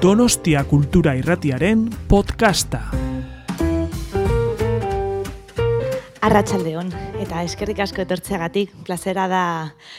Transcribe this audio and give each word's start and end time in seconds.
Donostia 0.00 0.62
Kultura 0.64 1.12
Irratiaren 1.12 1.82
podcasta. 2.08 2.78
Arratsaldeon 6.24 6.88
eta 7.20 7.42
eskerrik 7.44 7.82
asko 7.84 8.00
etortzeagatik, 8.06 8.72
plazera 8.86 9.26
da 9.28 9.42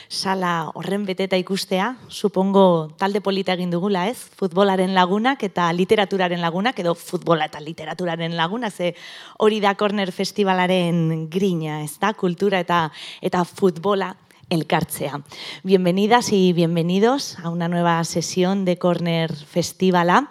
sala 0.10 0.72
horren 0.74 1.06
beteta 1.06 1.38
ikustea, 1.38 1.92
supongo 2.10 2.64
talde 2.98 3.22
polita 3.22 3.54
egin 3.54 3.70
dugula, 3.70 4.08
ez? 4.10 4.18
Futbolaren 4.42 4.96
lagunak 4.98 5.46
eta 5.46 5.70
literaturaren 5.70 6.42
lagunak 6.42 6.82
edo 6.82 6.96
futbola 6.98 7.46
eta 7.46 7.62
literaturaren 7.62 8.34
laguna, 8.34 8.72
ze 8.72 8.96
hori 9.38 9.62
da 9.62 9.76
Corner 9.78 10.10
Festivalaren 10.10 11.30
grina, 11.30 11.84
ez 11.86 12.00
da? 12.02 12.16
Kultura 12.18 12.66
eta 12.66 12.88
eta 13.22 13.46
futbola 13.46 14.16
elkartzea. 14.52 15.22
Bienvenidas 15.64 16.34
y 16.34 16.52
bienvenidos 16.52 17.40
a 17.40 17.50
una 17.50 17.70
nueva 17.70 18.04
sesión 18.04 18.66
de 18.66 18.78
Corner 18.78 19.34
Festivala. 19.34 20.30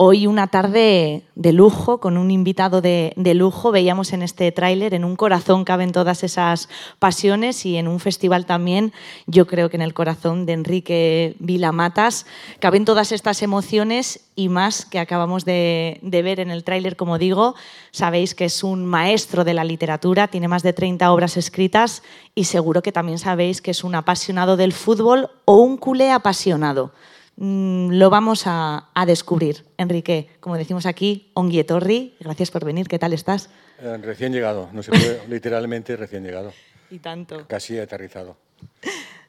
Hoy 0.00 0.28
una 0.28 0.46
tarde 0.46 1.24
de 1.34 1.52
lujo, 1.52 1.98
con 1.98 2.18
un 2.18 2.30
invitado 2.30 2.80
de, 2.80 3.12
lujo. 3.34 3.72
Veíamos 3.72 4.12
en 4.12 4.22
este 4.22 4.52
tráiler, 4.52 4.94
en 4.94 5.04
un 5.04 5.16
corazón 5.16 5.64
caben 5.64 5.90
todas 5.90 6.22
esas 6.22 6.68
pasiones 7.00 7.66
y 7.66 7.78
en 7.78 7.88
un 7.88 7.98
festival 7.98 8.46
también, 8.46 8.92
yo 9.26 9.48
creo 9.48 9.70
que 9.70 9.76
en 9.76 9.82
el 9.82 9.94
corazón 9.94 10.46
de 10.46 10.52
Enrique 10.52 11.34
Vilamatas, 11.40 12.26
caben 12.60 12.84
todas 12.84 13.10
estas 13.10 13.42
emociones 13.42 14.20
y 14.36 14.48
más 14.48 14.86
que 14.86 15.00
acabamos 15.00 15.44
de, 15.44 15.98
de 16.02 16.22
ver 16.22 16.38
en 16.38 16.52
el 16.52 16.62
tráiler, 16.62 16.94
como 16.94 17.18
digo. 17.18 17.56
Sabéis 17.90 18.36
que 18.36 18.44
es 18.44 18.62
un 18.62 18.86
maestro 18.86 19.42
de 19.42 19.54
la 19.54 19.64
literatura, 19.64 20.28
tiene 20.28 20.46
más 20.46 20.62
de 20.62 20.74
30 20.74 21.10
obras 21.10 21.36
escritas 21.36 22.04
y 22.36 22.44
seguro 22.44 22.82
que 22.82 22.92
también 22.92 23.18
sabéis 23.18 23.60
que 23.60 23.72
es 23.72 23.82
un 23.82 23.96
apasionado 23.96 24.56
del 24.56 24.72
fútbol 24.72 25.28
o 25.44 25.56
un 25.56 25.76
culé 25.76 26.12
apasionado. 26.12 26.92
Mm, 27.40 27.92
lo 27.92 28.10
vamos 28.10 28.48
a, 28.48 28.88
a, 28.92 29.06
descubrir. 29.06 29.64
Enrique, 29.76 30.28
como 30.40 30.56
decimos 30.56 30.86
aquí, 30.86 31.30
Onguietorri, 31.34 32.16
gracias 32.18 32.50
por 32.50 32.64
venir, 32.64 32.88
¿qué 32.88 32.98
tal 32.98 33.12
estás? 33.12 33.48
Eh, 33.80 33.96
recién 34.02 34.32
llegado, 34.32 34.68
no 34.72 34.82
se 34.82 34.90
puede, 34.90 35.22
literalmente 35.28 35.96
recién 35.96 36.24
llegado. 36.24 36.52
Y 36.90 36.98
tanto. 36.98 37.46
Casi 37.46 37.78
aterrizado. 37.78 38.36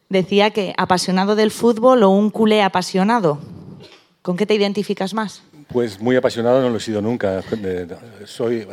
Decía 0.09 0.49
que 0.49 0.73
apasionado 0.75 1.35
del 1.35 1.51
fútbol 1.51 2.01
o 2.01 2.09
un 2.09 2.31
culé 2.31 2.63
apasionado. 2.63 3.37
¿Con 4.23 4.37
qué 4.37 4.47
te 4.47 4.55
identificas 4.55 5.13
más? 5.13 5.43
Pues 5.71 5.99
muy 5.99 6.15
apasionado 6.15 6.61
no 6.61 6.69
lo 6.69 6.77
he 6.77 6.81
sido 6.81 7.03
nunca. 7.03 7.43
Soy, 8.25 8.67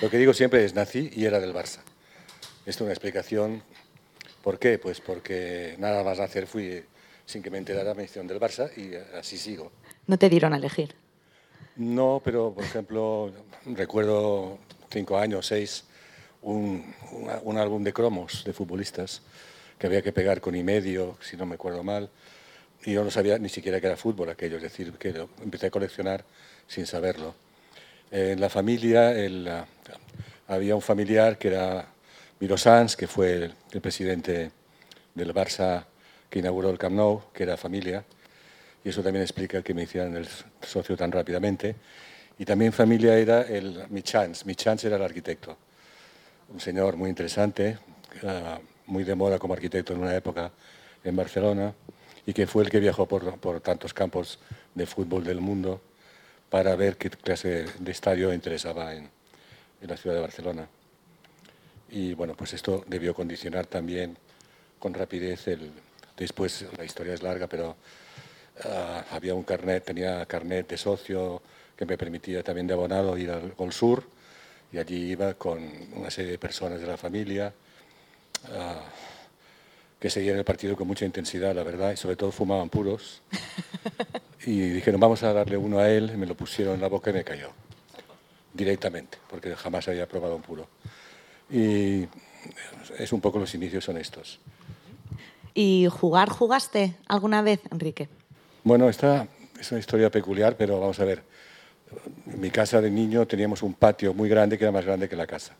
lo 0.00 0.10
que 0.10 0.18
digo 0.18 0.34
siempre 0.34 0.64
es 0.64 0.74
nací 0.74 1.08
y 1.14 1.24
era 1.24 1.38
del 1.38 1.54
Barça. 1.54 1.78
Esto 2.66 2.70
es 2.70 2.80
una 2.80 2.90
explicación. 2.90 3.62
¿Por 4.42 4.58
qué? 4.58 4.80
Pues 4.80 5.00
porque 5.00 5.76
nada 5.78 6.02
más 6.02 6.18
nacer 6.18 6.48
fui 6.48 6.82
sin 7.26 7.42
que 7.42 7.50
me 7.50 7.58
enterara 7.58 7.94
me 7.94 8.04
hicieron 8.04 8.26
del 8.26 8.40
Barça 8.40 8.70
y 8.76 8.94
así 9.16 9.38
sigo. 9.38 9.72
¿No 10.06 10.18
te 10.18 10.28
dieron 10.28 10.52
a 10.52 10.56
elegir? 10.56 10.94
No, 11.76 12.20
pero 12.24 12.52
por 12.52 12.64
ejemplo, 12.64 13.32
recuerdo 13.66 14.58
cinco 14.90 15.16
años, 15.16 15.46
seis, 15.46 15.84
un, 16.42 16.94
un, 17.12 17.30
un, 17.42 17.58
álbum 17.58 17.82
de 17.82 17.92
cromos 17.92 18.44
de 18.44 18.52
futbolistas 18.52 19.22
que 19.78 19.86
había 19.86 20.02
que 20.02 20.12
pegar 20.12 20.40
con 20.40 20.54
y 20.54 20.62
medio, 20.62 21.16
si 21.20 21.36
no 21.36 21.46
me 21.46 21.54
acuerdo 21.54 21.82
mal, 21.82 22.10
y 22.84 22.92
yo 22.92 23.04
no 23.04 23.10
sabía 23.10 23.38
ni 23.38 23.48
siquiera 23.48 23.80
que 23.80 23.86
era 23.86 23.96
fútbol 23.96 24.28
aquello, 24.28 24.56
es 24.56 24.62
decir, 24.62 24.92
que 24.94 25.12
lo 25.12 25.28
empecé 25.42 25.66
a 25.66 25.70
coleccionar 25.70 26.24
sin 26.66 26.86
saberlo. 26.86 27.34
En 28.10 28.40
la 28.40 28.50
familia 28.50 29.12
el, 29.12 29.48
había 30.48 30.74
un 30.74 30.82
familiar 30.82 31.38
que 31.38 31.48
era 31.48 31.86
Miro 32.40 32.58
Sanz, 32.58 32.96
que 32.96 33.06
fue 33.06 33.32
el, 33.32 33.54
el 33.72 33.80
presidente 33.80 34.50
del 35.14 35.32
Barça 35.32 35.86
que 36.32 36.38
inauguró 36.38 36.70
el 36.70 36.78
Camp 36.78 36.96
Nou, 36.96 37.20
que 37.30 37.42
era 37.42 37.58
familia, 37.58 38.06
y 38.82 38.88
eso 38.88 39.02
también 39.02 39.20
explica 39.20 39.60
que 39.60 39.74
me 39.74 39.82
hicieran 39.82 40.16
el 40.16 40.26
socio 40.62 40.96
tan 40.96 41.12
rápidamente. 41.12 41.76
Y 42.38 42.46
también 42.46 42.72
familia 42.72 43.18
era 43.18 43.42
el 43.42 43.84
Michans, 43.90 44.46
Michans 44.46 44.82
era 44.84 44.96
el 44.96 45.02
arquitecto, 45.02 45.58
un 46.48 46.58
señor 46.58 46.96
muy 46.96 47.10
interesante, 47.10 47.76
muy 48.86 49.04
de 49.04 49.14
moda 49.14 49.38
como 49.38 49.52
arquitecto 49.52 49.92
en 49.92 50.00
una 50.00 50.16
época 50.16 50.50
en 51.04 51.14
Barcelona, 51.14 51.74
y 52.24 52.32
que 52.32 52.46
fue 52.46 52.64
el 52.64 52.70
que 52.70 52.80
viajó 52.80 53.06
por, 53.06 53.38
por 53.38 53.60
tantos 53.60 53.92
campos 53.92 54.38
de 54.74 54.86
fútbol 54.86 55.24
del 55.24 55.42
mundo 55.42 55.82
para 56.48 56.74
ver 56.76 56.96
qué 56.96 57.10
clase 57.10 57.66
de 57.78 57.92
estadio 57.92 58.32
interesaba 58.32 58.94
en, 58.94 59.10
en 59.82 59.88
la 59.90 59.98
ciudad 59.98 60.16
de 60.16 60.22
Barcelona. 60.22 60.66
Y 61.90 62.14
bueno, 62.14 62.34
pues 62.34 62.54
esto 62.54 62.86
debió 62.86 63.12
condicionar 63.12 63.66
también 63.66 64.16
con 64.78 64.94
rapidez 64.94 65.46
el, 65.48 65.70
Después 66.16 66.66
la 66.76 66.84
historia 66.84 67.14
es 67.14 67.22
larga, 67.22 67.46
pero 67.46 67.76
uh, 68.64 69.14
había 69.14 69.34
un 69.34 69.42
carnet, 69.42 69.84
tenía 69.84 70.24
carnet 70.26 70.68
de 70.68 70.76
socio 70.76 71.42
que 71.76 71.86
me 71.86 71.96
permitía 71.96 72.42
también 72.42 72.66
de 72.66 72.74
abonado 72.74 73.16
ir 73.16 73.30
al 73.30 73.52
Gol 73.52 73.72
Sur 73.72 74.04
y 74.72 74.78
allí 74.78 75.12
iba 75.12 75.34
con 75.34 75.60
una 75.94 76.10
serie 76.10 76.32
de 76.32 76.38
personas 76.38 76.80
de 76.80 76.86
la 76.86 76.96
familia 76.96 77.52
uh, 78.48 79.02
que 80.00 80.10
seguían 80.10 80.36
el 80.36 80.44
partido 80.44 80.76
con 80.76 80.88
mucha 80.88 81.04
intensidad, 81.04 81.54
la 81.54 81.62
verdad, 81.62 81.92
y 81.92 81.96
sobre 81.96 82.16
todo 82.16 82.32
fumaban 82.32 82.68
puros. 82.68 83.22
y 84.44 84.58
dijeron, 84.70 85.00
vamos 85.00 85.22
a 85.22 85.32
darle 85.32 85.56
uno 85.56 85.78
a 85.78 85.88
él, 85.88 86.18
me 86.18 86.26
lo 86.26 86.34
pusieron 86.34 86.74
en 86.74 86.80
la 86.80 86.88
boca 86.88 87.10
y 87.10 87.12
me 87.12 87.22
cayó 87.22 87.50
directamente, 88.52 89.18
porque 89.30 89.54
jamás 89.54 89.86
había 89.88 90.08
probado 90.08 90.36
un 90.36 90.42
puro. 90.42 90.68
Y 91.50 92.08
es 92.98 93.12
un 93.12 93.20
poco 93.20 93.38
los 93.38 93.54
inicios 93.54 93.84
son 93.84 93.96
estos. 93.96 94.40
¿Y 95.54 95.88
jugar 95.90 96.28
jugaste 96.28 96.96
alguna 97.08 97.42
vez, 97.42 97.60
Enrique? 97.70 98.08
Bueno, 98.64 98.88
esta 98.88 99.28
es 99.60 99.70
una 99.70 99.80
historia 99.80 100.10
peculiar, 100.10 100.56
pero 100.56 100.80
vamos 100.80 100.98
a 101.00 101.04
ver. 101.04 101.22
En 102.26 102.40
mi 102.40 102.50
casa 102.50 102.80
de 102.80 102.90
niño 102.90 103.26
teníamos 103.26 103.62
un 103.62 103.74
patio 103.74 104.14
muy 104.14 104.28
grande 104.28 104.56
que 104.56 104.64
era 104.64 104.72
más 104.72 104.84
grande 104.84 105.08
que 105.08 105.16
la 105.16 105.26
casa. 105.26 105.54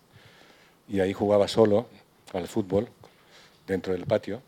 Y 0.89 1.01
ahí 1.01 1.13
jugaba 1.13 1.47
solo 1.49 1.89
al 2.33 2.49
fútbol 2.49 2.89
dentro 3.67 3.93
del 3.93 4.07
patio. 4.07 4.41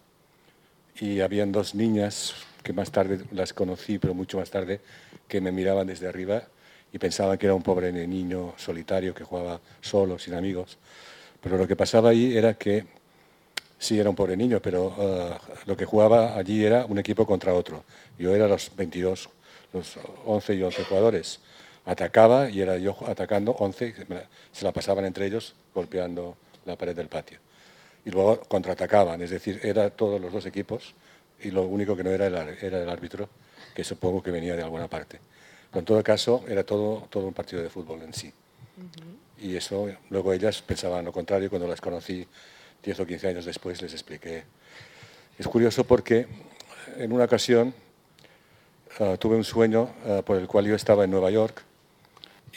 Y 0.99 1.21
habían 1.21 1.53
dos 1.53 1.75
niñas 1.75 2.35
que 2.63 2.73
más 2.73 2.91
tarde 2.91 3.25
las 3.33 3.53
conocí, 3.53 3.99
pero 3.99 4.15
mucho 4.15 4.39
más 4.39 4.51
tarde, 4.51 4.81
que 5.29 5.41
me 5.41 5.53
miraban 5.53 5.87
desde 5.87 6.09
arriba 6.09 6.45
y 6.93 6.99
pensaban 6.99 7.37
que 7.37 7.47
era 7.47 7.55
un 7.55 7.63
pobre 7.63 7.93
niño 7.93 8.55
solitario 8.57 9.15
que 9.15 9.25
jugaba 9.25 9.61
solo, 9.81 10.19
sin 10.19 10.35
amigos. 10.35 10.79
Pero 11.41 11.59
lo 11.59 11.69
que 11.69 11.77
pasaba 11.77 12.11
ahí 12.11 12.37
era 12.37 12.55
que 12.55 12.87
Sí, 13.79 13.99
era 13.99 14.09
un 14.09 14.17
pobre 14.17 14.37
niño, 14.37 14.61
pero 14.61 14.87
uh, 14.87 15.67
lo 15.67 15.77
que 15.77 15.85
jugaba 15.85 16.37
allí 16.37 16.65
era 16.65 16.87
un 16.87 16.99
equipo 16.99 17.27
contra 17.27 17.55
otro. 17.55 17.85
Yo 18.19 18.35
era 18.35 18.49
los 18.49 18.75
22, 18.75 19.29
los 19.73 19.99
11 20.25 20.55
y 20.55 20.63
11 20.63 20.85
jugadores. 20.85 21.41
Atacaba 21.85 22.49
y 22.49 22.61
era 22.61 22.79
yo 22.79 22.97
atacando 23.07 23.53
11, 23.53 23.95
se 24.53 24.65
la 24.65 24.73
pasaban 24.73 25.05
entre 25.05 25.27
ellos 25.27 25.55
golpeando 25.75 26.37
la 26.65 26.77
pared 26.77 26.97
del 26.97 27.09
patio. 27.09 27.39
Y 28.07 28.11
luego 28.11 28.41
contraatacaban, 28.41 29.21
es 29.23 29.31
decir, 29.31 29.61
eran 29.63 29.91
todos 29.91 30.21
los 30.21 30.33
dos 30.33 30.47
equipos 30.47 30.95
y 31.43 31.51
lo 31.51 31.63
único 31.63 31.97
que 31.97 32.05
no 32.05 32.11
era 32.11 32.27
el, 32.27 32.35
era 32.63 32.83
el 32.83 32.89
árbitro, 32.89 33.29
que 33.75 33.85
supongo 33.85 34.23
que 34.23 34.31
venía 34.31 34.57
de 34.57 34.63
alguna 34.63 34.89
parte. 34.89 35.21
Pero 35.71 35.81
en 35.81 35.85
todo 35.85 36.03
caso, 36.03 36.45
era 36.49 36.65
todo, 36.65 37.07
todo 37.11 37.27
un 37.27 37.35
partido 37.35 37.63
de 37.63 37.69
fútbol 37.69 38.03
en 38.03 38.15
sí. 38.15 38.33
Uh 38.79 38.83
-huh. 38.83 39.45
Y 39.45 39.57
eso, 39.57 39.89
luego 40.11 40.33
ellas 40.33 40.63
pensaban 40.63 41.05
lo 41.05 41.13
contrario 41.13 41.51
cuando 41.51 41.67
las 41.69 41.81
conocí 41.81 42.27
10 42.85 43.01
o 43.01 43.07
15 43.07 43.29
años 43.29 43.45
después 43.45 43.81
les 43.81 43.93
expliqué. 43.93 44.45
Es 45.39 45.49
curioso 45.49 45.85
porque 45.85 46.27
en 46.97 47.13
una 47.13 47.25
ocasión 47.25 47.75
uh, 49.01 49.17
tuve 49.17 49.37
un 49.37 49.45
sueño 49.45 49.95
uh, 50.05 50.23
por 50.23 50.37
el 50.37 50.47
cual 50.47 50.67
yo 50.67 50.75
estaba 50.75 51.05
en 51.05 51.11
Nueva 51.11 51.31
York 51.31 51.63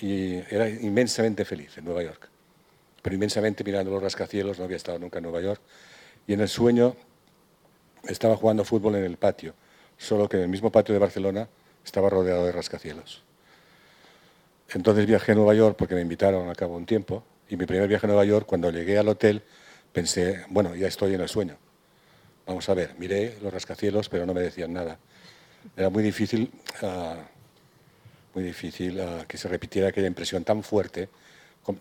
y 0.02 0.36
era 0.54 0.70
inmensamente 0.70 1.46
feliz 1.46 1.78
en 1.78 1.86
Nueva 1.86 2.04
York, 2.04 2.30
pero 3.02 3.16
inmensamente 3.16 3.64
mirando 3.64 3.90
los 3.90 4.04
rascacielos, 4.04 4.60
no 4.60 4.66
había 4.66 4.78
estado 4.78 5.00
nunca 5.00 5.18
en 5.18 5.24
Nueva 5.24 5.42
York, 5.42 5.62
y 6.28 6.34
en 6.34 6.42
el 6.42 6.50
sueño 6.50 6.96
estaba 8.04 8.36
jugando 8.36 8.64
fútbol 8.64 8.96
en 8.96 9.06
el 9.06 9.18
patio, 9.18 9.56
solo 9.98 10.30
que 10.30 10.38
en 10.38 10.44
el 10.44 10.50
mismo 10.50 10.72
patio 10.72 10.94
de 10.94 11.00
Barcelona 11.00 11.48
estaba 11.84 12.10
rodeado 12.10 12.46
de 12.46 12.52
rascacielos. 12.52 13.24
Entonces 14.70 15.08
viajé 15.08 15.32
a 15.32 15.36
Nueva 15.36 15.56
York 15.56 15.76
porque 15.78 15.96
me 15.96 16.02
invitaron 16.02 16.50
a 16.50 16.54
cabo 16.54 16.76
un 16.76 16.86
tiempo, 16.86 17.24
y 17.50 17.56
mi 17.56 17.66
primer 17.66 17.88
viaje 17.88 18.06
a 18.06 18.10
Nueva 18.10 18.26
York, 18.26 18.46
cuando 18.46 18.70
llegué 18.70 19.00
al 19.00 19.08
hotel, 19.08 19.42
pensé, 19.98 20.46
bueno, 20.50 20.76
ya 20.76 20.88
estoy 20.88 21.16
en 21.16 21.22
el 21.22 21.28
sueño. 21.28 21.58
Vamos 22.46 22.70
a 22.70 22.76
ver, 22.76 22.94
miré 23.00 23.36
los 23.42 23.52
rascacielos, 23.52 24.10
pero 24.10 24.28
no 24.28 24.34
me 24.36 24.42
decían 24.42 24.72
nada. 24.72 25.00
Era 25.76 25.90
muy 25.90 26.04
difícil, 26.04 26.52
uh, 26.84 27.16
muy 28.36 28.44
difícil 28.44 29.00
uh, 29.00 29.26
que 29.28 29.40
se 29.40 29.48
repitiera 29.48 29.88
aquella 29.88 30.06
impresión 30.06 30.44
tan 30.44 30.62
fuerte, 30.62 31.10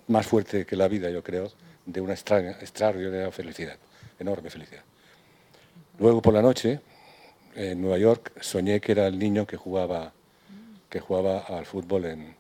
más 0.09 0.27
fuerte 0.27 0.65
que 0.65 0.77
la 0.77 0.89
vida, 0.89 1.11
yo 1.11 1.23
creo, 1.23 1.53
de 1.85 2.01
una 2.01 2.15
extraña, 2.15 2.53
extraordinaria 2.53 3.31
felicidad, 3.33 3.77
enorme 4.19 4.49
felicidad. 4.49 4.85
Luego 5.99 6.23
por 6.23 6.33
la 6.33 6.41
noche, 6.41 6.81
en 7.55 7.83
Nueva 7.83 7.99
York, 7.99 8.33
soñé 8.41 8.81
que 8.81 8.93
era 8.93 9.09
el 9.09 9.19
niño 9.19 9.47
que 9.47 9.59
jugaba, 9.59 10.15
que 10.89 11.01
jugaba 11.01 11.41
al 11.41 11.67
fútbol 11.67 12.07
en 12.07 12.35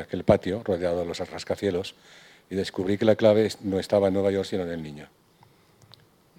aquel 0.00 0.24
patio, 0.24 0.62
rodeado 0.64 1.00
de 1.00 1.04
los 1.04 1.18
rascacielos, 1.18 1.96
y 2.52 2.54
descubrí 2.54 2.98
que 2.98 3.06
la 3.06 3.16
clave 3.16 3.50
no 3.62 3.78
estaba 3.78 4.08
en 4.08 4.14
Nueva 4.14 4.30
York, 4.30 4.46
sino 4.46 4.64
en 4.64 4.68
el 4.68 4.82
niño. 4.82 5.08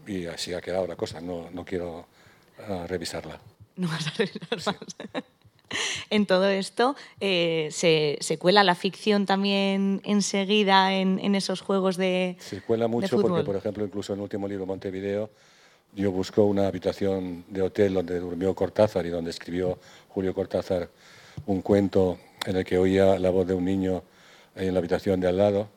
Y 0.05 0.27
así 0.27 0.53
ha 0.53 0.61
quedado 0.61 0.85
la 0.85 0.95
cosa, 0.95 1.19
no, 1.19 1.49
no 1.49 1.65
quiero 1.65 2.05
uh, 2.69 2.85
revisarla. 2.85 3.39
No 3.77 3.87
vas 3.87 4.05
a 4.05 4.11
revisar 4.17 4.75
más. 4.75 5.23
en 6.11 6.27
todo 6.27 6.47
esto, 6.49 6.95
eh, 7.19 7.67
se, 7.71 8.19
se, 8.21 8.37
cuela 8.37 8.63
la 8.63 8.75
ficción 8.75 9.25
también 9.25 10.01
enseguida 10.03 10.93
en, 10.93 11.17
en 11.17 11.33
esos 11.33 11.61
juegos 11.61 11.97
de 11.97 12.37
Se 12.37 12.61
cuela 12.61 12.87
mucho 12.87 13.19
porque, 13.19 13.43
por 13.43 13.55
ejemplo, 13.55 13.83
incluso 13.83 14.13
en 14.13 14.19
el 14.19 14.23
último 14.23 14.47
libro, 14.47 14.67
Montevideo, 14.67 15.31
yo 15.95 16.11
busco 16.11 16.43
una 16.43 16.67
habitación 16.67 17.43
de 17.47 17.63
hotel 17.63 17.95
donde 17.95 18.19
durmió 18.19 18.53
Cortázar 18.53 19.03
y 19.07 19.09
donde 19.09 19.31
escribió 19.31 19.79
Julio 20.09 20.35
Cortázar 20.35 20.89
un 21.47 21.63
cuento 21.63 22.19
en 22.45 22.57
el 22.57 22.63
que 22.63 22.77
oía 22.77 23.17
la 23.17 23.31
voz 23.31 23.47
de 23.47 23.55
un 23.55 23.65
niño 23.65 24.03
en 24.55 24.75
la 24.75 24.77
habitación 24.77 25.19
de 25.19 25.27
al 25.27 25.37
lado 25.37 25.69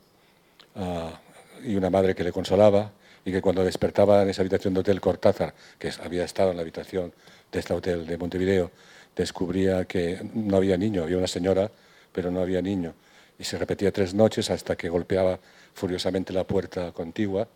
y 1.63 1.75
una 1.75 1.89
madre 1.89 2.15
que 2.15 2.23
le 2.23 2.31
consolaba 2.31 2.91
y 3.25 3.31
que 3.31 3.41
cuando 3.41 3.63
despertaba 3.63 4.21
en 4.21 4.29
esa 4.29 4.41
habitación 4.41 4.73
de 4.73 4.79
hotel 4.79 5.01
Cortázar, 5.01 5.53
que 5.77 5.91
había 6.03 6.23
estado 6.23 6.51
en 6.51 6.57
la 6.57 6.61
habitación 6.61 7.13
de 7.51 7.59
este 7.59 7.73
hotel 7.73 8.05
de 8.05 8.17
Montevideo, 8.17 8.71
descubría 9.15 9.85
que 9.85 10.21
no 10.33 10.57
había 10.57 10.77
niño, 10.77 11.03
había 11.03 11.17
una 11.17 11.27
señora, 11.27 11.69
pero 12.13 12.31
no 12.31 12.41
había 12.41 12.61
niño. 12.61 12.93
Y 13.37 13.43
se 13.43 13.57
repetía 13.57 13.91
tres 13.91 14.13
noches 14.13 14.49
hasta 14.49 14.75
que 14.75 14.89
golpeaba 14.89 15.39
furiosamente 15.73 16.31
la 16.33 16.45
puerta 16.45 16.91
contigua 16.91 17.47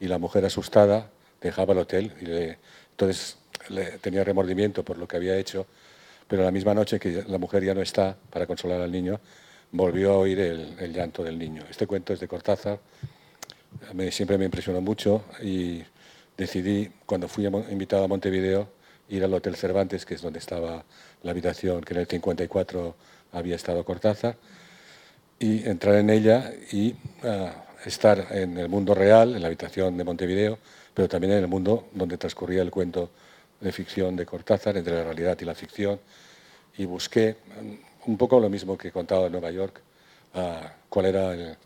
y 0.00 0.06
la 0.06 0.18
mujer 0.18 0.44
asustada 0.44 1.10
dejaba 1.40 1.72
el 1.72 1.80
hotel 1.80 2.12
y 2.20 2.26
le, 2.26 2.58
entonces 2.92 3.38
le, 3.68 3.98
tenía 3.98 4.24
remordimiento 4.24 4.84
por 4.84 4.98
lo 4.98 5.08
que 5.08 5.16
había 5.16 5.36
hecho, 5.36 5.66
pero 6.26 6.44
la 6.44 6.50
misma 6.50 6.74
noche 6.74 7.00
que 7.00 7.24
la 7.26 7.38
mujer 7.38 7.64
ya 7.64 7.74
no 7.74 7.82
está 7.82 8.16
para 8.30 8.46
consolar 8.46 8.80
al 8.80 8.92
niño, 8.92 9.20
volvió 9.72 10.12
a 10.12 10.18
oír 10.18 10.40
el, 10.40 10.92
llanto 10.92 11.22
del 11.22 11.38
niño. 11.38 11.64
Este 11.70 11.86
cuento 11.86 12.12
es 12.12 12.20
de 12.20 12.28
Cortázar, 12.28 12.80
siempre 14.10 14.38
me 14.38 14.44
impresionó 14.44 14.80
mucho 14.80 15.24
y 15.42 15.82
decidí, 16.36 16.90
cuando 17.06 17.28
fui 17.28 17.46
invitado 17.46 18.04
a 18.04 18.08
Montevideo, 18.08 18.68
ir 19.08 19.24
al 19.24 19.34
Hotel 19.34 19.56
Cervantes, 19.56 20.04
que 20.04 20.14
es 20.14 20.22
donde 20.22 20.38
estaba 20.38 20.84
la 21.22 21.30
habitación 21.30 21.82
que 21.82 21.94
en 21.94 22.00
el 22.00 22.06
54 22.06 22.94
había 23.32 23.56
estado 23.56 23.84
Cortázar, 23.84 24.36
y 25.38 25.68
entrar 25.68 25.96
en 25.96 26.10
ella 26.10 26.52
y 26.72 26.92
uh, 27.22 27.50
estar 27.84 28.26
en 28.30 28.58
el 28.58 28.68
mundo 28.68 28.94
real, 28.94 29.34
en 29.34 29.40
la 29.40 29.46
habitación 29.46 29.96
de 29.96 30.04
Montevideo, 30.04 30.58
pero 30.94 31.08
también 31.08 31.32
en 31.32 31.38
el 31.38 31.46
mundo 31.46 31.88
donde 31.92 32.18
transcurría 32.18 32.62
el 32.62 32.70
cuento 32.70 33.10
de 33.60 33.72
ficción 33.72 34.16
de 34.16 34.26
Cortázar, 34.26 34.76
entre 34.76 34.94
la 34.94 35.04
realidad 35.04 35.38
y 35.40 35.44
la 35.44 35.54
ficción, 35.54 36.00
y 36.76 36.84
busqué 36.84 37.36
un 38.06 38.16
poco 38.16 38.40
lo 38.40 38.48
mismo 38.48 38.76
que 38.76 38.88
he 38.88 38.92
contado 38.92 39.26
en 39.26 39.32
Nueva 39.32 39.50
York, 39.50 39.80
uh, 40.34 40.66
cuál, 40.88 41.06
era 41.06 41.56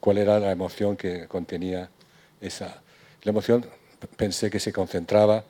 cuál 0.00 0.18
era 0.18 0.38
la 0.38 0.50
emoción 0.50 0.96
que 0.96 1.26
contenía 1.26 1.88
esa. 2.40 2.82
La 3.22 3.30
emoción 3.30 3.66
pensé 4.16 4.50
que 4.50 4.60
se 4.60 4.72
concentraba 4.72 5.44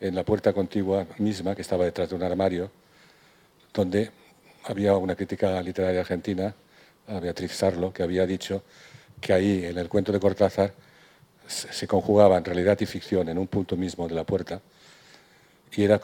en 0.00 0.14
la 0.14 0.24
puerta 0.24 0.52
contigua 0.52 1.06
misma, 1.18 1.54
que 1.54 1.62
estaba 1.62 1.84
detrás 1.84 2.08
de 2.08 2.16
un 2.16 2.22
armario, 2.22 2.70
donde 3.72 4.10
había 4.64 4.96
una 4.96 5.14
crítica 5.14 5.60
literaria 5.62 6.00
argentina, 6.00 6.54
Beatriz 7.20 7.52
Sarlo, 7.52 7.92
que 7.92 8.02
había 8.02 8.26
dicho 8.26 8.62
que 9.20 9.32
ahí, 9.32 9.64
en 9.64 9.78
el 9.78 9.88
cuento 9.88 10.12
de 10.12 10.20
Cortázar, 10.20 10.72
se 11.46 11.86
conjugaban 11.86 12.44
realidad 12.44 12.78
y 12.80 12.86
ficción 12.86 13.28
en 13.28 13.38
un 13.38 13.46
punto 13.46 13.76
mismo 13.76 14.08
de 14.08 14.14
la 14.14 14.24
puerta, 14.24 14.60
y 15.74 15.84
era 15.84 16.00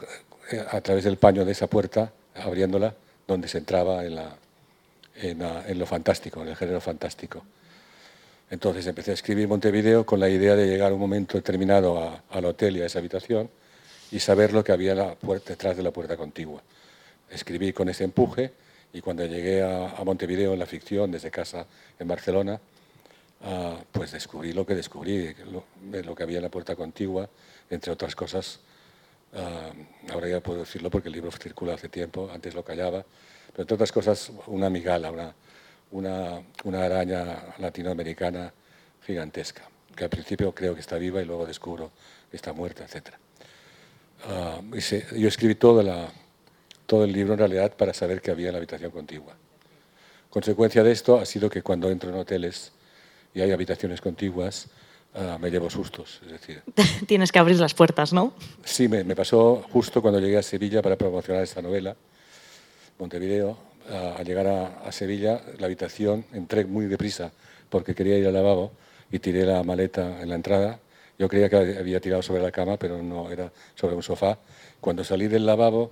eh, 0.51 0.63
a 0.69 0.81
través 0.81 1.03
del 1.03 1.17
paño 1.17 1.45
de 1.45 1.51
esa 1.51 1.67
puerta, 1.67 2.11
abriéndola, 2.35 2.93
donde 3.33 3.47
se 3.47 3.59
entraba 3.59 4.03
en, 4.05 4.15
la, 4.15 4.35
en, 5.15 5.39
la, 5.39 5.63
en 5.67 5.77
lo 5.77 5.85
fantástico, 5.85 6.41
en 6.41 6.49
el 6.49 6.55
género 6.55 6.81
fantástico. 6.81 7.43
Entonces 8.49 8.87
empecé 8.87 9.11
a 9.11 9.13
escribir 9.13 9.47
Montevideo 9.47 10.05
con 10.05 10.19
la 10.19 10.29
idea 10.29 10.55
de 10.55 10.65
llegar 10.65 10.91
un 10.91 10.99
momento 10.99 11.37
determinado 11.37 12.03
a, 12.03 12.23
al 12.31 12.45
hotel 12.45 12.77
y 12.77 12.81
a 12.81 12.87
esa 12.87 12.97
habitación 12.97 13.49
y 14.11 14.19
saber 14.19 14.53
lo 14.53 14.63
que 14.63 14.71
había 14.71 14.95
la 14.95 15.13
puerta, 15.13 15.51
detrás 15.51 15.77
de 15.77 15.83
la 15.83 15.91
puerta 15.91 16.17
contigua. 16.17 16.63
Escribí 17.29 17.71
con 17.71 17.89
ese 17.89 18.03
empuje 18.03 18.51
y 18.91 19.01
cuando 19.01 19.23
llegué 19.25 19.61
a, 19.61 19.91
a 19.91 20.03
Montevideo 20.03 20.53
en 20.53 20.59
la 20.59 20.65
ficción, 20.65 21.11
desde 21.11 21.29
casa 21.29 21.67
en 21.99 22.07
Barcelona, 22.07 22.59
uh, 23.41 23.75
pues 23.91 24.11
descubrí 24.11 24.53
lo 24.53 24.65
que 24.65 24.73
descubrí, 24.73 25.35
lo, 25.51 25.63
lo, 26.01 26.15
que 26.15 26.23
había 26.23 26.37
en 26.37 26.43
la 26.43 26.49
puerta 26.49 26.75
contigua, 26.75 27.29
entre 27.69 27.91
otras 27.91 28.15
cosas. 28.15 28.59
Uh, 29.31 30.11
ahora 30.11 30.27
ya 30.27 30.39
puedo 30.39 30.61
decirlo 30.61 30.89
porque 30.89 31.09
el 31.09 31.13
libro 31.13 31.31
circula 31.31 31.75
hace 31.75 31.87
tiempo, 31.87 32.29
antes 32.33 32.55
lo 32.55 32.63
callaba, 32.63 33.05
pero 33.51 33.61
entre 33.61 33.75
otras 33.75 33.91
cosas 33.91 34.31
una 34.47 34.71
migala, 34.71 35.11
una, 35.91 36.43
una, 36.63 36.83
araña 36.83 37.53
latinoamericana 37.59 38.51
gigantesca, 39.05 39.69
que 39.95 40.03
al 40.05 40.09
principio 40.09 40.53
creo 40.53 40.73
que 40.73 40.81
está 40.81 40.97
viva 40.97 41.21
y 41.21 41.25
luego 41.25 41.45
descubro 41.45 41.91
que 42.31 42.37
está 42.37 42.53
muerta, 42.53 42.83
etcétera. 42.85 43.19
Uh, 44.27 44.75
yo 45.15 45.27
escribí 45.27 45.55
todo, 45.55 45.81
el 45.81 47.13
libro 47.13 47.33
en 47.33 47.39
realidad 47.39 47.73
para 47.75 47.93
saber 47.93 48.21
que 48.21 48.31
había 48.31 48.47
en 48.47 48.53
la 48.53 48.57
habitación 48.57 48.89
contigua. 48.89 49.35
Consecuencia 50.31 50.83
de 50.83 50.91
esto 50.91 51.19
ha 51.19 51.25
sido 51.25 51.49
que 51.51 51.61
cuando 51.61 51.91
entro 51.91 52.09
en 52.09 52.15
hoteles 52.15 52.71
y 53.33 53.41
hay 53.41 53.51
habitaciones 53.51 54.01
contiguas, 54.01 54.69
uh, 55.15 55.39
me 55.39 55.49
llevo 55.49 55.69
sustos. 55.69 56.21
Es 56.25 56.31
decir, 56.31 56.63
Tienes 57.07 57.31
que 57.31 57.39
abrir 57.39 57.59
las 57.59 57.73
puertas, 57.73 58.13
¿no? 58.13 58.33
Sí, 58.63 58.87
me, 58.87 59.03
me, 59.03 59.15
pasó 59.15 59.63
justo 59.71 60.01
cuando 60.01 60.19
llegué 60.19 60.37
a 60.37 60.43
Sevilla 60.43 60.81
para 60.81 60.97
promocionar 60.97 61.43
esta 61.43 61.61
novela, 61.61 61.95
Montevideo. 62.97 63.69
Uh, 63.89 64.19
al 64.19 64.25
llegar 64.25 64.45
a, 64.45 64.67
a 64.85 64.91
Sevilla, 64.91 65.41
la 65.57 65.65
habitación, 65.65 66.25
entré 66.33 66.65
muy 66.65 66.85
deprisa 66.85 67.31
porque 67.69 67.95
quería 67.95 68.17
ir 68.17 68.27
al 68.27 68.33
lavabo 68.33 68.71
y 69.11 69.17
tiré 69.19 69.45
la 69.45 69.63
maleta 69.63 70.21
en 70.21 70.29
la 70.29 70.35
entrada 70.35 70.79
yo 71.19 71.27
creía 71.27 71.49
que 71.49 71.57
había 71.57 71.99
tirado 71.99 72.21
sobre 72.21 72.41
la 72.41 72.49
cama, 72.49 72.77
pero 72.77 73.03
no, 73.03 73.29
era 73.29 73.51
sobre 73.75 73.93
un 73.93 74.01
sofá. 74.01 74.39
Cuando 74.79 75.03
salí 75.03 75.27
del 75.27 75.45
lavabo, 75.45 75.91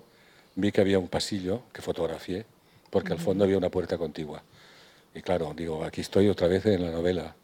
vi 0.56 0.72
que 0.72 0.80
había 0.80 1.00
un 1.00 1.10
pasillo 1.10 1.64
que 1.74 1.82
fotografié, 1.82 2.46
porque 2.90 3.12
al 3.12 3.20
fondo 3.20 3.44
había 3.44 3.58
una 3.58 3.70
puerta 3.70 3.98
contigua. 3.98 4.42
Y 5.14 5.22
claro, 5.22 5.54
digo, 5.54 5.84
aquí 5.84 6.00
estoy 6.00 6.30
otra 6.30 6.48
vez 6.48 6.66
en 6.66 6.86
la 6.86 6.92
novela. 6.92 7.36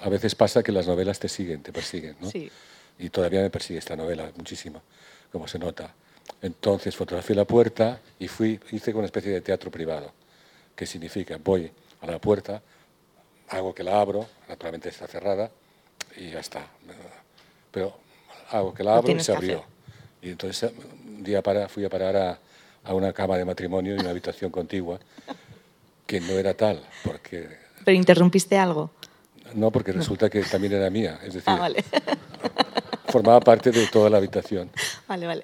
A 0.00 0.08
veces 0.08 0.34
pasa 0.34 0.62
que 0.62 0.72
las 0.72 0.86
novelas 0.86 1.18
te 1.18 1.28
siguen, 1.28 1.62
te 1.62 1.72
persiguen, 1.72 2.16
¿no? 2.20 2.30
Sí. 2.30 2.50
Y 2.98 3.10
todavía 3.10 3.40
me 3.40 3.50
persigue 3.50 3.78
esta 3.78 3.96
novela 3.96 4.30
muchísimo, 4.36 4.82
como 5.32 5.48
se 5.48 5.58
nota. 5.58 5.94
Entonces 6.42 6.94
fotografié 6.96 7.34
la 7.34 7.44
puerta 7.44 8.00
y 8.18 8.28
fui, 8.28 8.60
hice 8.70 8.92
una 8.94 9.06
especie 9.06 9.32
de 9.32 9.40
teatro 9.40 9.70
privado, 9.70 10.12
que 10.74 10.86
significa, 10.86 11.38
voy 11.42 11.70
a 12.00 12.06
la 12.06 12.18
puerta, 12.18 12.62
hago 13.48 13.74
que 13.74 13.82
la 13.82 14.00
abro, 14.00 14.26
naturalmente 14.48 14.88
está 14.88 15.06
cerrada, 15.06 15.50
y 16.16 16.30
ya 16.30 16.40
está. 16.40 16.66
Pero 17.70 17.98
hago 18.50 18.74
que 18.74 18.82
la 18.82 18.96
abro 18.96 19.12
y 19.12 19.20
se 19.20 19.32
abrió. 19.32 19.64
Y 20.22 20.30
entonces 20.30 20.72
un 21.04 21.22
día 21.22 21.42
para, 21.42 21.68
fui 21.68 21.84
a 21.84 21.88
parar 21.88 22.16
a, 22.16 22.38
a, 22.84 22.94
una 22.94 23.12
cama 23.12 23.36
de 23.36 23.44
matrimonio 23.44 23.94
y 23.94 23.98
una 23.98 24.10
habitación 24.10 24.50
contigua, 24.50 24.98
que 26.06 26.20
no 26.20 26.32
era 26.32 26.54
tal, 26.54 26.82
porque... 27.04 27.48
¿Pero 27.84 27.96
interrumpiste 27.96 28.58
algo? 28.58 28.90
No, 29.56 29.70
porque 29.70 29.90
resulta 29.90 30.28
que 30.28 30.42
también 30.42 30.74
era 30.74 30.90
mía, 30.90 31.18
es 31.22 31.34
decir... 31.34 31.42
Ah, 31.46 31.56
vale. 31.56 31.84
formaba 33.08 33.40
parte 33.40 33.70
de 33.70 33.86
toda 33.86 34.10
la 34.10 34.18
habitación. 34.18 34.70
Vale, 35.08 35.26
vale. 35.26 35.42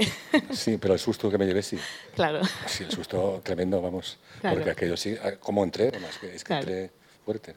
Sí, 0.53 0.77
pero 0.79 0.93
el 0.93 1.01
susto 1.01 1.31
que 1.31 1.39
me 1.39 1.47
llevé 1.47 1.63
sí. 1.63 1.79
Claro. 2.15 2.41
Sí, 2.67 2.85
el 2.85 2.91
susto 2.91 3.41
tremendo, 3.43 3.81
vamos. 3.81 4.19
Claro. 4.41 4.57
Porque 4.57 4.71
aquello 4.71 4.97
sí, 4.97 5.17
como 5.41 5.65
entré, 5.65 5.89
además, 5.89 6.19
que 6.19 6.35
es 6.35 6.45
que 6.45 6.49
claro. 6.49 6.69
entré 6.69 6.91
fuerte. 7.25 7.55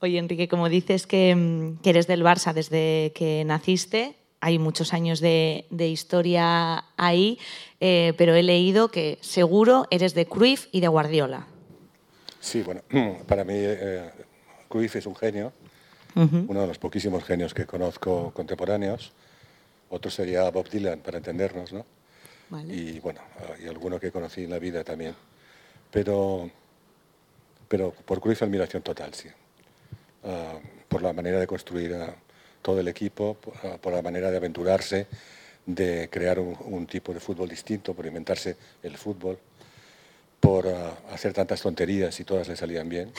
Oye, 0.00 0.18
Enrique, 0.18 0.48
como 0.48 0.68
dices 0.68 1.06
que, 1.06 1.76
que, 1.84 1.90
eres 1.90 2.08
del 2.08 2.24
Barça 2.24 2.52
desde 2.52 3.12
que 3.14 3.44
naciste, 3.44 4.16
hay 4.40 4.58
muchos 4.58 4.92
años 4.92 5.20
de, 5.20 5.66
de 5.70 5.88
historia 5.88 6.86
ahí, 6.96 7.38
eh, 7.78 8.14
pero 8.18 8.34
he 8.34 8.42
leído 8.42 8.88
que 8.88 9.18
seguro 9.20 9.86
eres 9.92 10.14
de 10.14 10.26
Cruyff 10.26 10.66
y 10.72 10.80
de 10.80 10.88
Guardiola. 10.88 11.46
Sí, 12.40 12.62
bueno, 12.62 12.82
para 13.28 13.44
mí 13.44 13.54
eh, 13.54 14.10
Cruyff 14.72 14.96
es 14.96 15.04
un 15.04 15.14
genio, 15.14 15.52
uh 16.14 16.20
-huh. 16.20 16.46
uno 16.48 16.62
de 16.62 16.66
los 16.66 16.78
poquísimos 16.78 17.22
genios 17.24 17.52
que 17.52 17.66
conozco 17.66 18.32
contemporáneos. 18.32 19.12
Otro 19.90 20.10
sería 20.10 20.50
Bob 20.50 20.70
Dylan, 20.70 21.00
para 21.00 21.18
entendernos, 21.18 21.74
¿no? 21.74 21.84
Vale. 22.48 22.74
Y 22.74 22.98
bueno, 23.00 23.20
y 23.62 23.68
alguno 23.68 24.00
que 24.00 24.10
conocí 24.10 24.44
en 24.44 24.50
la 24.50 24.58
vida 24.58 24.82
también. 24.82 25.14
Pero, 25.90 26.50
pero 27.68 27.92
por 27.92 28.20
Cruyff 28.22 28.42
admiración 28.42 28.82
total, 28.82 29.12
sí. 29.12 29.28
Uh, 30.22 30.58
por 30.88 31.02
la 31.02 31.12
manera 31.12 31.38
de 31.38 31.46
construir 31.46 31.94
todo 32.62 32.80
el 32.80 32.88
equipo, 32.88 33.34
por, 33.34 33.54
uh, 33.64 33.78
por, 33.78 33.92
la 33.92 34.00
manera 34.00 34.30
de 34.30 34.38
aventurarse, 34.38 35.06
de 35.66 36.08
crear 36.10 36.38
un, 36.38 36.56
un, 36.64 36.86
tipo 36.86 37.12
de 37.12 37.20
fútbol 37.20 37.48
distinto, 37.48 37.92
por 37.92 38.06
inventarse 38.06 38.56
el 38.82 38.96
fútbol, 38.96 39.38
por 40.40 40.66
hacer 41.10 41.34
tantas 41.34 41.60
tonterías 41.60 42.18
y 42.20 42.24
todas 42.24 42.48
le 42.48 42.56
salían 42.56 42.88
bien, 42.88 43.12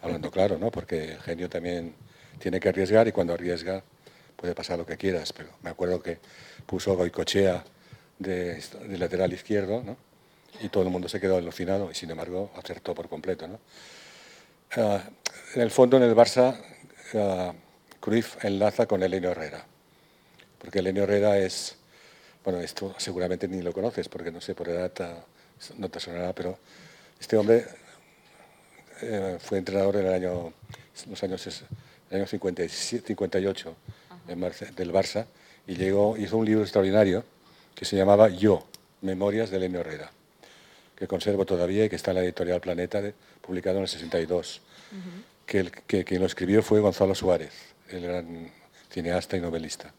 hablando 0.00 0.30
claro, 0.30 0.58
¿no? 0.58 0.70
porque 0.70 1.12
el 1.12 1.20
genio 1.20 1.48
también 1.48 1.94
tiene 2.38 2.60
que 2.60 2.68
arriesgar 2.68 3.06
y 3.08 3.12
cuando 3.12 3.34
arriesga 3.34 3.82
puede 4.36 4.54
pasar 4.54 4.78
lo 4.78 4.86
que 4.86 4.96
quieras, 4.96 5.32
pero 5.32 5.50
me 5.62 5.70
acuerdo 5.70 6.02
que 6.02 6.18
puso 6.66 6.96
Goicochea 6.96 7.64
de, 8.18 8.54
de 8.54 8.98
lateral 8.98 9.32
izquierdo 9.32 9.82
¿no? 9.82 9.96
y 10.60 10.68
todo 10.68 10.84
el 10.84 10.90
mundo 10.90 11.08
se 11.08 11.20
quedó 11.20 11.36
alucinado 11.36 11.90
y 11.90 11.94
sin 11.94 12.10
embargo 12.10 12.50
acertó 12.56 12.94
por 12.94 13.08
completo. 13.08 13.46
¿no? 13.48 13.58
Uh, 14.76 15.00
en 15.54 15.60
el 15.60 15.70
fondo, 15.70 15.96
en 15.98 16.04
el 16.04 16.14
Barça, 16.14 16.56
uh, 17.14 17.52
Cruyff 18.00 18.42
enlaza 18.44 18.86
con 18.86 19.02
Elenio 19.02 19.30
Herrera. 19.30 19.64
Porque 20.58 20.78
Elenio 20.78 21.02
Herrera 21.02 21.38
es, 21.38 21.76
bueno, 22.42 22.60
esto 22.60 22.94
seguramente 22.98 23.48
ni 23.48 23.60
lo 23.60 23.72
conoces, 23.72 24.08
porque 24.08 24.30
no 24.30 24.40
sé, 24.40 24.54
por 24.54 24.68
edad 24.68 24.92
uh, 25.00 25.74
no 25.78 25.90
te 25.90 26.00
sonará, 26.00 26.32
pero 26.32 26.58
este 27.20 27.36
hombre 27.36 27.66
eh, 29.02 29.38
fue 29.40 29.58
entrenador 29.58 29.96
en 29.96 30.06
el 30.06 30.12
año, 30.12 30.52
los 31.08 31.22
años, 31.22 31.62
el 32.10 32.16
año 32.16 32.26
58 32.26 33.76
del 34.76 34.92
Barça 34.92 35.26
y 35.66 35.76
llegó, 35.76 36.16
hizo 36.16 36.36
un 36.36 36.46
libro 36.46 36.62
extraordinario 36.62 37.24
que 37.74 37.84
se 37.84 37.96
llamaba 37.96 38.28
Yo, 38.28 38.66
Memorias 39.00 39.50
de 39.50 39.58
Lenio 39.58 39.80
Herrera, 39.80 40.10
que 40.96 41.06
conservo 41.06 41.44
todavía 41.44 41.84
y 41.84 41.88
que 41.88 41.96
está 41.96 42.10
en 42.10 42.18
la 42.18 42.24
editorial 42.24 42.60
Planeta, 42.60 43.02
publicado 43.40 43.76
en 43.78 43.82
el 43.82 43.88
62. 43.88 44.60
que, 45.46 45.58
el, 45.58 45.70
que 45.70 46.04
quien 46.04 46.20
lo 46.20 46.26
escribió 46.26 46.62
fue 46.62 46.80
Gonzalo 46.80 47.14
Suárez, 47.14 47.52
el 47.88 48.02
gran 48.02 48.50
cineasta 48.90 49.36
y 49.36 49.40
novelista. 49.40 49.92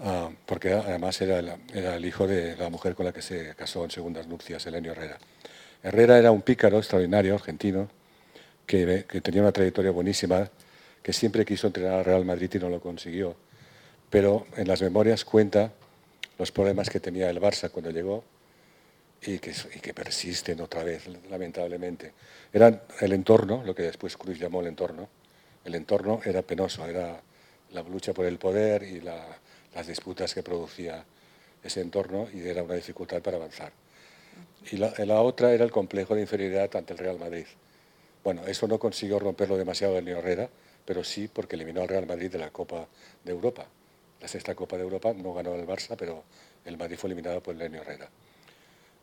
Ah, 0.00 0.30
porque 0.46 0.72
además 0.72 1.20
era 1.20 1.40
el, 1.40 1.52
era 1.74 1.96
el, 1.96 2.04
hijo 2.04 2.26
de 2.26 2.56
la 2.56 2.68
mujer 2.70 2.94
con 2.94 3.06
la 3.06 3.12
que 3.12 3.22
se 3.22 3.54
casó 3.56 3.84
en 3.84 3.90
segundas 3.90 4.26
nupcias, 4.26 4.64
Elenio 4.66 4.92
Herrera. 4.92 5.18
Herrera 5.82 6.18
era 6.18 6.32
un 6.32 6.42
pícaro 6.42 6.78
extraordinario, 6.78 7.34
argentino, 7.34 7.88
que, 8.66 9.04
tenía 9.22 9.42
una 9.42 9.52
trayectoria 9.52 9.90
buenísima, 9.90 10.50
que 11.02 11.12
siempre 11.12 11.44
quiso 11.44 11.68
entrenar 11.68 11.94
al 11.94 12.04
Real 12.04 12.24
Madrid 12.24 12.50
y 12.54 12.58
no 12.58 12.68
lo 12.68 12.80
consiguió. 12.80 13.36
Pero 14.10 14.46
en 14.56 14.68
las 14.68 14.82
memorias 14.82 15.24
cuenta 15.24 15.72
los 16.38 16.52
problemas 16.52 16.90
que 16.90 17.00
tenía 17.00 17.30
el 17.30 17.40
Barça 17.40 17.70
cuando 17.70 17.90
llegó 17.90 18.24
y 19.22 19.38
que, 19.38 19.94
persisten 19.94 20.60
otra 20.60 20.84
vez, 20.84 21.08
lamentablemente. 21.30 22.12
Era 22.52 22.84
el 23.00 23.12
entorno, 23.12 23.62
lo 23.64 23.74
que 23.74 23.82
después 23.82 24.16
Cruz 24.16 24.38
llamó 24.38 24.60
el 24.60 24.68
entorno. 24.68 25.08
El 25.64 25.74
entorno 25.74 26.20
era 26.24 26.42
penoso, 26.42 26.86
era 26.86 27.20
la 27.72 27.82
lucha 27.82 28.12
por 28.12 28.26
el 28.26 28.38
poder 28.38 28.82
y 28.82 29.00
la, 29.00 29.26
las 29.74 29.86
disputas 29.86 30.34
que 30.34 30.42
producía 30.42 31.04
ese 31.62 31.80
entorno 31.80 32.28
y 32.32 32.46
era 32.46 32.62
una 32.62 32.74
dificultad 32.74 33.22
para 33.22 33.36
avanzar. 33.36 33.72
Y 34.70 34.76
la, 34.76 35.22
otra 35.22 35.52
era 35.52 35.64
el 35.64 35.70
complejo 35.70 36.14
de 36.14 36.20
inferioridad 36.22 36.74
ante 36.76 36.92
el 36.92 36.98
Real 36.98 37.18
Madrid. 37.18 37.46
Bueno, 38.22 38.46
eso 38.46 38.66
no 38.66 38.78
consiguió 38.78 39.18
romperlo 39.18 39.56
demasiado 39.56 39.96
el 39.96 40.06
Herrera, 40.08 40.50
pero 40.84 41.04
sí 41.04 41.28
porque 41.28 41.56
eliminó 41.56 41.82
al 41.82 41.88
Real 41.88 42.06
Madrid 42.06 42.30
de 42.30 42.38
la 42.38 42.50
Copa 42.50 42.86
de 43.24 43.32
Europa. 43.32 43.66
La 44.20 44.28
sexta 44.28 44.54
Copa 44.54 44.76
de 44.76 44.82
Europa 44.82 45.14
no 45.14 45.32
ganó 45.32 45.54
el 45.54 45.66
Barça, 45.66 45.96
pero 45.96 46.24
el 46.64 46.76
Madrid 46.76 46.96
fue 46.98 47.08
eliminado 47.08 47.42
por 47.42 47.54
Lenio 47.54 47.80
Herrera. 47.80 48.10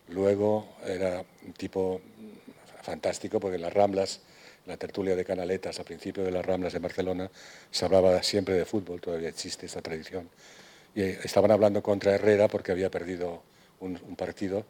Luego 0.10 0.75
era 0.86 1.24
un 1.46 1.54
tipo 1.54 2.00
fantástico 2.84 3.39
porque 3.39 3.56
en 3.56 3.63
las 3.63 3.74
Ramblas, 3.74 4.22
en 4.65 4.72
la 4.72 4.77
tertulia 4.77 5.15
de 5.15 5.25
Canaletas, 5.25 5.80
a 5.80 5.84
principio 5.84 6.24
de 6.24 6.32
las 6.32 6.46
Ramblas 6.46 6.74
de 6.74 6.80
Barcelona, 6.80 7.32
se 7.72 7.86
hablaba 7.86 8.22
siempre 8.22 8.54
de 8.54 8.65
fútbol, 8.65 9.01
todavía 9.01 9.30
existe 9.30 9.65
esa 9.65 9.82
tradición. 9.82 10.30
Y 10.94 11.01
estaban 11.01 11.50
hablando 11.50 11.82
contra 11.82 12.13
Herrera 12.13 12.48
porque 12.48 12.72
había 12.72 12.92
perdido 12.92 13.42
un 13.80 14.15
partido 14.15 14.65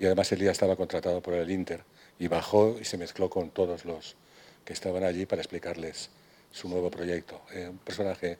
y 0.00 0.06
además 0.06 0.32
el 0.32 0.40
día 0.40 0.50
estaba 0.50 0.76
contratado 0.76 1.20
por 1.20 1.34
el 1.34 1.50
Inter 1.50 1.84
y 2.18 2.26
bajó 2.26 2.78
y 2.80 2.84
se 2.84 2.96
mezcló 2.96 3.28
con 3.28 3.50
todos 3.50 3.84
los 3.84 4.16
que 4.64 4.72
estaban 4.72 5.04
allí 5.04 5.26
para 5.26 5.42
explicarles 5.42 6.08
su 6.50 6.70
nuevo 6.70 6.90
proyecto. 6.90 7.42
Eh, 7.52 7.68
un 7.68 7.78
personaje 7.78 8.38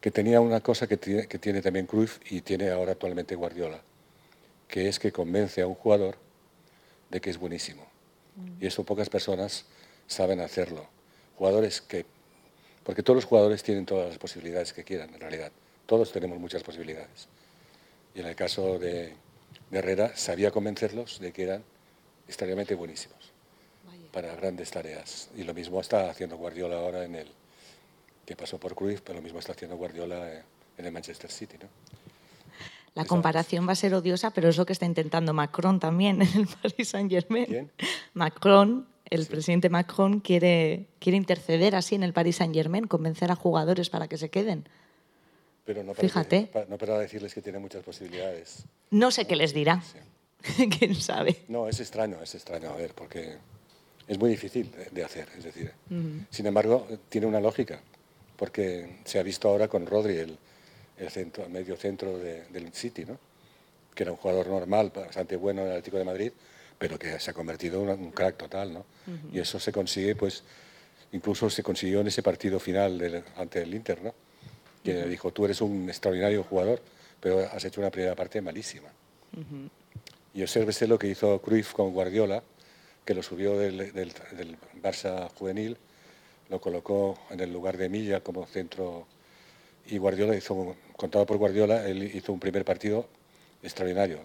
que 0.00 0.10
tenía 0.10 0.40
una 0.40 0.60
cosa 0.60 0.88
que 0.88 0.96
tiene, 0.96 1.28
que 1.28 1.38
tiene 1.38 1.62
también 1.62 1.86
Cruyff 1.86 2.18
y 2.28 2.40
tiene 2.40 2.70
ahora 2.70 2.92
actualmente 2.92 3.36
Guardiola, 3.36 3.80
que 4.66 4.88
es 4.88 4.98
que 4.98 5.12
convence 5.12 5.62
a 5.62 5.66
un 5.68 5.76
jugador 5.76 6.18
de 7.08 7.20
que 7.20 7.30
es 7.30 7.38
buenísimo. 7.38 7.86
Mm. 8.34 8.64
Y 8.64 8.66
eso 8.66 8.82
pocas 8.82 9.08
personas 9.08 9.66
saben 10.08 10.40
hacerlo. 10.40 10.88
Jugadores 11.36 11.80
que... 11.80 12.04
Porque 12.82 13.04
todos 13.04 13.14
los 13.14 13.24
jugadores 13.24 13.62
tienen 13.62 13.86
todas 13.86 14.08
las 14.08 14.18
posibilidades 14.18 14.72
que 14.72 14.82
quieran, 14.82 15.14
en 15.14 15.20
realidad. 15.20 15.52
Todos 15.86 16.10
tenemos 16.10 16.38
muchas 16.38 16.64
posibilidades. 16.64 17.28
Y 18.14 18.20
en 18.20 18.26
el 18.26 18.34
caso 18.34 18.78
de, 18.78 19.14
de 19.70 19.78
Herrera, 19.78 20.16
sabía 20.16 20.50
convencerlos 20.50 21.20
de 21.20 21.32
que 21.32 21.44
eran 21.44 21.64
extraordinariamente 22.26 22.74
buenísimos 22.74 23.32
Vaya. 23.86 24.10
para 24.12 24.34
grandes 24.34 24.70
tareas. 24.70 25.30
Y 25.36 25.44
lo 25.44 25.54
mismo 25.54 25.80
está 25.80 26.10
haciendo 26.10 26.36
Guardiola 26.36 26.76
ahora 26.76 27.04
en 27.04 27.14
el 27.14 27.28
que 28.24 28.36
pasó 28.36 28.58
por 28.58 28.74
Cruyff, 28.74 29.00
pero 29.02 29.18
lo 29.18 29.22
mismo 29.22 29.38
está 29.38 29.52
haciendo 29.52 29.76
Guardiola 29.76 30.44
en 30.78 30.84
el 30.84 30.92
Manchester 30.92 31.30
City. 31.30 31.56
¿no? 31.60 31.68
La 32.94 33.04
comparación 33.04 33.66
va 33.66 33.72
a 33.72 33.76
ser 33.76 33.92
odiosa, 33.94 34.30
pero 34.30 34.48
es 34.48 34.56
lo 34.56 34.66
que 34.66 34.72
está 34.72 34.86
intentando 34.86 35.34
Macron 35.34 35.80
también 35.80 36.22
en 36.22 36.28
el 36.34 36.46
Paris 36.46 36.88
Saint-Germain. 36.88 37.46
¿Quién? 37.46 37.70
Macron, 38.14 38.86
el 39.10 39.24
sí. 39.24 39.30
presidente 39.30 39.68
Macron, 39.68 40.20
quiere, 40.20 40.86
quiere 41.00 41.16
interceder 41.16 41.74
así 41.74 41.96
en 41.96 42.04
el 42.04 42.12
Paris 42.12 42.36
Saint-Germain, 42.36 42.86
convencer 42.86 43.32
a 43.32 43.36
jugadores 43.36 43.90
para 43.90 44.06
que 44.06 44.16
se 44.16 44.30
queden. 44.30 44.68
Pero 45.64 45.82
no 45.82 45.94
para, 45.94 46.08
Fíjate. 46.08 46.48
Que, 46.50 46.66
no 46.68 46.76
para 46.78 46.98
decirles 46.98 47.32
que 47.34 47.40
tiene 47.40 47.58
muchas 47.58 47.82
posibilidades. 47.82 48.64
No 48.90 49.10
sé 49.10 49.26
qué 49.26 49.36
les 49.36 49.54
dirá. 49.54 49.82
Sí. 49.82 49.98
¿Quién 50.78 50.94
sabe? 50.94 51.42
No, 51.48 51.68
es 51.68 51.80
extraño, 51.80 52.22
es 52.22 52.34
extraño, 52.34 52.70
a 52.70 52.76
ver, 52.76 52.92
porque 52.94 53.36
es 54.06 54.18
muy 54.18 54.28
difícil 54.30 54.70
de, 54.90 55.04
hacer. 55.04 55.28
Es 55.38 55.44
decir, 55.44 55.72
uh 55.90 55.94
-huh. 55.94 56.26
sin 56.30 56.46
embargo, 56.46 56.86
tiene 57.08 57.26
una 57.26 57.40
lógica, 57.40 57.80
porque 58.36 58.98
se 59.04 59.18
ha 59.18 59.22
visto 59.22 59.48
ahora 59.48 59.68
con 59.68 59.86
Rodri, 59.86 60.16
el, 60.16 60.38
el 60.98 61.10
centro, 61.10 61.48
medio 61.48 61.76
centro 61.76 62.18
de, 62.18 62.44
del 62.48 62.72
City, 62.72 63.04
¿no? 63.06 63.18
que 63.94 64.02
era 64.02 64.12
un 64.12 64.18
jugador 64.18 64.48
normal, 64.48 64.92
bastante 64.94 65.36
bueno 65.36 65.62
en 65.62 65.68
el 65.68 65.72
Atlético 65.74 65.98
de 65.98 66.04
Madrid, 66.04 66.32
pero 66.78 66.98
que 66.98 67.18
se 67.20 67.30
ha 67.30 67.34
convertido 67.34 67.82
en 67.82 68.00
un 68.00 68.10
crack 68.10 68.36
total. 68.36 68.72
¿no? 68.74 68.80
Uh 68.80 69.10
-huh. 69.10 69.34
Y 69.34 69.38
eso 69.38 69.58
se 69.58 69.72
consigue, 69.72 70.14
pues, 70.16 70.42
incluso 71.12 71.48
se 71.48 71.62
consiguió 71.62 72.00
en 72.00 72.08
ese 72.08 72.22
partido 72.22 72.58
final 72.58 72.98
del, 72.98 73.22
ante 73.36 73.62
el 73.62 73.72
Inter, 73.72 74.02
¿no? 74.02 74.14
Que 74.84 75.04
-huh. 75.04 75.08
dijo, 75.08 75.32
tú 75.32 75.46
eres 75.46 75.60
un 75.60 75.88
extraordinario 75.88 76.44
jugador, 76.44 76.80
pero 77.20 77.40
has 77.40 77.64
hecho 77.64 77.80
una 77.80 77.90
primera 77.90 78.14
parte 78.14 78.40
malísima. 78.40 78.90
Uh 79.36 79.40
-huh. 79.40 79.70
Y 80.34 80.42
obsérvese 80.42 80.86
lo 80.86 80.98
que 80.98 81.08
hizo 81.08 81.40
Cruyff 81.40 81.72
con 81.72 81.92
Guardiola, 81.92 82.42
que 83.04 83.14
lo 83.14 83.22
subió 83.22 83.58
del, 83.58 83.92
del, 83.92 84.12
del, 84.36 84.56
Barça 84.82 85.28
juvenil, 85.30 85.76
lo 86.50 86.60
colocó 86.60 87.18
en 87.30 87.40
el 87.40 87.52
lugar 87.52 87.76
de 87.76 87.88
Milla 87.88 88.20
como 88.20 88.46
centro, 88.46 89.06
y 89.86 89.98
Guardiola 89.98 90.36
hizo, 90.36 90.76
contado 90.96 91.24
por 91.24 91.36
Guardiola, 91.38 91.86
él 91.88 92.02
hizo 92.02 92.32
un 92.32 92.40
primer 92.40 92.64
partido 92.64 93.06
extraordinario. 93.62 94.20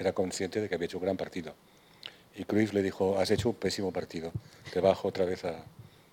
Era 0.00 0.12
consciente 0.12 0.60
de 0.60 0.68
que 0.68 0.74
había 0.74 0.86
hecho 0.86 0.98
un 0.98 1.04
gran 1.04 1.16
partido. 1.16 1.54
Y 2.36 2.44
Cruyff 2.44 2.72
le 2.72 2.82
dijo, 2.82 3.18
has 3.18 3.30
hecho 3.30 3.50
un 3.50 3.56
pésimo 3.56 3.92
partido, 3.92 4.32
te 4.72 4.80
bajo 4.80 5.08
otra 5.08 5.24
vez 5.24 5.44
a, 5.44 5.64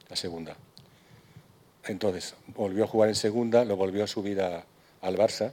a 0.09 0.15
segunda. 0.15 0.55
Entonces, 1.85 2.35
volvió 2.55 2.85
a 2.85 2.87
jugar 2.87 3.09
en 3.09 3.15
segunda, 3.15 3.65
lo 3.65 3.75
volvió 3.75 4.03
a 4.03 4.07
subir 4.07 4.41
a, 4.41 4.65
al 5.01 5.17
Barça 5.17 5.51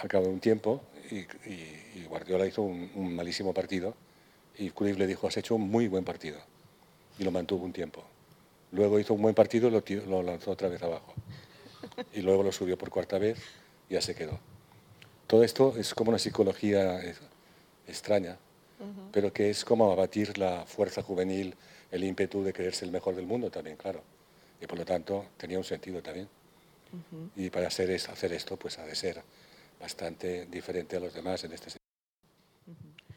al 0.00 0.08
cabo 0.08 0.24
de 0.26 0.32
un 0.32 0.40
tiempo 0.40 0.80
y, 1.10 1.18
y, 1.48 1.92
y 1.94 2.06
Guardiola 2.08 2.46
hizo 2.46 2.62
un, 2.62 2.90
un, 2.94 3.14
malísimo 3.14 3.52
partido 3.52 3.94
y 4.58 4.70
Cruyff 4.70 4.98
le 4.98 5.06
dijo, 5.06 5.28
has 5.28 5.36
hecho 5.36 5.54
un 5.54 5.70
muy 5.70 5.86
buen 5.88 6.04
partido 6.04 6.38
y 7.18 7.24
lo 7.24 7.30
mantuvo 7.30 7.64
un 7.64 7.72
tiempo. 7.72 8.02
Luego 8.72 8.98
hizo 8.98 9.14
un 9.14 9.22
buen 9.22 9.34
partido 9.34 9.68
y 9.68 9.70
lo, 9.70 9.82
lo 10.06 10.22
lanzó 10.22 10.50
otra 10.50 10.68
vez 10.68 10.82
abajo 10.82 11.14
y 12.12 12.22
luego 12.22 12.42
lo 12.42 12.52
subió 12.52 12.76
por 12.76 12.90
cuarta 12.90 13.18
vez 13.18 13.38
y 13.88 13.94
ya 13.94 14.00
se 14.00 14.14
quedó. 14.14 14.38
Todo 15.26 15.44
esto 15.44 15.74
es 15.76 15.94
como 15.94 16.08
una 16.10 16.18
psicología 16.18 17.00
extraña, 17.86 18.38
uh 18.80 18.84
-huh. 18.84 19.10
pero 19.12 19.32
que 19.32 19.50
es 19.50 19.64
como 19.64 19.92
abatir 19.92 20.38
la 20.38 20.64
fuerza 20.66 21.02
juvenil, 21.02 21.54
el 21.90 22.02
ímpetu 22.02 22.42
de 22.42 22.52
creerse 22.52 22.84
el 22.84 22.90
mejor 22.90 23.14
del 23.14 23.26
mundo 23.26 23.50
también, 23.50 23.76
claro 23.76 24.02
y 24.64 24.66
por 24.66 24.78
lo 24.78 24.84
tanto 24.84 25.26
tenía 25.36 25.58
un 25.58 25.64
sentido 25.64 26.02
también. 26.02 26.26
Uh 26.92 26.96
-huh. 26.96 27.46
Y 27.46 27.50
para 27.50 27.68
hacer, 27.68 27.90
es, 27.90 28.08
hacer 28.08 28.32
esto, 28.32 28.56
pues 28.56 28.78
ha 28.78 28.86
de 28.86 28.94
ser 28.94 29.22
bastante 29.78 30.46
diferente 30.46 30.96
a 30.96 31.00
los 31.00 31.12
demás 31.12 31.44
en 31.44 31.52
este 31.52 31.70
sentido. 31.70 31.84
Uh 32.66 32.72
-huh. 32.72 33.14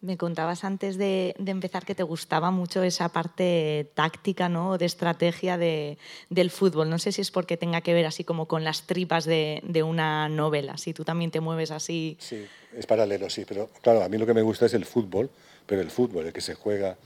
Me 0.00 0.16
contabas 0.16 0.64
antes 0.64 0.96
de, 0.96 1.34
de, 1.38 1.50
empezar 1.50 1.84
que 1.84 1.94
te 1.94 2.02
gustaba 2.02 2.50
mucho 2.50 2.82
esa 2.82 3.08
parte 3.10 3.90
táctica, 3.94 4.48
¿no? 4.48 4.78
de 4.78 4.86
estrategia 4.86 5.58
de, 5.58 5.98
del 6.30 6.50
fútbol. 6.50 6.88
No 6.88 6.98
sé 6.98 7.12
si 7.12 7.20
es 7.20 7.30
porque 7.30 7.56
tenga 7.56 7.80
que 7.80 7.92
ver 7.92 8.06
así 8.06 8.24
como 8.24 8.46
con 8.46 8.64
las 8.64 8.86
tripas 8.86 9.24
de, 9.24 9.60
de, 9.64 9.82
una 9.82 10.28
novela, 10.28 10.78
si 10.78 10.94
tú 10.94 11.04
también 11.04 11.30
te 11.30 11.40
mueves 11.40 11.70
así. 11.70 12.16
Sí, 12.20 12.46
es 12.74 12.86
paralelo, 12.86 13.28
sí, 13.28 13.44
pero 13.46 13.68
claro, 13.82 14.02
a 14.02 14.08
mí 14.08 14.16
lo 14.16 14.26
que 14.26 14.34
me 14.34 14.42
gusta 14.42 14.66
es 14.66 14.74
el 14.74 14.84
fútbol, 14.84 15.28
pero 15.66 15.82
el 15.82 15.90
fútbol, 15.90 16.26
el 16.26 16.32
que 16.32 16.40
se 16.40 16.54
juega 16.54 16.96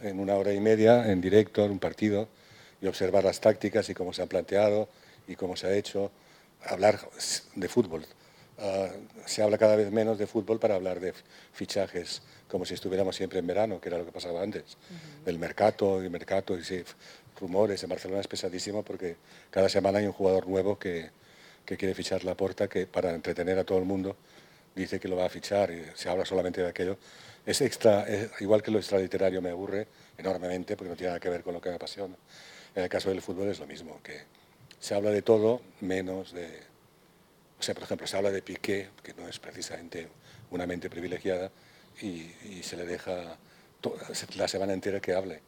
en 0.00 0.20
una 0.20 0.36
hora 0.36 0.52
y 0.52 0.60
media, 0.60 1.10
en 1.10 1.20
directo, 1.20 1.64
en 1.64 1.72
un 1.72 1.78
partido, 1.78 2.28
y 2.80 2.86
observar 2.86 3.24
las 3.24 3.40
tácticas 3.40 3.88
y 3.88 3.94
cómo 3.94 4.12
se 4.12 4.22
han 4.22 4.28
planteado 4.28 4.88
y 5.26 5.36
cómo 5.36 5.56
se 5.56 5.66
ha 5.66 5.74
hecho. 5.74 6.10
Hablar 6.64 6.98
de 7.54 7.68
fútbol. 7.68 8.06
Uh, 8.58 8.88
se 9.26 9.42
habla 9.42 9.58
cada 9.58 9.76
vez 9.76 9.90
menos 9.92 10.18
de 10.18 10.26
fútbol 10.26 10.58
para 10.58 10.74
hablar 10.76 10.98
de 10.98 11.12
fichajes, 11.52 12.22
como 12.48 12.64
si 12.64 12.74
estuviéramos 12.74 13.14
siempre 13.14 13.38
en 13.38 13.46
verano, 13.46 13.80
que 13.80 13.88
era 13.90 13.98
lo 13.98 14.06
que 14.06 14.12
pasaba 14.12 14.42
antes. 14.42 14.62
Uh 14.62 14.94
-huh. 14.94 15.24
Del 15.26 15.38
mercado 15.38 16.02
y 16.02 16.08
mercado 16.08 16.58
y 16.58 16.64
sí, 16.64 16.82
rumores. 17.38 17.82
En 17.82 17.90
Barcelona 17.90 18.20
es 18.20 18.28
pesadísimo 18.28 18.82
porque 18.82 19.16
cada 19.50 19.68
semana 19.68 19.98
hay 19.98 20.06
un 20.06 20.12
jugador 20.12 20.46
nuevo 20.48 20.78
que, 20.78 21.10
que 21.64 21.76
quiere 21.76 21.94
fichar 21.94 22.24
la 22.24 22.34
porta, 22.34 22.68
que 22.68 22.86
para 22.86 23.14
entretener 23.14 23.58
a 23.58 23.64
todo 23.64 23.78
el 23.78 23.84
mundo 23.84 24.16
dice 24.74 25.00
que 25.00 25.08
lo 25.08 25.16
va 25.16 25.26
a 25.26 25.28
fichar 25.28 25.70
y 25.70 25.84
se 25.94 26.08
habla 26.08 26.24
solamente 26.24 26.62
de 26.62 26.68
aquello. 26.68 26.98
Es 27.44 27.60
extra, 27.60 28.02
es, 28.04 28.30
igual 28.40 28.62
que 28.62 28.70
lo 28.70 28.78
extraliterario 28.78 29.40
me 29.40 29.50
aburre 29.50 29.86
enormemente 30.18 30.76
porque 30.76 30.90
no 30.90 30.96
tiene 30.96 31.08
nada 31.10 31.20
que 31.20 31.30
ver 31.30 31.42
con 31.42 31.54
lo 31.54 31.60
que 31.60 31.70
me 31.70 31.76
apasiona. 31.76 32.14
En 32.76 32.82
el 32.82 32.88
caso 32.90 33.08
del 33.08 33.22
fútbol 33.22 33.48
es 33.48 33.58
lo 33.58 33.66
mismo, 33.66 34.00
que 34.02 34.20
se 34.78 34.94
habla 34.94 35.10
de 35.10 35.22
todo 35.22 35.62
menos 35.80 36.32
de, 36.32 36.62
O 37.58 37.62
sea, 37.62 37.74
por 37.74 37.84
ejemplo, 37.84 38.06
se 38.06 38.16
habla 38.18 38.30
de 38.30 38.42
Piqué, 38.42 38.90
que 39.02 39.14
no 39.14 39.26
es 39.26 39.38
precisamente 39.38 40.08
una 40.50 40.66
mente 40.66 40.90
privilegiada, 40.90 41.50
y, 42.02 42.30
y 42.44 42.60
se 42.62 42.76
le 42.76 42.84
deja 42.84 43.38
la 44.36 44.46
semana 44.48 44.74
entera 44.74 45.00
que 45.00 45.14
hable. 45.14 45.40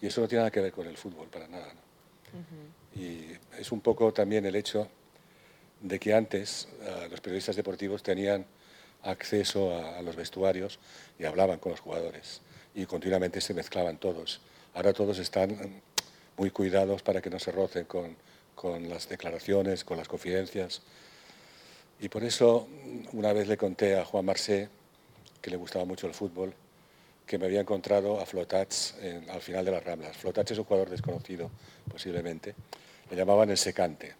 Y 0.00 0.08
eso 0.08 0.20
no 0.20 0.28
tiene 0.28 0.40
nada 0.40 0.50
que 0.50 0.60
ver 0.60 0.72
con 0.72 0.88
el 0.88 0.96
fútbol, 0.96 1.28
para 1.28 1.46
nada. 1.46 1.72
¿no? 1.72 3.00
Y 3.00 3.28
es 3.58 3.70
un 3.70 3.80
poco 3.80 4.12
también 4.12 4.44
el 4.44 4.56
hecho 4.56 4.88
de 5.80 6.00
que 6.00 6.12
antes 6.12 6.68
eh, 6.80 7.08
los 7.10 7.20
periodistas 7.20 7.54
deportivos 7.54 8.02
tenían 8.02 8.44
acceso 9.02 9.74
a, 9.74 9.98
a 9.98 10.02
los 10.02 10.16
vestuarios 10.16 10.80
y 11.18 11.24
hablaban 11.24 11.58
con 11.58 11.72
los 11.72 11.80
jugadores 11.80 12.40
y 12.74 12.86
continuamente 12.86 13.40
se 13.40 13.54
mezclaban 13.54 13.98
todos. 13.98 14.40
Ahora 14.74 14.92
todos 14.92 15.18
están 15.18 15.82
muy 16.36 16.50
cuidados 16.50 17.02
para 17.02 17.20
que 17.20 17.30
no 17.30 17.38
se 17.38 17.52
rocen 17.52 17.84
con, 17.84 18.16
con 18.54 18.88
las 18.88 19.08
declaraciones, 19.08 19.84
con 19.84 19.96
las 19.98 20.08
confidencias. 20.08 20.82
Y 22.00 22.08
por 22.08 22.24
eso 22.24 22.66
una 23.12 23.32
vez 23.32 23.46
le 23.48 23.56
conté 23.56 23.96
a 23.98 24.04
Juan 24.04 24.24
Marsé, 24.24 24.68
que 25.40 25.50
le 25.50 25.56
gustaba 25.56 25.84
mucho 25.84 26.06
el 26.06 26.14
fútbol, 26.14 26.52
que 27.26 27.38
me 27.38 27.46
había 27.46 27.60
encontrado 27.60 28.20
a 28.20 28.26
Flotats 28.26 28.94
en- 29.00 29.28
al 29.30 29.40
final 29.40 29.64
de 29.64 29.70
las 29.70 29.84
Ramblas. 29.84 30.16
Flotats 30.16 30.50
es 30.50 30.58
un 30.58 30.64
jugador 30.64 30.90
desconocido, 30.90 31.50
posiblemente. 31.90 32.54
Le 33.10 33.16
llamaban 33.16 33.50
el 33.50 33.58
secante. 33.58 34.14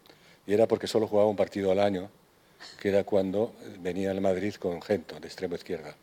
Y 0.47 0.55
era 0.55 0.67
porque 0.69 0.87
solo 0.87 1.07
jugaba 1.07 1.29
un 1.29 1.37
partido 1.37 1.73
al 1.73 1.81
año, 1.81 2.09
que 2.81 2.91
era 2.91 3.03
cuando 3.05 3.55
venía 3.81 4.11
al 4.13 4.21
Madrid 4.21 4.55
con 4.55 4.81
Gento, 4.83 5.19
de 5.19 5.27
extremo 5.27 5.57
izquierda. 5.57 5.97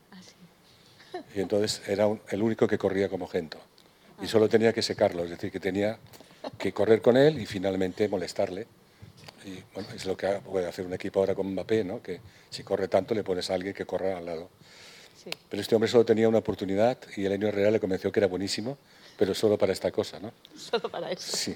Y 1.36 1.40
entonces 1.42 1.82
era 1.88 2.08
un- 2.08 2.22
el 2.30 2.42
único 2.42 2.68
que 2.68 2.78
corría 2.78 3.08
como 3.10 3.28
Gento. 3.28 3.60
Y 4.22 4.28
solo 4.28 4.50
tenía 4.50 4.74
que 4.74 4.82
secarlo, 4.82 5.24
es 5.24 5.30
decir, 5.30 5.52
que 5.52 5.60
tenía 5.60 5.98
que 6.58 6.72
correr 6.74 7.02
con 7.02 7.16
él 7.18 7.40
y 7.40 7.46
finalmente 7.46 8.08
molestarle. 8.08 8.68
Y 9.46 9.64
bueno, 9.74 9.90
es 9.96 10.06
lo 10.06 10.18
que 10.18 10.28
puede 10.46 10.68
hacer 10.68 10.86
un 10.86 10.94
equipo 10.94 11.20
ahora 11.20 11.34
con 11.36 11.48
Mbappé, 11.54 11.84
¿no? 11.84 12.02
que 12.02 12.20
si 12.50 12.64
corre 12.64 12.88
tanto 12.88 13.14
le 13.16 13.24
pones 13.24 13.50
a 13.50 13.54
alguien 13.54 13.74
que 13.74 13.86
corra 13.86 14.18
al 14.18 14.26
lado. 14.26 14.50
Sí. 15.24 15.30
Pero 15.50 15.62
este 15.62 15.76
hombre 15.76 15.90
solo 15.90 16.06
tenía 16.06 16.28
una 16.28 16.40
oportunidad 16.40 16.98
y 17.16 17.26
el 17.26 17.32
Enio 17.34 17.48
Herrera 17.50 17.72
le 17.72 17.80
convenció 17.80 18.12
que 18.12 18.20
era 18.20 18.28
buenísimo, 18.28 18.78
pero 19.18 19.34
solo 19.34 19.58
para 19.58 19.72
esta 19.74 19.92
cosa, 19.92 20.20
¿no? 20.20 20.32
Solo 20.58 20.90
para 20.90 21.12
eso. 21.12 21.36
Sí, 21.38 21.56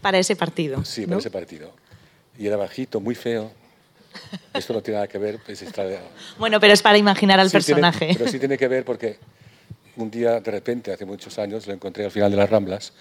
Para 0.00 0.18
ese 0.18 0.36
partido. 0.36 0.84
sí, 0.84 1.02
¿no? 1.02 1.08
para 1.08 1.18
ese 1.20 1.30
partido. 1.30 1.72
Y 2.38 2.46
era 2.46 2.56
bajito, 2.56 3.00
muy 3.00 3.14
feo. 3.14 3.50
Esto 4.52 4.72
no 4.72 4.82
tiene 4.82 4.96
nada 4.98 5.08
que 5.08 5.18
ver, 5.18 5.38
pues 5.44 5.60
está... 5.62 5.84
Bueno, 6.38 6.60
pero 6.60 6.72
es 6.72 6.82
para 6.82 6.98
imaginar 6.98 7.38
al 7.40 7.50
Sí 7.50 7.58
tiene- 7.58 7.80
personaje. 7.82 8.14
pero 8.16 8.30
sí 8.30 8.38
tiene 8.38 8.56
que 8.58 8.68
ver 8.68 8.84
porque 8.84 9.18
un 9.96 10.10
día, 10.10 10.40
de 10.40 10.50
repente, 10.50 10.92
hace 10.92 11.04
muchos 11.04 11.38
años, 11.38 11.66
lo 11.66 11.72
encontré 11.74 12.04
al 12.04 12.10
final 12.10 12.30
de 12.30 12.36
las 12.36 12.50
Ramblas 12.50 12.92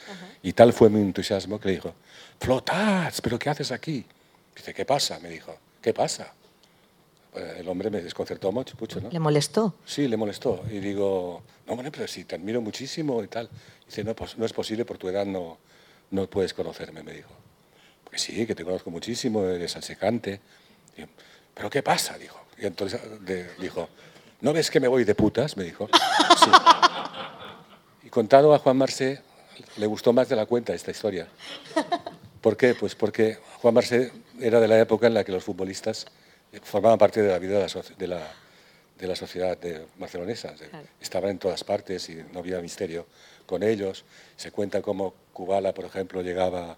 y 0.42 0.54
tal 0.54 0.74
fue 0.74 0.90
mi 0.90 1.02
entusiasmo 1.02 1.60
que 1.60 1.68
le 1.70 1.74
dijo, 1.76 1.94
Flotats, 2.40 3.22
¿pero 3.22 3.40
qué 3.40 3.50
haces 3.50 3.72
aquí? 3.72 4.06
Dice, 4.56 4.74
¿qué 4.74 4.86
pasa? 4.86 5.20
Me 5.20 5.30
dijo, 5.30 5.56
¿qué 5.82 5.94
pasa? 5.94 6.34
Eh, 7.36 7.56
El 7.60 7.68
hombre 7.70 7.90
me 7.90 8.02
desconcertó 8.02 8.52
mucho, 8.52 8.76
mucho 8.80 9.02
¿no? 9.02 9.10
¿Le 9.10 9.20
molestó? 9.20 9.76
Sí, 9.86 10.08
le 10.08 10.18
molestó. 10.18 10.64
Y 10.70 10.80
digo, 10.80 11.42
no, 11.68 11.76
bueno, 11.76 11.92
pero 11.92 12.08
si 12.08 12.26
te 12.26 12.36
admiro 12.36 12.62
muchísimo 12.62 13.24
y 13.24 13.28
tal. 13.28 13.50
Dice, 13.88 14.04
no, 14.04 14.16
pues, 14.16 14.38
no 14.38 14.46
es 14.46 14.54
posible, 14.54 14.86
por 14.86 14.98
tu 14.98 15.08
edad 15.10 15.26
no, 15.26 15.58
no 16.12 16.28
puedes 16.30 16.54
conocerme, 16.54 17.02
me 17.04 17.14
dijo. 17.14 17.32
Pues 18.10 18.22
sí, 18.22 18.46
que 18.46 18.54
te 18.54 18.64
conozco 18.64 18.92
muchísimo, 18.92 19.44
eres 19.46 19.76
ansecante. 19.76 20.40
Digo, 20.96 21.10
¿pero 21.56 21.70
qué 21.70 21.82
pasa? 21.82 22.18
Dijo. 22.18 22.40
Y 22.60 22.68
entonces 22.68 23.02
de- 23.22 23.50
dijo, 23.58 23.90
¿no 24.44 24.54
ves 24.54 24.70
que 24.70 24.80
me 24.80 24.88
voy 24.88 25.06
de 25.06 25.16
putas? 25.16 25.58
Me 25.58 25.64
dijo. 25.64 25.90
Sí. 26.38 26.52
Y 28.04 28.10
contado 28.10 28.54
a 28.54 28.60
Juan 28.60 28.78
Marcé, 28.78 29.22
le 29.78 29.88
gustó 29.88 30.14
más 30.14 30.30
de 30.30 30.36
la 30.36 30.46
cuenta 30.46 30.74
esta 30.74 30.92
historia. 30.92 31.28
¿Por 32.42 32.58
qué? 32.58 32.76
Pues 32.76 32.94
porque 32.94 33.40
Juan 33.62 33.74
Marcé 33.74 34.12
era 34.40 34.60
de 34.60 34.68
la 34.68 34.78
época 34.78 35.08
en 35.08 35.14
la 35.14 35.24
que 35.24 35.32
los 35.32 35.44
futbolistas 35.44 36.06
formaban 36.62 37.00
parte 37.00 37.22
de 37.22 37.30
la 37.30 37.40
vida 37.40 37.58
de 37.58 37.68
la, 37.68 37.84
de 37.98 38.08
la, 38.08 38.34
de 39.00 39.08
la 39.08 39.16
sociedad 39.16 39.58
de 39.58 39.88
barcelonesa. 39.98 40.54
Claro. 40.54 40.88
Estaban 41.00 41.32
en 41.32 41.40
todas 41.40 41.64
partes 41.64 42.10
y 42.10 42.16
no 42.34 42.40
había 42.40 42.60
misterio 42.60 43.08
con 43.46 43.64
ellos. 43.64 44.04
Se 44.36 44.52
cuenta 44.52 44.82
cómo 44.82 45.14
Kubala, 45.32 45.74
por 45.74 45.86
ejemplo, 45.86 46.22
llegaba 46.22 46.78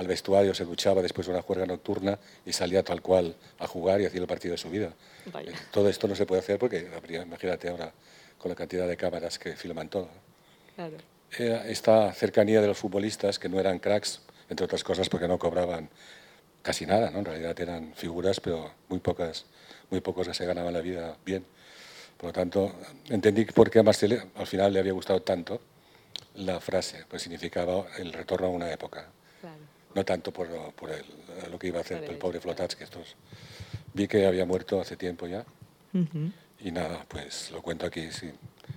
al 0.00 0.06
vestuario, 0.06 0.54
se 0.54 0.64
duchaba 0.64 1.02
después 1.02 1.26
de 1.26 1.34
una 1.34 1.42
juerga 1.42 1.66
nocturna 1.66 2.18
y 2.46 2.54
salía 2.54 2.82
tal 2.82 3.02
cual 3.02 3.36
a 3.58 3.66
jugar 3.66 4.00
y 4.00 4.06
hacía 4.06 4.22
el 4.22 4.26
partido 4.26 4.52
de 4.52 4.58
su 4.58 4.70
vida. 4.70 4.94
Vaya. 5.30 5.50
Eh, 5.50 5.54
Todo 5.70 5.90
esto 5.90 6.08
no 6.08 6.16
se 6.16 6.24
puede 6.24 6.40
hacer 6.40 6.58
porque, 6.58 6.88
imagínate 7.22 7.68
ahora, 7.68 7.92
con 8.38 8.48
la 8.48 8.54
cantidad 8.54 8.88
de 8.88 8.96
cámaras 8.96 9.38
que 9.38 9.54
filman 9.56 9.90
todo. 9.90 10.08
Claro. 10.74 10.96
Era 11.36 11.68
esta 11.68 12.10
cercanía 12.14 12.62
de 12.62 12.66
los 12.68 12.78
futbolistas, 12.78 13.38
que 13.38 13.50
no 13.50 13.60
eran 13.60 13.78
cracks, 13.78 14.22
entre 14.48 14.64
otras 14.64 14.82
cosas 14.82 15.06
porque 15.10 15.28
no 15.28 15.38
cobraban 15.38 15.90
casi 16.62 16.86
nada, 16.86 17.10
¿no? 17.10 17.18
en 17.18 17.26
realidad 17.26 17.60
eran 17.60 17.92
figuras, 17.94 18.40
pero 18.40 18.72
muy 18.88 19.00
pocas, 19.00 19.44
muy 19.90 20.00
pocos 20.00 20.28
que 20.28 20.32
se 20.32 20.46
ganaban 20.46 20.72
la 20.72 20.80
vida 20.80 21.18
bien. 21.26 21.44
Por 22.16 22.28
lo 22.28 22.32
tanto, 22.32 22.74
entendí 23.10 23.44
por 23.44 23.70
qué 23.70 23.80
a 23.80 23.82
Marcel 23.82 24.22
al 24.34 24.46
final 24.46 24.72
le 24.72 24.80
había 24.80 24.92
gustado 24.92 25.20
tanto 25.20 25.60
la 26.36 26.58
frase, 26.58 27.04
pues 27.06 27.20
significaba 27.20 27.84
el 27.98 28.14
retorno 28.14 28.46
a 28.46 28.50
una 28.50 28.72
época. 28.72 29.06
No 29.94 30.04
tanto 30.04 30.32
por, 30.32 30.48
lo- 30.48 30.70
por 30.72 30.90
el- 30.90 31.04
lo 31.50 31.58
que 31.58 31.68
iba 31.68 31.78
a 31.78 31.80
hacer 31.82 31.98
Por 32.06 32.12
el 32.14 32.18
pobre 32.18 32.40
Flotats, 32.40 32.76
que 32.76 32.84
estos 32.84 33.16
vi 33.94 34.06
que 34.06 34.26
había 34.26 34.44
muerto 34.46 34.80
hace 34.80 34.96
tiempo 34.96 35.26
ya. 35.26 35.44
Y 36.60 36.70
nada, 36.70 37.04
pues 37.08 37.50
lo 37.50 37.62
cuento 37.62 37.86
aquí 37.86 38.10
sin, 38.12 38.32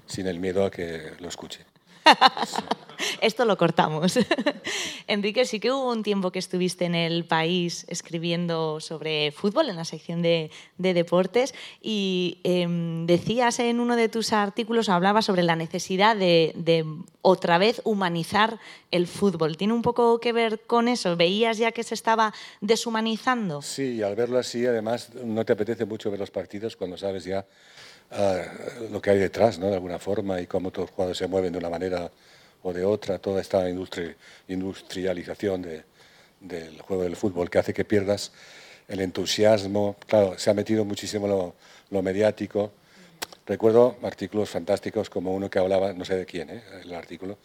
sin 0.08 0.26
el 0.28 0.39
miedo 0.39 0.65
a 0.65 0.71
que 0.71 1.12
lo 1.19 1.28
escuche. 1.28 1.65
Esto 3.21 3.45
lo 3.45 3.57
cortamos. 3.57 4.17
Enrique, 5.07 5.45
sí 5.45 5.59
que 5.59 5.71
hubo 5.71 5.91
un 5.91 6.03
tiempo 6.03 6.31
que 6.31 6.39
estuviste 6.39 6.85
en 6.85 6.95
el 6.95 7.25
país 7.25 7.85
escribiendo 7.89 8.79
sobre 8.79 9.31
fútbol 9.31 9.69
en 9.69 9.75
la 9.75 9.85
sección 9.85 10.21
de, 10.21 10.51
de 10.77 10.93
deportes 10.93 11.53
y 11.81 12.39
em, 12.43 13.05
decías 13.05 13.59
en 13.59 13.79
uno 13.79 13.95
de 13.95 14.09
tus 14.09 14.33
artículos, 14.33 14.89
hablabas 14.89 15.25
sobre 15.25 15.43
la 15.43 15.55
necesidad 15.55 16.15
de, 16.15 16.53
de 16.55 16.85
otra 17.21 17.57
vez 17.57 17.81
humanizar 17.83 18.59
el 18.91 19.07
fútbol. 19.07 19.57
¿Tiene 19.57 19.73
un 19.73 19.81
poco 19.81 20.19
que 20.19 20.33
ver 20.33 20.61
con 20.61 20.87
eso? 20.87 21.15
¿Veías 21.15 21.57
ya 21.57 21.71
que 21.71 21.83
se 21.83 21.95
estaba 21.95 22.33
deshumanizando? 22.61 23.61
Sí, 23.61 23.95
y 23.95 24.01
al 24.01 24.15
verlo 24.15 24.37
así, 24.37 24.65
además, 24.65 25.13
no 25.13 25.45
te 25.45 25.53
apetece 25.53 25.85
mucho 25.85 26.11
ver 26.11 26.19
los 26.19 26.31
partidos 26.31 26.75
cuando 26.75 26.97
sabes 26.97 27.25
ya 27.25 27.45
ah, 28.13 28.41
lo 28.91 29.02
que 29.02 29.10
hay 29.12 29.19
detrás, 29.19 29.60
¿no? 29.60 29.67
De 29.67 29.76
alguna 29.76 29.99
forma, 29.99 30.39
y 30.41 30.47
cómo 30.47 30.71
todos 30.71 30.89
los 30.89 30.95
jugadores 30.95 31.17
se 31.17 31.28
mueven 31.28 31.52
de 31.52 31.60
una 31.60 31.69
manera 31.69 32.12
o 32.63 32.73
de 32.73 32.86
otra, 32.86 33.19
toda 33.19 33.41
esta 33.41 33.69
industri- 33.69 34.15
industrialización 34.47 35.62
de- 35.62 35.84
del 36.39 36.82
juego 36.82 37.04
del 37.04 37.15
fútbol 37.15 37.49
que 37.49 37.60
hace 37.60 37.73
que 37.73 37.86
pierdas 37.86 38.32
el 38.88 38.99
entusiasmo. 39.02 39.95
Claro, 40.08 40.38
se 40.38 40.49
ha 40.49 40.54
metido 40.54 40.86
muchísimo 40.86 41.28
lo, 41.28 41.56
lo 41.89 42.02
mediático. 42.02 42.71
Recuerdo 43.45 43.97
artículos 44.04 44.49
fantásticos 44.49 45.10
como 45.10 45.34
uno 45.34 45.49
que 45.49 45.60
hablaba, 45.60 45.93
no 45.93 46.06
sé 46.06 46.15
de 46.15 46.26
quién, 46.26 46.49
¿eh? 46.49 46.63
el 46.84 46.93
artículo, 46.93 47.38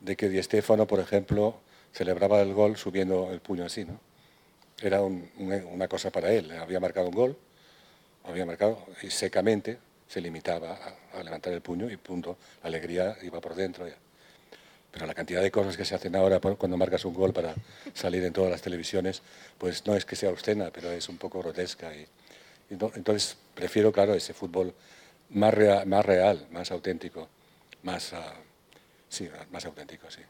de 0.00 0.16
que 0.16 0.28
Di 0.28 0.40
Stéfano, 0.42 0.86
por 0.86 1.00
ejemplo, 1.00 1.56
celebraba 1.92 2.40
el 2.40 2.52
gol 2.54 2.76
subiendo 2.76 3.30
el 3.32 3.40
puño 3.40 3.64
así, 3.64 3.84
¿no? 3.84 3.98
Era 4.80 5.00
un- 5.02 5.28
una, 5.38 5.88
cosa 5.88 6.10
para 6.10 6.32
él. 6.32 6.50
Había 6.52 6.80
marcado 6.80 7.08
un 7.08 7.14
gol, 7.14 7.36
había 8.24 8.46
marcado 8.46 8.78
y 9.02 9.10
secamente 9.10 9.78
se 10.08 10.20
limitaba 10.20 10.78
a, 11.12 11.22
levantar 11.22 11.52
el 11.52 11.60
puño 11.60 11.90
y 11.90 11.96
punto. 11.96 12.36
La 12.62 12.68
alegría 12.68 13.16
iba 13.22 13.40
por 13.40 13.54
dentro. 13.54 13.86
Pero 14.90 15.06
la 15.06 15.14
cantidad 15.14 15.42
de 15.42 15.50
cosas 15.50 15.76
que 15.76 15.84
se 15.84 15.94
hacen 15.94 16.14
ahora 16.14 16.40
cuando 16.40 16.76
marcas 16.76 17.04
un 17.04 17.14
gol 17.14 17.32
para 17.32 17.54
salir 17.94 18.22
en 18.24 18.32
todas 18.32 18.50
las 18.50 18.62
televisiones, 18.62 19.22
pues 19.58 19.84
no 19.86 19.96
es 19.96 20.04
que 20.04 20.14
sea 20.14 20.30
obscena, 20.30 20.70
pero 20.72 20.92
es 20.92 21.08
un 21.08 21.18
poco 21.18 21.40
grotesca. 21.40 21.92
Y, 21.94 22.06
entonces 22.70 23.36
prefiero, 23.54 23.92
claro, 23.92 24.14
ese 24.14 24.34
fútbol 24.34 24.72
más 25.30 25.52
real, 25.52 26.46
más 26.50 26.70
auténtico, 26.70 27.28
más, 27.82 28.12
ah, 28.12 28.34
sí, 29.08 29.28
más 29.50 29.64
auténtico, 29.64 30.10
sí. 30.10 30.20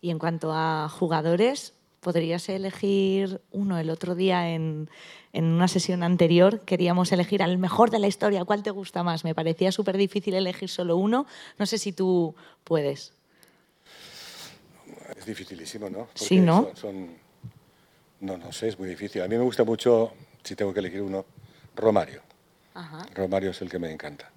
Y 0.00 0.10
en 0.10 0.18
cuanto 0.18 0.52
a 0.52 0.88
jugadores, 0.88 1.74
¿podrías 2.00 2.48
elegir 2.48 3.40
uno? 3.50 3.78
El 3.78 3.90
otro 3.90 4.14
día 4.14 4.50
en, 4.50 4.88
en 5.32 5.44
una 5.44 5.68
sesión 5.68 6.02
anterior 6.02 6.60
queríamos 6.60 7.12
elegir 7.12 7.42
al 7.42 7.56
mejor 7.58 7.90
de 7.90 7.98
la 7.98 8.08
historia. 8.08 8.44
¿Cuál 8.44 8.62
te 8.62 8.70
gusta 8.70 9.02
más? 9.02 9.24
Me 9.24 9.34
parecía 9.34 9.70
súper 9.72 9.96
difícil 9.96 10.34
elegir 10.34 10.68
solo 10.68 10.96
uno. 10.96 11.26
No 11.58 11.66
sé 11.66 11.78
si 11.78 11.92
tú 11.92 12.34
puedes. 12.64 13.12
Es 15.16 15.26
dificilísimo, 15.26 15.88
¿no? 15.90 16.08
Sí, 16.14 16.40
¿no? 16.40 16.64
Son, 16.64 16.76
son- 16.76 17.10
no, 18.20 18.36
no 18.36 18.52
sé, 18.52 18.68
es 18.68 18.78
muy 18.78 18.88
difícil. 18.88 19.22
A 19.22 19.28
mí 19.28 19.36
me 19.36 19.44
gusta 19.44 19.64
mucho, 19.64 20.12
si 20.42 20.54
tengo 20.54 20.74
que 20.74 20.80
elegir 20.80 21.00
uno, 21.00 21.24
Romario. 21.74 22.20
Ajá. 22.74 23.06
Romario 23.14 23.50
es 23.50 23.62
el 23.62 23.70
que 23.70 23.78
me 23.78 23.90
encanta. 23.90 24.30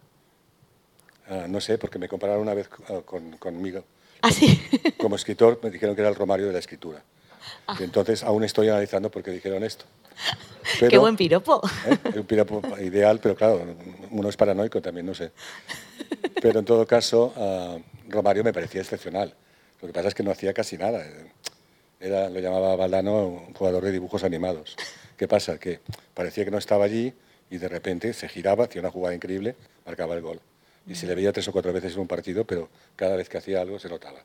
Ah, 1.28 1.46
no 1.50 1.60
sé, 1.60 1.78
porque 1.78 2.00
me 2.00 2.08
compararon 2.08 2.42
una 2.44 2.54
vez 2.54 2.70
ah, 2.90 3.02
con, 3.06 3.38
conmigo. 3.38 3.84
Ah, 4.22 4.32
sí. 4.32 4.62
Como 4.98 5.16
escritor 5.16 5.60
me 5.62 5.70
dijeron 5.70 5.96
que 5.96 6.02
era 6.02 6.10
el 6.10 6.16
Romario 6.16 6.48
de 6.48 6.54
la 6.54 6.60
escritura. 6.60 7.04
Y 7.80 7.84
entonces 7.84 8.24
aún 8.24 8.44
estoy 8.44 8.70
analizando 8.70 9.10
por 9.10 9.24
qué 9.24 9.32
dijeron 9.32 9.64
esto. 9.64 9.86
Qué 10.80 10.88
Pero- 10.88 11.02
buen 11.02 11.16
piropo. 11.18 11.62
¿eh? 11.88 11.98
Un 12.20 12.26
piropo 12.26 12.62
ideal, 12.80 13.20
pero 13.22 13.36
claro, 13.36 13.66
uno 14.12 14.30
es 14.30 14.38
paranoico 14.38 14.82
también, 14.82 15.06
no 15.06 15.14
sé. 15.14 15.32
Pero 16.42 16.60
en 16.60 16.66
todo 16.66 16.86
caso, 16.88 17.34
ah, 17.36 17.78
Romario 18.08 18.44
me 18.44 18.54
parecía 18.54 18.82
excepcional. 18.82 19.34
Lo 19.82 19.88
que 19.88 19.94
pasa 19.94 20.08
es 20.08 20.14
que 20.16 20.24
no 20.24 20.32
hacía 20.32 20.54
casi 20.54 20.78
nada. 20.78 21.04
Era, 22.00 22.30
lo 22.30 22.40
llamaba 22.40 22.76
Valdano 22.76 23.28
un 23.28 23.54
jugador 23.54 23.84
de 23.84 23.92
dibujos 23.92 24.24
animados. 24.24 24.76
¿Qué 25.18 25.28
pasa? 25.28 25.58
Que 25.58 25.80
parecía 26.14 26.46
que 26.46 26.52
no 26.52 26.58
estaba 26.58 26.86
allí 26.86 27.14
y 27.50 27.58
de 27.58 27.68
repente 27.68 28.14
se 28.14 28.28
giraba, 28.30 28.66
hacía 28.66 28.82
una 28.82 28.92
jugada 28.92 29.16
increíble, 29.16 29.56
marcaba 29.86 30.16
el 30.16 30.22
gol. 30.22 30.40
Y 30.88 30.96
se 30.96 31.06
le 31.08 31.16
veía 31.16 31.32
tres 31.34 31.48
o 31.48 31.52
cuatro 31.52 31.72
veces 31.74 31.94
en 31.94 32.00
un 32.00 32.08
partido, 32.08 32.46
pero 32.46 32.70
cada 32.96 33.16
vez 33.16 33.30
que 33.30 33.38
hacía 33.38 33.62
algo 33.62 33.80
se 33.80 33.90
notaba. 33.90 34.20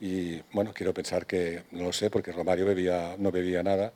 Y 0.00 0.40
bueno, 0.52 0.72
quiero 0.74 0.92
pensar 0.92 1.26
que, 1.26 1.62
no 1.70 1.84
lo 1.84 1.92
sé, 1.92 2.10
porque 2.10 2.32
Romario 2.32 2.66
bebía, 2.66 3.16
no 3.18 3.30
bebía 3.30 3.62
nada 3.62 3.92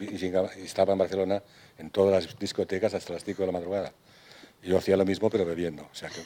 y, 0.00 0.64
estaba 0.64 0.92
en 0.92 0.98
Barcelona 0.98 1.42
en 1.78 1.90
todas 1.90 2.24
las 2.24 2.38
discotecas 2.38 2.94
hasta 2.94 3.12
las 3.12 3.24
5 3.24 3.42
de 3.42 3.46
la 3.46 3.52
madrugada. 3.52 3.92
Yo 4.62 4.78
hacía 4.78 4.96
lo 4.96 5.04
mismo, 5.04 5.30
pero 5.30 5.44
bebiendo. 5.44 5.82
O 5.82 5.94
sea 5.94 6.08
que 6.08 6.20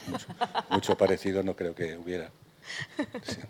mucho, 0.70 0.96
parecido 0.96 1.42
no 1.42 1.56
creo 1.56 1.74
que 1.74 1.96
hubiera. 1.96 2.30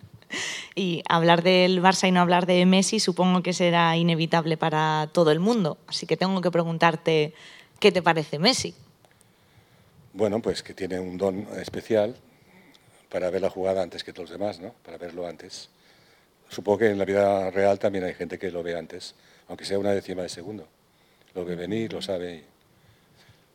Y 0.74 1.03
hablar 1.09 1.42
del 1.42 1.83
Barça 1.83 2.07
y 2.07 2.12
no 2.12 2.20
hablar 2.20 2.44
de 2.44 2.64
Messi 2.66 3.01
supongo 3.01 3.42
que 3.42 3.55
será 3.55 3.96
inevitable 3.96 4.59
para 4.59 5.09
todo 5.11 5.33
el 5.33 5.40
mundo. 5.40 5.79
Así 5.87 6.07
que 6.07 6.18
tengo 6.18 6.42
que 6.42 6.51
preguntarte, 6.51 7.33
¿qué 7.81 7.90
te 7.90 8.03
parece 8.03 8.38
Messi? 8.38 8.74
Bueno, 10.12 10.40
pues 10.40 10.62
que 10.62 10.74
tiene 10.74 11.01
un 11.01 11.16
don 11.16 11.48
especial 11.57 12.14
para 13.09 13.31
ver 13.31 13.42
la 13.42 13.51
jugada 13.51 13.83
antes 13.83 14.05
que 14.05 14.12
todos 14.12 14.31
los 14.31 14.38
demás, 14.38 14.61
¿no? 14.61 14.75
Para 14.85 14.99
verlo 14.99 15.27
antes. 15.27 15.71
Supongo 16.49 16.79
que 16.79 16.90
en 16.90 16.99
la 16.99 17.05
vida 17.05 17.51
real 17.51 17.79
también 17.79 18.05
hay 18.05 18.14
gente 18.14 18.38
que 18.38 18.51
lo 18.51 18.62
ve 18.62 18.77
antes, 18.77 19.14
aunque 19.49 19.64
sea 19.64 19.79
una 19.79 19.92
décima 19.92 20.23
de 20.23 20.29
segundo. 20.29 20.66
Lo 21.35 21.44
ve 21.44 21.57
venir, 21.57 21.92
lo 21.92 22.01
sabe. 22.01 22.44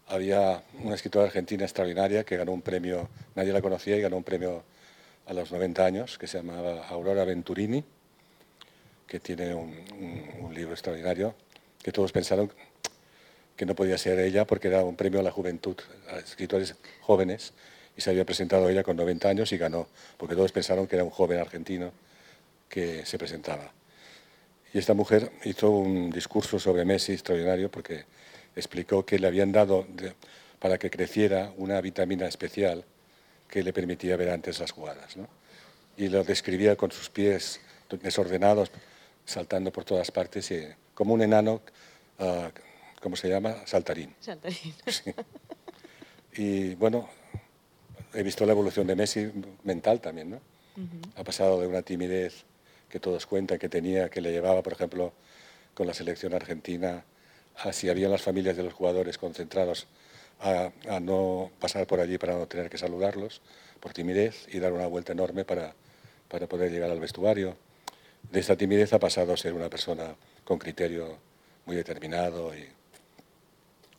Había 0.08 0.63
una 0.82 0.96
escritora 0.96 1.26
argentina 1.26 1.63
extraordinaria 1.63 2.24
que 2.24 2.38
ganó 2.38 2.52
un 2.52 2.62
premio, 2.62 3.10
nadie 3.36 3.54
la 3.54 3.62
conocía 3.62 3.98
y 3.98 4.02
ganó 4.02 4.18
un 4.18 4.24
premio 4.24 4.63
a 5.26 5.34
los 5.34 5.52
90 5.52 5.86
años, 5.86 6.18
que 6.18 6.28
se 6.28 6.38
llamaba 6.38 6.88
Aurora 6.88 7.24
Venturini, 7.24 7.84
que 9.08 9.20
tiene 9.20 9.54
un, 9.54 10.54
libro 10.54 10.74
extraordinario, 10.74 11.34
que 11.82 11.92
todos 11.92 12.12
pensaron 12.12 12.52
que 13.56 13.66
no 13.66 13.76
podía 13.76 13.98
ser 13.98 14.20
ella 14.20 14.46
porque 14.46 14.68
era 14.68 14.84
un 14.84 14.96
premio 14.96 15.20
a 15.20 15.24
la 15.24 15.32
juventud, 15.32 15.76
a 16.10 16.18
escritores 16.18 16.76
jóvenes, 17.02 17.54
y 17.96 18.02
se 18.02 18.10
había 18.10 18.26
presentado 18.26 18.70
ella 18.70 18.84
con 18.84 18.98
90 18.98 19.30
años 19.30 19.52
y 19.52 19.58
ganó, 19.58 19.88
porque 20.18 20.36
todos 20.36 20.52
pensaron 20.52 20.88
que 20.88 20.96
era 20.96 21.04
un 21.04 21.12
joven 21.12 21.40
argentino 21.40 21.92
que 22.70 23.06
se 23.06 23.18
presentaba. 23.18 23.72
Y 24.74 24.80
esta 24.80 24.94
mujer 24.94 25.32
hizo 25.44 25.70
un 25.70 26.10
discurso 26.10 26.58
sobre 26.58 26.86
Messi 26.86 27.14
extraordinario 27.14 27.70
porque 27.70 28.06
explicó 28.56 29.06
que 29.06 29.20
le 29.20 29.28
habían 29.28 29.52
dado 29.52 29.86
para 30.60 30.78
que 30.80 30.90
creciera 30.90 31.54
una 31.58 31.80
vitamina 31.82 32.26
especial 32.28 32.84
que 33.48 33.62
le 33.62 33.72
permitía 33.72 34.18
ver 34.18 34.32
antes 34.32 34.60
las 34.60 34.72
jugadas. 34.72 35.16
Y 35.96 36.08
lo 36.08 36.24
describía 36.24 36.76
con 36.76 36.92
sus 36.92 37.10
pies 37.10 37.62
desordenados, 38.02 38.72
saltando 39.26 39.72
por 39.72 39.86
todas 39.86 40.10
partes, 40.10 40.50
y, 40.50 40.66
como 40.96 41.14
un 41.14 41.22
enano, 41.22 41.62
uh, 42.18 42.50
¿cómo 43.00 43.16
se 43.16 43.30
llama? 43.30 43.58
Saltarín. 43.66 44.16
Saltarín. 44.20 44.74
Y 46.36 46.74
bueno, 46.76 47.08
he 48.13 48.23
visto 48.23 48.45
la 48.45 48.52
evolución 48.52 48.88
de 48.88 48.95
Messi 48.95 49.32
mental 49.63 50.02
también, 50.02 50.32
¿no? 50.32 50.39
Ha 51.15 51.23
pasado 51.23 51.62
de 51.62 51.67
una 51.67 51.84
timidez 51.84 52.45
que 52.89 52.99
todos 52.99 53.26
cuentan 53.26 53.60
que 53.60 53.69
tenía, 53.69 54.10
que 54.10 54.21
le 54.21 54.32
llevaba, 54.32 54.63
por 54.63 54.73
ejemplo, 54.73 55.13
con 55.73 55.88
la 55.88 55.93
selección 55.93 56.34
argentina, 56.34 57.04
a 57.56 57.73
si 57.73 57.89
había 57.89 58.10
las 58.10 58.21
familias 58.21 58.58
de 58.58 58.63
los 58.63 58.73
jugadores 58.73 59.17
concentrados 59.17 59.88
a, 60.39 60.71
no 60.99 61.52
pasar 61.60 61.88
por 61.88 61.99
allí 61.99 62.17
para 62.17 62.34
no 62.34 62.47
tener 62.47 62.69
que 62.69 62.78
saludarlos 62.78 63.41
por 63.80 63.93
timidez 63.93 64.47
y 64.52 64.60
dar 64.60 64.73
una 64.73 64.88
vuelta 64.88 65.12
enorme 65.12 65.45
para, 65.45 65.73
para 66.28 66.47
poder 66.47 66.71
llegar 66.71 66.89
al 66.89 66.99
vestuario. 66.99 67.56
De 68.32 68.39
esta 68.39 68.56
timidez 68.56 68.93
ha 68.93 68.99
pasado 68.99 69.34
a 69.34 69.38
ser 69.38 69.54
una 69.54 69.69
persona 69.69 70.15
con 70.43 70.58
criterio 70.58 71.17
muy 71.65 71.76
determinado 71.76 72.56
y, 72.56 72.67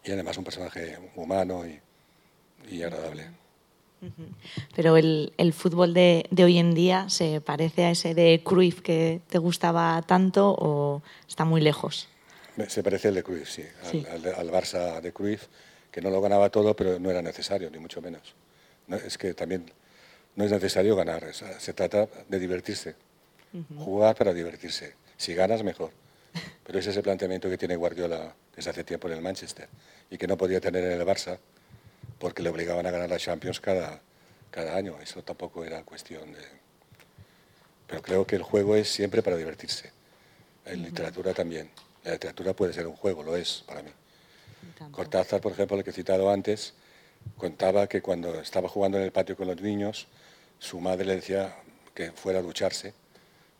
y 0.05 0.12
además 0.12 0.37
un 0.38 0.44
personaje 0.44 0.98
humano 1.14 1.64
y, 1.66 1.81
y 2.68 2.83
agradable. 2.83 3.44
Pero 4.75 4.97
el, 4.97 5.33
el 5.37 5.53
fútbol 5.53 5.95
de, 5.95 6.27
de, 6.31 6.45
hoy 6.45 6.59
en 6.59 6.75
día 6.75 7.09
se 7.09 7.40
parece 7.40 7.85
a 7.85 7.90
ese 7.90 8.14
de 8.14 8.43
Cruyff 8.45 8.81
que 8.81 9.21
te 9.29 9.38
gustaba 9.38 10.03
tanto 10.03 10.55
o 10.59 11.03
está 11.29 11.45
muy 11.45 11.61
lejos. 11.61 12.09
Se 12.69 12.83
parece 12.83 13.09
al 13.09 13.14
de 13.14 13.23
Cruyff, 13.23 13.49
sí, 13.49 13.64
Al, 14.11 14.35
al, 14.35 14.51
Barça 14.51 15.01
de 15.01 15.12
Cruyff, 15.12 15.47
que 15.90 16.01
no 16.01 16.11
lo 16.11 16.21
ganaba 16.21 16.51
todo, 16.51 16.75
pero 16.77 16.99
no 17.01 17.11
era 17.11 17.21
necesario, 17.21 17.71
ni 17.71 17.79
mucho 17.79 18.01
menos. 18.01 18.35
es 19.05 19.19
que 19.19 19.35
también 19.35 19.71
no 20.37 20.45
es 20.45 20.53
necesario 20.53 20.95
ganar, 20.97 21.33
se 21.35 21.73
trata 21.73 22.09
de 22.29 22.38
divertirse, 22.38 22.95
jugar 23.77 24.14
para 24.17 24.33
divertirse. 24.33 24.95
Si 25.17 25.35
ganas, 25.35 25.62
mejor. 25.62 25.90
Pero 26.67 26.79
ese 26.81 26.90
es 26.90 26.97
el 26.97 27.05
planteamiento 27.05 27.49
que 27.49 27.57
tiene 27.57 27.77
Guardiola 27.77 28.35
desde 28.55 28.71
hace 28.71 28.83
tiempo 28.83 29.07
en 29.07 29.14
el 29.14 29.23
Manchester 29.23 29.69
y 30.11 30.19
que 30.19 30.27
no 30.27 30.37
podía 30.37 30.61
tener 30.61 30.85
en 30.85 31.01
el 31.01 31.07
Barça 31.07 31.38
porque 32.18 32.42
le 32.42 32.50
obligaban 32.50 32.87
a 32.87 32.90
ganar 32.90 33.11
la 33.11 33.18
Champions 33.18 33.61
cada, 33.61 34.00
cada 34.50 34.77
año. 34.77 34.98
Eso 35.00 35.22
tampoco 35.22 35.64
era 35.64 35.83
cuestión 35.83 36.33
de... 36.33 36.42
Pero 37.87 38.03
creo 38.03 38.27
que 38.27 38.37
el 38.37 38.42
juego 38.42 38.77
es 38.77 38.88
siempre 38.88 39.22
para 39.22 39.37
divertirse. 39.37 39.92
En 40.64 40.83
literatura 40.83 41.35
también. 41.35 41.70
La 42.03 42.12
literatura 42.12 42.55
puede 42.55 42.72
ser 42.72 42.87
un 42.87 42.96
juego, 42.96 43.22
lo 43.22 43.37
es 43.37 43.62
para 43.66 43.83
mí. 43.83 43.90
Cortázar, 44.90 45.40
por 45.40 45.53
ejemplo, 45.53 45.77
el 45.77 45.85
que 45.85 45.90
he 45.90 45.92
citado 45.94 46.31
antes, 46.31 46.74
contaba 47.37 47.87
que 47.87 48.00
cuando 48.00 48.40
estaba 48.40 48.68
jugando 48.68 48.98
en 48.98 49.05
el 49.05 49.12
patio 49.12 49.37
con 49.37 49.48
los 49.48 49.61
niños, 49.61 50.07
su 50.59 50.81
madre 50.81 51.05
le 51.05 51.16
decía 51.16 51.57
que 51.94 52.12
fuera 52.12 52.38
a 52.38 52.42
ducharse 52.42 52.94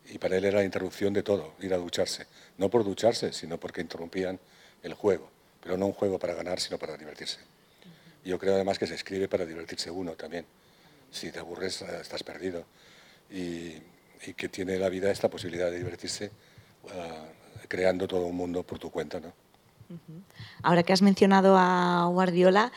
y 0.07 0.19
para 0.19 0.37
él 0.37 0.45
era 0.45 0.59
la 0.59 0.65
interrupción 0.65 1.13
de 1.13 1.23
todo, 1.23 1.55
ir 1.61 1.73
a 1.73 1.79
ducharse. 1.79 2.27
No 2.59 2.69
por 2.69 2.85
ducharse, 2.85 3.33
sino 3.33 3.59
porque 3.59 3.81
interrumpían 3.81 4.39
el 4.83 4.95
juego, 4.95 5.31
pero 5.63 5.77
no 5.77 5.87
un 5.87 5.93
juego 5.93 6.19
para 6.19 6.35
ganar, 6.35 6.61
sino 6.61 6.79
para 6.79 6.97
divertirse. 6.97 7.39
Y 8.25 8.31
yo 8.31 8.39
creo 8.39 8.55
además 8.55 8.79
que 8.79 8.87
se 8.87 8.95
escribe 8.95 9.29
para 9.29 9.45
divertirse 9.45 9.91
uno 9.91 10.13
también. 10.13 10.47
Si 11.11 11.31
te 11.31 11.39
aburres, 11.39 11.83
eh, 11.83 11.99
estás 12.01 12.23
perdido. 12.23 12.65
Y, 13.31 13.75
que 14.39 14.49
tiene 14.49 14.79
la 14.79 14.89
vida 14.89 15.11
esta 15.11 15.29
posibilidad 15.29 15.71
de 15.71 15.77
divertirse 15.77 16.31
uh, 16.85 17.69
creando 17.69 18.09
todo 18.09 18.25
un 18.25 18.35
mundo 18.35 18.63
por 18.63 18.79
tu 18.79 18.91
cuenta. 18.91 19.21
¿no? 19.21 19.35
Ahora 20.63 20.83
que 20.83 20.95
has 20.95 21.03
mencionado 21.03 21.57
a 21.59 22.07
Guardiola, 22.11 22.73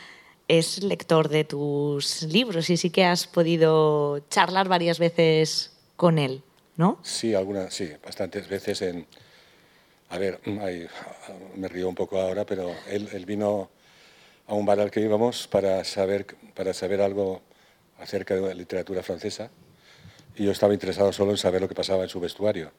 es 0.48 0.82
lector 0.82 1.28
de 1.28 1.44
tus 1.44 2.22
libros 2.22 2.70
y 2.70 2.76
sí 2.76 2.90
que 2.90 3.04
has 3.04 3.26
podido 3.26 4.20
charlar 4.30 4.68
varias 4.68 4.98
veces 4.98 5.72
con 5.96 6.18
él, 6.18 6.42
¿no? 6.76 6.98
Sí, 7.02 7.34
algunas, 7.34 7.72
sí, 7.72 7.90
bastantes 8.02 8.48
veces 8.48 8.82
en... 8.82 9.06
A 10.10 10.16
ver, 10.16 10.40
me 11.54 11.68
río 11.68 11.86
un 11.86 11.94
poco 11.94 12.18
ahora, 12.18 12.46
pero 12.46 12.74
él, 12.88 13.10
él, 13.12 13.26
vino 13.26 13.68
a 14.48 14.54
un 14.54 14.66
bar 14.66 14.80
al 14.80 14.90
que 14.90 15.00
íbamos 15.00 15.46
para 15.46 15.84
saber, 15.84 16.26
para 16.54 16.74
saber 16.74 17.00
algo 17.00 17.42
acerca 17.98 18.34
de 18.34 18.40
la 18.40 18.54
literatura 18.54 19.02
francesa 19.02 19.50
y 20.38 20.44
yo 20.44 20.52
estaba 20.52 20.72
interesado 20.72 21.12
solo 21.12 21.32
en 21.32 21.36
saber 21.36 21.60
lo 21.60 21.68
que 21.68 21.74
pasaba 21.74 22.04
en 22.04 22.08
su 22.08 22.20
vestuario. 22.20 22.72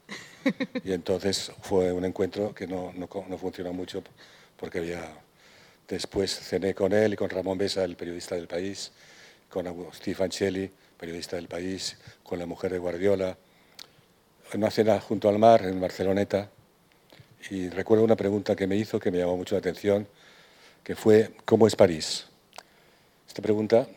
Y 0.84 0.94
entonces 0.94 1.52
fue 1.62 1.92
un 1.92 2.06
encuentro 2.06 2.56
que 2.56 2.66
no, 2.66 2.94
no, 2.96 3.10
no 3.28 3.38
funcionó 3.38 3.74
mucho 3.74 4.02
porque 4.58 4.80
había... 4.80 5.02
Después 5.88 6.32
cené 6.32 6.76
con 6.76 6.94
él 6.94 7.14
y 7.14 7.16
con 7.16 7.32
Ramón 7.32 7.58
Besa, 7.58 7.84
el 7.84 7.96
periodista 7.96 8.36
del 8.36 8.48
país, 8.48 8.92
con 9.50 9.66
Steve 9.92 10.24
Ancelli, 10.24 10.72
periodista 11.00 11.36
del 11.36 11.48
país, 11.48 11.98
con 12.22 12.38
la 12.38 12.46
mujer 12.46 12.72
de 12.72 12.78
Guardiola, 12.78 13.36
en 14.54 14.60
una 14.60 14.70
cena 14.70 15.00
junto 15.00 15.30
al 15.30 15.40
mar 15.40 15.66
en 15.66 15.82
Barceloneta. 15.82 16.52
Y 17.50 17.70
recuerdo 17.70 18.04
una 18.04 18.16
pregunta 18.16 18.56
que 18.56 18.68
me 18.68 18.76
hizo 18.78 19.00
que 19.00 19.10
me 19.10 19.18
llamó 19.18 19.36
mucho 19.36 19.56
la 19.56 19.60
atención, 19.60 20.08
que 20.84 20.96
fue, 20.96 21.32
¿cómo 21.46 21.68
es 21.68 21.76
París? 21.76 22.28
Esta 23.28 23.42
pregunta 23.42 23.88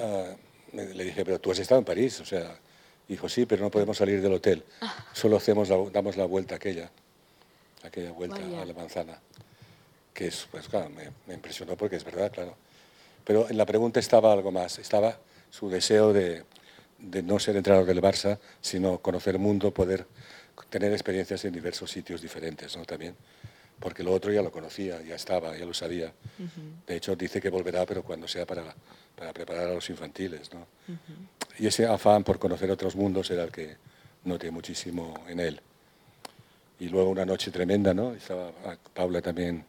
uh, 0.00 0.76
le 0.76 1.04
dije, 1.04 1.24
pero 1.24 1.38
tú 1.38 1.50
has 1.50 1.58
estado 1.58 1.78
en 1.78 1.84
París, 1.84 2.20
o 2.20 2.24
sea, 2.24 2.58
dijo, 3.08 3.28
sí, 3.28 3.46
pero 3.46 3.62
no 3.62 3.70
podemos 3.70 3.96
salir 3.96 4.20
del 4.20 4.32
hotel, 4.32 4.64
solo 5.12 5.36
hacemos 5.36 5.68
damos 5.92 6.16
la 6.16 6.26
vuelta 6.26 6.56
aquella, 6.56 6.90
aquella 7.82 8.12
vuelta 8.12 8.36
a 8.36 8.64
la 8.64 8.74
manzana 8.74 9.18
que 10.18 10.26
es, 10.26 10.48
pues 10.50 10.68
claro, 10.68 10.90
me, 10.90 11.32
impresionó 11.32 11.76
porque 11.76 11.94
es 11.94 12.02
verdad, 12.02 12.32
claro. 12.32 12.56
Pero 13.22 13.48
en 13.48 13.56
la 13.56 13.64
pregunta 13.64 14.00
estaba 14.00 14.32
algo 14.32 14.50
más, 14.50 14.80
estaba 14.80 15.16
su 15.48 15.70
deseo 15.70 16.12
de, 16.12 16.42
de 16.98 17.22
no 17.22 17.38
ser 17.38 17.54
entrenador 17.54 17.86
del 17.86 18.02
Barça, 18.02 18.40
sino 18.60 18.98
conocer 18.98 19.36
el 19.36 19.40
mundo, 19.40 19.72
poder 19.72 20.06
tener 20.70 20.90
experiencias 20.92 21.44
en 21.44 21.52
diversos 21.52 21.92
sitios 21.92 22.20
diferentes, 22.20 22.76
¿no? 22.76 22.84
También, 22.84 23.14
porque 23.80 24.02
lo 24.02 24.12
otro 24.12 24.32
ya 24.32 24.42
lo 24.42 24.50
conocía, 24.50 25.00
ya 25.02 25.14
estaba, 25.14 25.56
ya 25.56 25.64
lo 25.64 25.74
sabía. 25.74 26.12
De 26.86 26.96
hecho, 26.96 27.14
dice 27.14 27.40
que 27.40 27.50
volverá, 27.50 27.86
pero 27.86 28.02
cuando 28.02 28.26
sea 28.26 28.44
para, 28.44 28.74
para 29.16 29.32
preparar 29.32 29.68
a 29.68 29.74
los 29.74 29.88
infantiles, 29.90 30.52
¿no? 30.52 30.66
Y 31.58 31.66
ese 31.66 31.86
afán 31.86 32.24
por 32.24 32.38
conocer 32.38 32.70
otros 32.70 32.96
mundos 32.96 33.30
era 33.30 33.44
el 33.44 33.52
que 33.52 33.76
noté 34.24 34.50
muchísimo 34.50 35.24
en 35.28 35.40
él. 35.40 35.60
Y 36.80 36.88
luego 36.88 37.10
una 37.10 37.24
noche 37.24 37.50
tremenda, 37.50 37.92
¿no? 37.94 38.14
Estaba 38.14 38.52
Paula 38.94 39.20
también 39.20 39.64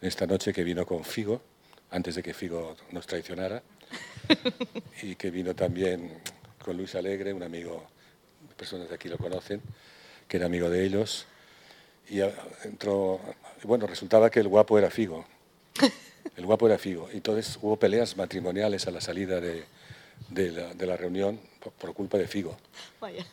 esta 0.00 0.26
noche 0.26 0.52
que 0.52 0.64
vino 0.64 0.84
con 0.86 1.04
Figo, 1.04 1.42
antes 1.90 2.14
de 2.14 2.22
que 2.22 2.34
Figo 2.34 2.76
nos 2.90 3.06
traicionara, 3.06 3.62
y 5.02 5.14
que 5.14 5.30
vino 5.30 5.54
también 5.54 6.20
con 6.64 6.76
Luis 6.76 6.94
Alegre, 6.94 7.32
un 7.32 7.42
amigo, 7.42 7.86
personas 8.56 8.88
de 8.88 8.94
aquí 8.94 9.08
lo 9.08 9.18
conocen, 9.18 9.60
que 10.28 10.36
era 10.36 10.46
amigo 10.46 10.70
de 10.70 10.84
ellos, 10.84 11.26
Y 12.08 12.20
entró, 12.64 13.20
bueno, 13.64 13.86
resultaba 13.86 14.30
que 14.30 14.40
el 14.40 14.48
guapo 14.48 14.78
era 14.78 14.90
Figo. 14.90 15.24
El 16.36 16.46
guapo 16.46 16.66
era 16.66 16.78
Figo. 16.78 17.08
Y 17.12 17.16
entonces 17.16 17.58
hubo 17.60 17.76
peleas 17.76 18.16
matrimoniales 18.16 18.86
a 18.86 18.90
la 18.90 19.00
salida 19.00 19.40
de, 19.40 19.64
de, 20.30 20.50
la, 20.50 20.72
de 20.72 20.86
la 20.86 20.96
reunión 20.96 21.38
por, 21.60 21.72
por 21.72 21.94
culpa 21.94 22.16
de 22.16 22.26
Figo. 22.26 22.56
Vaya. 23.00 23.26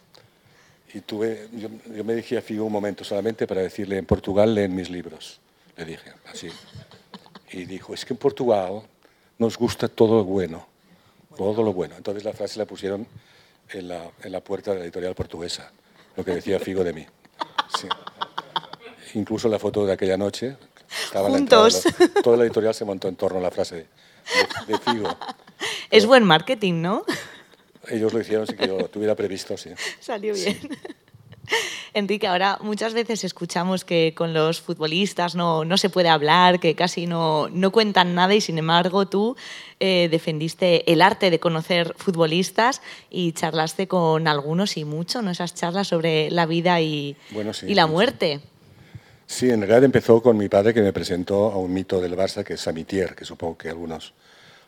Y 0.94 1.02
tuve, 1.02 1.48
yo, 1.54 1.70
yo 1.94 2.04
me 2.04 2.16
dirigí 2.16 2.36
a 2.36 2.42
Figo 2.42 2.66
un 2.66 2.72
momento 2.72 3.04
solamente 3.04 3.46
para 3.48 3.62
decirle, 3.62 3.98
en 3.98 4.06
Portugal 4.06 4.54
leen 4.54 4.76
mis 4.76 4.90
libros. 4.90 5.40
Le 5.78 5.86
dije, 5.86 6.12
así. 6.26 6.50
Y 7.52 7.66
dijo, 7.66 7.96
es 7.96 8.06
que 8.06 8.14
en 8.14 8.20
Portugal 8.20 8.84
nos 9.40 9.58
gusta 9.58 9.88
todo 9.88 10.18
lo 10.18 10.24
bueno, 10.24 10.68
todo 11.36 11.64
lo 11.64 11.74
bueno. 11.74 11.96
Entonces 11.98 12.24
la 12.24 12.32
frase 12.32 12.60
la 12.60 12.66
pusieron 12.66 13.08
en 13.70 13.88
la, 13.88 14.12
en 14.22 14.32
la 14.32 14.42
puerta 14.42 14.72
de 14.72 14.80
la 14.80 14.84
editorial 14.84 15.16
portuguesa, 15.16 15.72
lo 16.16 16.24
que 16.24 16.36
decía 16.36 16.60
Figo 16.60 16.84
de 16.84 16.94
mí. 16.94 17.08
Sí. 17.80 17.88
Incluso 19.15 19.48
la 19.50 19.60
foto 19.60 19.86
de 19.86 19.93
aquella 19.93 20.17
noche, 20.17 20.56
estaba 21.06 21.28
en 21.28 21.34
la 21.34 21.39
entrada, 21.39 21.69
Juntos. 21.69 22.24
toda 22.24 22.38
la 22.38 22.43
editorial 22.43 22.74
se 22.74 22.86
montó 22.86 23.08
en 23.08 23.15
torno 23.15 23.39
a 23.39 23.41
la 23.41 23.52
frase 23.52 23.88
de, 24.67 24.78
Figo. 24.80 25.15
Es 25.91 26.06
buen 26.06 26.24
marketing, 26.24 26.82
¿no? 26.82 27.04
Ellos 27.88 28.13
lo 28.13 28.22
hicieron 28.22 28.45
sin 28.48 28.56
que 28.56 28.67
yo 28.67 28.78
lo 28.78 28.88
tuviera 28.88 29.15
previsto, 29.15 29.58
sí. 29.58 29.72
Salió 30.00 30.34
bien. 30.34 30.58
Enrique, 31.93 32.28
ahora 32.28 32.60
muchas 32.62 32.93
veces 32.93 33.24
escuchamos 33.24 33.84
que 33.84 34.13
con 34.15 34.34
los 34.34 34.62
futbolistas 34.62 35.34
no, 35.36 35.65
no 35.65 35.78
se 35.78 35.89
puede 35.89 36.08
hablar, 36.08 36.60
que 36.60 36.76
casi 36.76 37.08
no, 37.08 37.50
no 37.50 37.72
cuentan 37.72 38.13
nada 38.13 38.36
y 38.36 38.41
sin 38.41 38.60
embargo 38.60 39.08
tú 39.08 39.36
eh, 39.80 40.08
defendiste 40.12 40.91
el 40.91 41.02
arte 41.02 41.32
de 41.32 41.39
conocer 41.39 41.95
futbolistas 41.98 42.82
y 43.10 43.32
charlaste 43.32 43.88
con 43.88 44.28
algunos 44.28 44.78
y 44.78 44.86
mucho, 44.86 45.22
¿no? 45.24 45.32
Esas 45.32 45.56
charlas 45.56 45.88
sobre 45.88 46.30
la 46.30 46.45
vida 46.45 46.80
y, 46.82 47.17
Bueno, 47.32 47.54
sí, 47.54 47.65
y 47.67 47.74
la 47.74 47.86
sí. 47.86 47.91
muerte. 47.91 48.39
Sí, 49.30 49.52
en 49.52 49.62
realidad 49.62 49.84
empezó 49.84 50.24
con 50.24 50.38
mi 50.38 50.50
padre 50.50 50.74
que 50.74 50.82
me 50.82 50.92
presentó 50.92 51.52
a 51.52 51.58
un 51.58 51.72
mito 51.72 52.02
del 52.02 52.18
Barça 52.18 52.44
que 52.44 52.56
es 52.56 52.62
Samitier, 52.62 53.13
que 53.13 53.26
supongo 53.26 53.60
que 53.60 53.70
algunos 53.70 54.15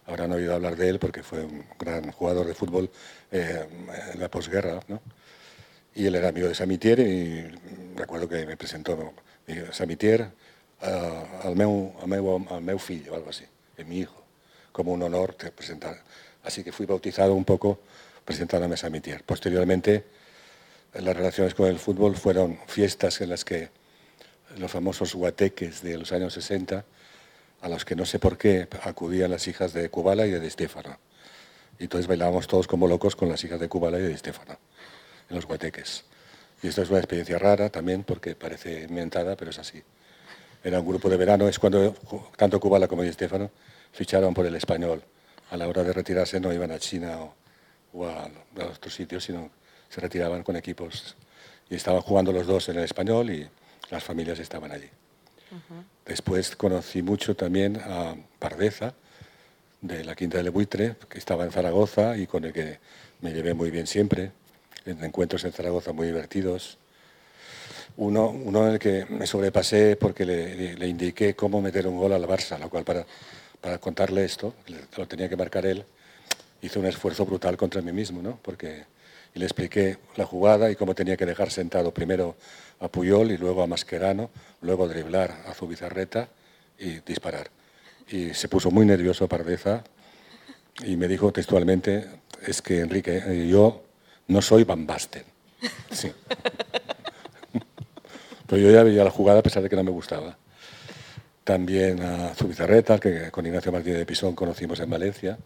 habrán 0.06 0.32
oído 0.32 0.54
hablar 0.54 0.76
de 0.76 0.88
él 0.88 1.00
porque 1.00 1.24
fue 1.24 1.44
un 1.44 1.66
gran 1.80 2.12
jugador 2.12 2.46
de 2.46 2.54
fútbol 2.54 2.90
eh, 3.32 3.66
en 4.14 4.20
la 4.20 4.30
posguerra. 4.30 4.80
¿no? 4.88 5.02
Y 5.96 6.06
él 6.06 6.14
era 6.14 6.30
amigo 6.30 6.48
de 6.48 6.54
Samitier 6.54 7.00
y 7.00 7.42
recuerdo 7.96 8.30
que 8.30 8.46
me 8.46 8.56
presentó 8.56 9.14
Samitier 9.72 10.30
eh, 10.84 11.24
al, 11.44 11.56
meu, 11.56 11.94
al, 12.00 12.08
meu, 12.08 12.46
al 12.52 12.62
meu 12.62 12.80
algo 13.16 13.30
así, 13.32 13.46
de 13.76 13.84
mi 13.84 13.98
hijo, 13.98 14.24
como 14.72 14.94
un 14.94 15.02
honor 15.02 15.34
te 15.34 15.52
presentar. 15.52 15.98
Así 16.44 16.64
que 16.64 16.72
fui 16.72 16.86
bautizado 16.86 17.34
un 17.34 17.46
poco 17.46 17.80
presentándome 18.24 18.76
a 18.76 18.78
Samitier. 18.78 19.24
Posteriormente, 19.24 20.06
las 20.94 21.18
relaciones 21.18 21.56
con 21.56 21.68
el 21.68 21.80
fútbol 21.80 22.16
fueron 22.16 22.60
fiestas 22.68 23.22
en 23.22 23.30
las 23.30 23.44
que 23.44 23.81
los 24.58 24.72
famosos 24.72 25.16
guateques 25.16 25.82
de 25.82 25.98
los 25.98 26.12
años 26.12 26.34
60, 26.34 26.86
a 27.62 27.70
los 27.70 27.86
que 27.86 27.96
no 27.96 28.06
sé 28.06 28.20
por 28.20 28.38
qué 28.38 28.68
acudían 28.84 29.32
las 29.32 29.48
hijas 29.48 29.74
de 29.74 29.90
Kubala 29.90 30.26
y 30.26 30.32
de 30.32 30.40
Di 30.40 30.50
Stéfano. 30.50 30.98
Y 31.80 31.84
entonces 31.84 32.08
bailábamos 32.08 32.48
todos 32.48 32.68
como 32.68 32.88
locos 32.88 33.16
con 33.16 33.30
las 33.30 33.44
hijas 33.44 33.60
de 33.60 33.70
Kubala 33.70 34.00
y 34.00 34.02
de 34.02 34.10
Di 34.10 34.18
Stéfano, 34.18 34.58
en 35.30 35.36
los 35.36 35.46
guateques. 35.46 36.04
Y 36.64 36.68
esto 36.68 36.82
es 36.82 36.90
una 36.90 37.00
experiencia 37.00 37.40
rara 37.40 37.70
también, 37.70 38.04
porque 38.04 38.36
parece 38.36 38.84
inventada, 38.84 39.36
pero 39.36 39.52
es 39.52 39.60
así. 39.60 39.82
Era 40.64 40.80
un 40.80 40.88
grupo 40.88 41.10
de 41.10 41.18
verano, 41.18 41.48
es 41.48 41.58
cuando 41.58 41.96
tanto 42.36 42.60
Kubala 42.60 42.88
como 42.88 43.04
Di 43.04 43.12
Stéfano 43.12 43.50
ficharon 43.92 44.34
por 44.34 44.46
el 44.46 44.56
español. 44.56 45.04
A 45.50 45.58
la 45.58 45.68
hora 45.68 45.84
de 45.84 45.92
retirarse 45.92 46.40
no 46.40 46.54
iban 46.54 46.72
a 46.72 46.80
China 46.80 47.20
o, 47.20 47.36
o 47.94 48.06
a, 48.06 48.24
a 48.26 48.66
otros 48.66 48.94
sitios, 48.94 49.24
sino 49.24 49.50
se 49.90 50.02
retiraban 50.02 50.44
con 50.44 50.56
equipos. 50.56 51.16
Y 51.70 51.76
estaban 51.76 52.02
jugando 52.02 52.32
los 52.32 52.48
dos 52.48 52.70
en 52.70 52.78
el 52.78 52.84
español 52.84 53.30
y 53.32 53.50
las 53.92 54.04
familias 54.04 54.40
estaban 54.40 54.72
allí. 54.72 54.90
Después 56.06 56.56
conocí 56.56 57.02
mucho 57.02 57.36
también 57.36 57.78
a 57.84 58.16
Pardeza, 58.40 58.94
de 59.82 60.04
la 60.04 60.16
Quinta 60.16 60.38
del 60.38 60.52
Buitre, 60.52 60.96
que 61.10 61.18
estaba 61.18 61.44
en 61.44 61.52
Zaragoza 61.52 62.16
y 62.16 62.26
con 62.26 62.46
el 62.46 62.54
que 62.54 62.80
me 63.22 63.34
llevé 63.34 63.54
muy 63.54 63.70
bien 63.70 63.88
siempre, 63.88 64.32
en 64.86 65.04
encuentros 65.04 65.44
en 65.44 65.52
Zaragoza 65.52 65.92
muy 65.92 66.08
divertidos. 66.08 66.78
Uno, 67.98 68.30
uno 68.30 68.68
en 68.68 68.74
el 68.74 68.80
que 68.80 69.06
me 69.10 69.28
sobrepasé 69.28 69.98
porque 69.98 70.26
le, 70.26 70.76
le 70.76 70.88
indiqué 70.88 71.36
cómo 71.36 71.62
meter 71.62 71.88
un 71.88 71.98
gol 71.98 72.14
al 72.14 72.24
Barça, 72.24 72.58
lo 72.58 72.70
cual 72.70 72.86
para, 72.86 73.06
para 73.60 73.78
contarle 73.80 74.24
esto, 74.24 74.56
lo 74.98 75.08
tenía 75.08 75.28
que 75.28 75.36
marcar 75.36 75.66
él, 75.66 75.84
hice 76.62 76.80
un 76.80 76.86
esfuerzo 76.86 77.26
brutal 77.26 77.58
contra 77.58 77.82
mí 77.82 77.92
mismo, 77.92 78.22
¿no? 78.22 78.40
Porque 78.42 78.86
y 79.34 79.40
le 79.40 79.46
expliqué 79.46 79.98
la 80.16 80.26
jugada 80.26 80.72
y 80.72 80.76
cómo 80.76 80.94
tenía 80.96 81.18
que 81.18 81.26
dejar 81.26 81.52
sentado 81.52 81.94
primero 81.94 82.36
a 82.80 82.88
Puyol 82.88 83.32
y 83.32 83.38
luego 83.38 83.64
a 83.64 83.68
Mascherano, 83.68 84.30
luego 84.62 84.88
driblar 84.88 85.44
a 85.48 85.54
Zubizarreta 85.54 86.30
y 86.78 87.00
disparar. 87.00 87.50
Y 88.10 88.34
se 88.34 88.48
puso 88.48 88.72
muy 88.72 88.86
nervioso 88.86 89.28
Pardeza 89.28 89.84
y 90.84 90.98
me 90.98 91.08
dijo 91.08 91.32
textualmente, 91.32 92.08
es 92.46 92.62
que 92.62 92.80
Enrique, 92.80 93.22
eh, 93.26 93.48
yo 93.48 93.84
no 94.28 94.42
soy 94.42 94.64
Van 94.64 94.86
Basten. 94.86 95.24
Sí. 95.92 96.12
Pero 98.48 98.62
yo 98.62 98.72
ya 98.72 98.84
veía 98.84 99.04
la 99.04 99.12
jugada 99.12 99.40
a 99.40 99.44
pesar 99.44 99.64
de 99.64 99.70
que 99.70 99.76
no 99.76 99.84
me 99.84 99.92
gustaba. 99.92 100.38
También 101.44 102.02
a 102.02 102.34
Zubizarreta, 102.36 103.00
que 103.00 103.32
con 103.32 103.46
Ignacio 103.46 103.72
Martínez 103.72 104.00
de 104.00 104.06
Pisón 104.06 104.36
conocimos 104.36 104.80
en 104.80 104.90
Valencia, 104.90 105.38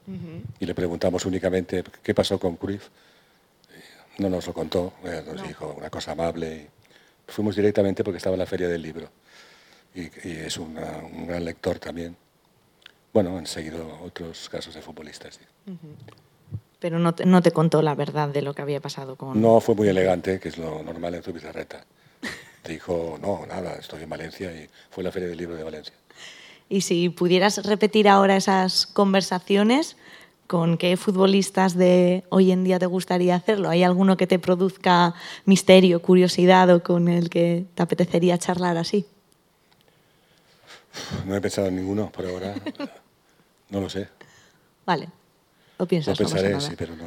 y 0.60 0.66
le 0.66 0.74
preguntamos 0.74 1.26
únicamente 1.26 1.84
qué 2.02 2.14
pasó 2.16 2.40
con 2.40 2.56
Cruyff. 2.56 2.90
No 4.18 4.30
nos 4.30 4.48
lo 4.48 4.54
contó, 4.54 4.94
eh, 5.04 5.24
nos 5.26 5.46
dijo 5.48 5.74
una 5.78 5.90
cosa 5.90 6.12
amable. 6.14 6.70
Y 7.28 7.32
fuimos 7.32 7.56
directamente 7.56 8.04
porque 8.04 8.18
estaba 8.18 8.36
en 8.36 8.40
la 8.40 8.46
Feria 8.46 8.68
del 8.68 8.82
Libro, 8.82 9.10
y, 9.94 10.02
y 10.28 10.32
es 10.46 10.58
una- 10.58 11.00
un 11.12 11.28
gran 11.28 11.44
lector 11.44 11.80
también. 11.80 12.16
Bueno, 13.14 13.38
han 13.38 13.48
seguido 13.48 14.00
otros 14.04 14.50
casos 14.50 14.74
de 14.76 14.82
futbolistas. 14.82 15.36
sí. 15.36 15.42
Pero 16.80 17.00
no 17.00 17.16
te, 17.16 17.26
no 17.26 17.42
te 17.42 17.52
contó 17.52 17.82
la 17.82 17.96
verdad 17.96 18.30
de 18.30 18.42
lo 18.42 18.54
que 18.54 18.62
había 18.62 18.80
pasado 18.82 19.16
con... 19.16 19.42
No 19.42 19.60
fue 19.62 19.74
muy 19.74 19.88
elegante, 19.88 20.40
que 20.40 20.50
es 20.50 20.58
lo 20.58 20.84
normal 20.84 21.16
en 21.16 21.24
Zubizarreta. 21.24 21.84
Dijo, 22.68 23.18
no, 23.22 23.46
nada, 23.48 23.76
estoy 23.76 24.04
en 24.04 24.10
Valencia 24.10 24.52
y 24.52 24.70
fue 24.92 25.04
la 25.04 25.12
Feria 25.12 25.30
del 25.30 25.38
Libro 25.38 25.56
de 25.56 25.64
Valencia. 25.64 25.94
Y 26.68 26.82
si 26.82 27.10
pudieras 27.10 27.64
repetir 27.66 28.08
ahora 28.10 28.36
esas 28.36 28.86
conversaciones, 28.88 29.98
¿con 30.48 30.78
qué 30.78 30.98
futbolistas 30.98 31.76
de 31.76 32.24
hoy 32.30 32.52
en 32.52 32.64
día 32.64 32.80
te 32.80 32.86
gustaría 32.86 33.36
hacerlo? 33.36 33.70
¿Hay 33.70 33.84
alguno 33.84 34.18
que 34.18 34.28
te 34.28 34.40
produzca 34.40 35.14
misterio, 35.46 36.02
curiosidad 36.02 36.70
o 36.70 36.84
con 36.84 37.08
el 37.08 37.30
que 37.30 37.66
te 37.76 37.84
apetecería 37.84 38.38
charlar 38.38 38.78
así? 38.78 39.06
No 41.26 41.36
he 41.36 41.42
pensado 41.42 41.68
en 41.68 41.76
ninguno 41.76 42.10
por 42.12 42.26
ahora. 42.26 42.56
No 43.70 43.82
lo 43.82 43.90
sé. 43.90 44.08
Vale, 44.86 45.06
lo 45.06 45.12
Lo 45.80 45.88
piensas. 45.88 46.18
pasa 46.18 46.36
pensaré, 46.36 46.62
sí, 46.62 46.76
pero 46.78 46.96
no. 46.96 47.06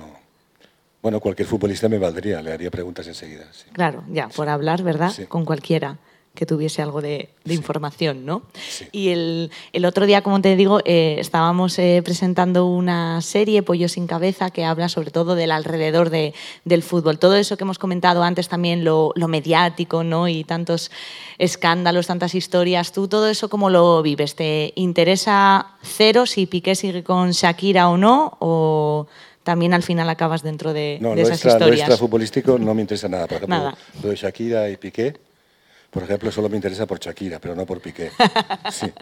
Bueno, 1.01 1.20
cualquier 1.20 1.46
futbolista 1.46 1.88
me 1.88 1.98
valdría, 1.98 2.42
le 2.42 2.53
haría 2.53 2.70
preguntas 2.70 3.07
enseguida. 3.07 3.46
sí. 3.53 3.66
Claro, 3.72 4.03
ya, 4.09 4.29
por 4.29 4.48
hablar, 4.48 4.83
¿verdad? 4.83 5.12
Sí. 5.12 5.27
Con 5.27 5.44
cualquiera 5.44 5.96
que 6.38 6.46
tuviese 6.46 6.83
algo 6.83 7.03
de, 7.03 7.31
de 7.44 7.55
información, 7.55 8.24
¿no? 8.24 8.42
Sí. 8.70 8.87
Y 8.92 9.09
el, 9.09 9.51
el 9.72 9.85
otro 9.85 10.07
día, 10.07 10.22
como 10.22 10.40
te 10.40 10.55
digo, 10.55 10.79
eh, 10.85 11.16
estábamos 11.18 11.77
eh, 11.81 12.01
presentando 12.05 12.64
una 12.66 13.20
serie, 13.22 13.64
Pollo 13.64 13.88
sin 13.88 14.07
cabeza, 14.07 14.51
que 14.51 14.64
habla 14.64 14.88
sobre 14.88 15.11
todo 15.11 15.35
del 15.35 15.51
alrededor 15.51 16.11
de- 16.11 16.35
del 16.64 16.85
fútbol. 16.85 17.18
Todo 17.18 17.35
eso 17.35 17.57
que 17.57 17.64
hemos 17.64 17.81
comentado 17.81 18.22
antes 18.22 18.48
también, 18.48 18.85
lo, 18.85 19.11
lo 19.16 19.27
mediático, 19.27 20.05
¿no? 20.05 20.29
Y 20.29 20.44
tantos 20.44 20.92
escándalos, 21.38 22.07
tantas 22.07 22.37
historias. 22.37 22.92
¿Tú 22.92 23.09
todo 23.09 23.29
eso 23.29 23.48
cómo 23.48 23.68
lo 23.68 24.01
vives? 24.01 24.37
¿Te 24.37 24.72
interesa 24.77 25.72
cero 25.83 26.24
si 26.24 26.46
Piqué 26.46 26.77
sigue 26.77 27.03
con 27.03 27.33
Shakira 27.33 27.88
o 27.88 27.96
no? 27.96 28.37
¿O 28.38 29.09
también 29.42 29.74
al 29.74 29.83
final 29.83 30.09
acabas 30.09 30.42
dentro 30.44 30.72
de, 30.72 30.98
No, 31.01 31.16
de 31.16 31.22
esas 31.22 31.44
lo 31.44 31.51
historias? 31.51 31.81
extra 31.81 31.96
futbolístico 31.96 32.59
no 32.61 32.74
me 32.74 32.83
interesa 32.83 33.09
nada. 33.09 33.27
Por 33.27 33.38
ejemplo, 33.38 33.57
Nada. 33.57 33.79
lo 34.03 34.11
de 34.11 34.14
Shakira 34.16 34.70
y 34.70 34.77
Piqué, 34.77 35.14
por 35.90 36.03
ejemplo, 36.03 36.31
solo 36.31 36.48
me 36.48 36.57
interesa 36.57 36.87
por 36.87 36.98
Shakira, 36.98 37.38
pero 37.38 37.55
no 37.55 37.64
por 37.66 37.81
Piqué. 37.81 38.11
Sí. 38.70 38.92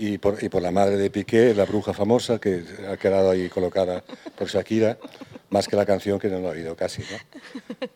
Y 0.00 0.16
por, 0.18 0.40
y 0.44 0.48
por 0.48 0.62
la 0.62 0.70
madre 0.70 0.96
de 0.96 1.10
Piqué, 1.10 1.52
la 1.54 1.64
bruja 1.64 1.92
famosa, 1.92 2.38
que 2.38 2.62
ha 2.88 2.96
quedado 2.96 3.30
ahí 3.32 3.48
colocada 3.48 4.04
por 4.36 4.46
Shakira, 4.48 4.96
más 5.50 5.66
que 5.66 5.74
la 5.74 5.84
canción 5.84 6.20
que 6.20 6.28
no 6.28 6.38
lo 6.38 6.48
he 6.54 6.58
oído 6.58 6.76
casi. 6.76 7.02
¿no? 7.02 7.18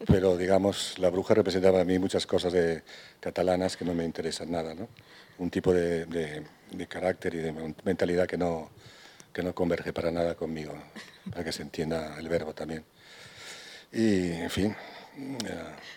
Pero, 0.08 0.36
digamos, 0.36 0.98
la 0.98 1.10
bruja 1.10 1.34
representaba 1.34 1.80
a 1.80 1.84
mí 1.84 2.00
muchas 2.00 2.26
cosas 2.26 2.52
de 2.52 2.82
catalanas 3.20 3.76
que 3.76 3.84
no 3.84 3.94
me 3.94 4.04
interesan 4.04 4.50
nada. 4.50 4.74
¿no? 4.74 4.88
Un 5.38 5.48
tipo 5.50 5.72
de, 5.72 6.06
de- 6.06 6.42
de 6.72 6.86
carácter 6.88 7.34
y 7.34 7.38
de 7.38 7.74
mentalidad 7.84 8.26
que 8.26 8.36
no, 8.36 8.70
que 9.32 9.44
no 9.44 9.54
converge 9.54 9.92
para 9.92 10.10
nada 10.10 10.34
conmigo, 10.34 10.74
para 11.30 11.44
que 11.44 11.52
se 11.52 11.62
entienda 11.62 12.16
el 12.18 12.28
verbo 12.28 12.52
también. 12.52 12.82
Y, 13.92 14.32
en 14.32 14.50
fin, 14.50 14.74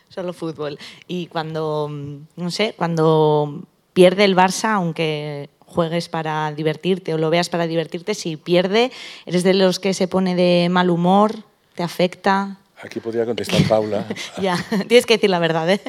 Solo 0.10 0.34
fútbol. 0.34 0.80
Y 1.08 1.28
cuando, 1.28 1.90
mm, 1.90 2.28
no 2.38 2.52
sé, 2.52 2.74
cuando 2.78 3.64
pierde 3.94 4.24
el 4.24 4.36
Barça, 4.36 4.74
aunque 4.76 5.50
juegues 5.60 6.10
para 6.10 6.52
divertirte 6.54 7.14
o 7.14 7.18
lo 7.18 7.30
veas 7.30 7.50
para 7.50 7.68
divertirte, 7.68 8.14
si 8.14 8.38
pierde, 8.38 8.92
¿eres 9.26 9.44
de 9.44 9.54
los 9.54 9.80
que 9.80 9.94
se 9.94 10.08
pone 10.08 10.36
de 10.36 10.70
mal 10.70 10.90
humor? 10.90 11.44
¿Te 11.76 11.84
afecta? 11.84 12.58
aquí 12.82 13.00
podría 13.00 13.26
contestar 13.26 13.68
Paula. 13.68 14.06
Ya, 14.42 14.64
tienes 14.88 15.06
que 15.06 15.16
decir 15.16 15.30
la 15.30 15.40
verdad, 15.40 15.70
¿eh? 15.70 15.82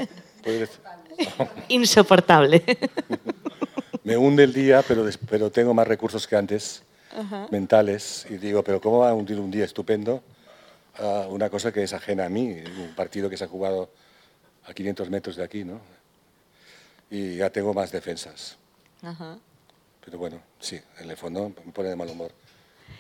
Insoportable. 1.68 2.62
me 4.04 4.16
hunde 4.16 4.44
el 4.44 4.52
día, 4.52 4.82
pero, 4.86 5.06
pero 5.28 5.50
tengo 5.50 5.74
más 5.74 5.86
recursos 5.86 6.26
que 6.26 6.36
antes, 6.36 6.82
mentales, 7.50 8.26
y 8.28 8.36
digo, 8.36 8.62
pero 8.62 8.80
¿cómo 8.80 8.98
va 8.98 9.10
a 9.10 9.14
hundir 9.14 9.38
un 9.40 9.50
día 9.50 9.64
estupendo 9.64 10.22
a 10.98 11.26
una 11.28 11.50
cosa 11.50 11.72
que 11.72 11.82
es 11.82 11.92
ajena 11.92 12.26
a 12.26 12.28
mí, 12.28 12.62
un 12.78 12.94
partido 12.94 13.28
que 13.28 13.36
se 13.36 13.44
ha 13.44 13.48
jugado 13.48 13.90
a 14.64 14.74
500 14.74 15.10
metros 15.10 15.36
de 15.36 15.44
aquí, 15.44 15.64
¿no? 15.64 15.80
Y 17.10 17.36
ya 17.36 17.50
tengo 17.50 17.72
más 17.72 17.92
defensas. 17.92 18.56
Ajá. 19.02 19.38
Pero 20.04 20.18
bueno, 20.18 20.40
sí, 20.60 20.80
en 20.98 21.10
el 21.10 21.16
fondo 21.16 21.52
me 21.64 21.72
pone 21.72 21.88
de 21.88 21.96
mal 21.96 22.08
humor. 22.08 22.32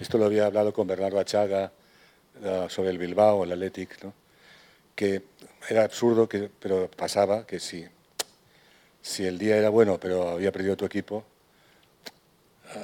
Esto 0.00 0.18
lo 0.18 0.26
había 0.26 0.46
hablado 0.46 0.72
con 0.72 0.86
Bernardo 0.86 1.18
Achaga 1.18 1.72
eh, 2.42 2.66
sobre 2.68 2.90
el 2.90 2.98
Bilbao, 2.98 3.44
el 3.44 3.52
Athletic, 3.52 4.02
¿no? 4.04 4.12
que 4.96 5.22
era 5.68 5.84
absurdo, 5.84 6.28
que, 6.28 6.50
pero 6.58 6.90
pasaba 6.90 7.46
que 7.46 7.60
si, 7.60 7.86
si 9.02 9.24
el 9.24 9.38
día 9.38 9.56
era 9.56 9.68
bueno, 9.68 10.00
pero 10.00 10.30
había 10.30 10.50
perdido 10.50 10.76
tu 10.76 10.86
equipo, 10.86 11.24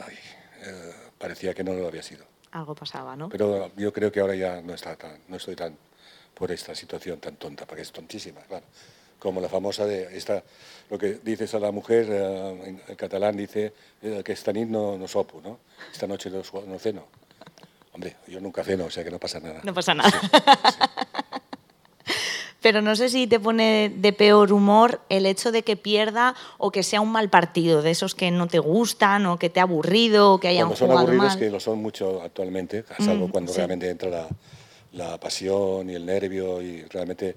ay, 0.06 0.16
eh, 0.64 0.92
parecía 1.18 1.54
que 1.54 1.64
no 1.64 1.72
lo 1.72 1.88
había 1.88 2.02
sido. 2.02 2.31
Algo 2.52 2.74
pasaba, 2.74 3.16
¿no? 3.16 3.28
Pero 3.28 3.70
yo 3.76 3.92
creo 3.92 4.12
que 4.12 4.20
ahora 4.20 4.34
ya 4.34 4.60
no, 4.60 4.74
está 4.74 4.94
tan, 4.96 5.18
no 5.28 5.36
estoy 5.36 5.56
tan 5.56 5.76
por 6.34 6.50
esta 6.50 6.74
situación 6.74 7.18
tan 7.18 7.36
tonta, 7.36 7.66
porque 7.66 7.82
es 7.82 7.92
tontísima, 7.92 8.40
claro. 8.42 8.64
Como 9.18 9.40
la 9.40 9.48
famosa 9.48 9.86
de 9.86 10.16
esta, 10.16 10.42
lo 10.90 10.98
que 10.98 11.20
dices 11.22 11.54
a 11.54 11.60
la 11.60 11.70
mujer, 11.70 12.06
eh, 12.10 12.80
en, 12.88 12.96
catalán 12.96 13.36
dice 13.36 13.72
eh, 14.02 14.22
que 14.24 14.32
esta 14.32 14.52
nit 14.52 14.68
no, 14.68 14.98
no 14.98 15.06
sopo, 15.06 15.40
¿no? 15.40 15.60
Esta 15.92 16.06
noche 16.06 16.30
no, 16.30 16.42
no 16.66 16.78
ceno. 16.78 17.06
Hombre, 17.92 18.16
yo 18.26 18.40
nunca 18.40 18.64
ceno, 18.64 18.86
o 18.86 18.90
sea 18.90 19.04
que 19.04 19.10
no 19.10 19.18
pasa 19.18 19.38
nada. 19.38 19.60
No 19.62 19.72
pasa 19.72 19.94
nada. 19.94 20.10
Pero 22.62 22.80
no 22.80 22.94
sé 22.96 23.08
si 23.08 23.26
te 23.26 23.40
pone 23.40 23.92
de 23.94 24.12
peor 24.12 24.52
humor 24.52 25.00
el 25.08 25.26
hecho 25.26 25.50
de 25.52 25.62
que 25.64 25.76
pierda 25.76 26.34
o 26.58 26.70
que 26.70 26.82
sea 26.82 27.00
un 27.00 27.10
mal 27.12 27.28
partido, 27.28 27.82
de 27.82 27.90
esos 27.90 28.14
que 28.14 28.30
no 28.30 28.46
te 28.46 28.60
gustan 28.60 29.26
o 29.26 29.38
que 29.38 29.50
te 29.50 29.60
ha 29.60 29.64
aburrido 29.64 30.32
o 30.34 30.40
que 30.40 30.48
hayan 30.48 30.68
Cuando 30.68 30.76
son 30.76 30.88
jugado 30.88 31.00
aburridos, 31.06 31.28
mal. 31.32 31.38
que 31.38 31.50
lo 31.50 31.60
son 31.60 31.82
mucho 31.82 32.22
actualmente, 32.22 32.84
a 32.96 33.02
salvo 33.04 33.28
Mm, 33.28 33.30
cuando 33.32 33.52
sí. 33.52 33.56
realmente 33.58 33.90
entra 33.90 34.08
la, 34.10 34.28
la 34.92 35.18
pasión 35.18 35.90
y 35.90 35.94
el 35.94 36.06
nervio 36.06 36.62
y 36.62 36.82
realmente 36.84 37.36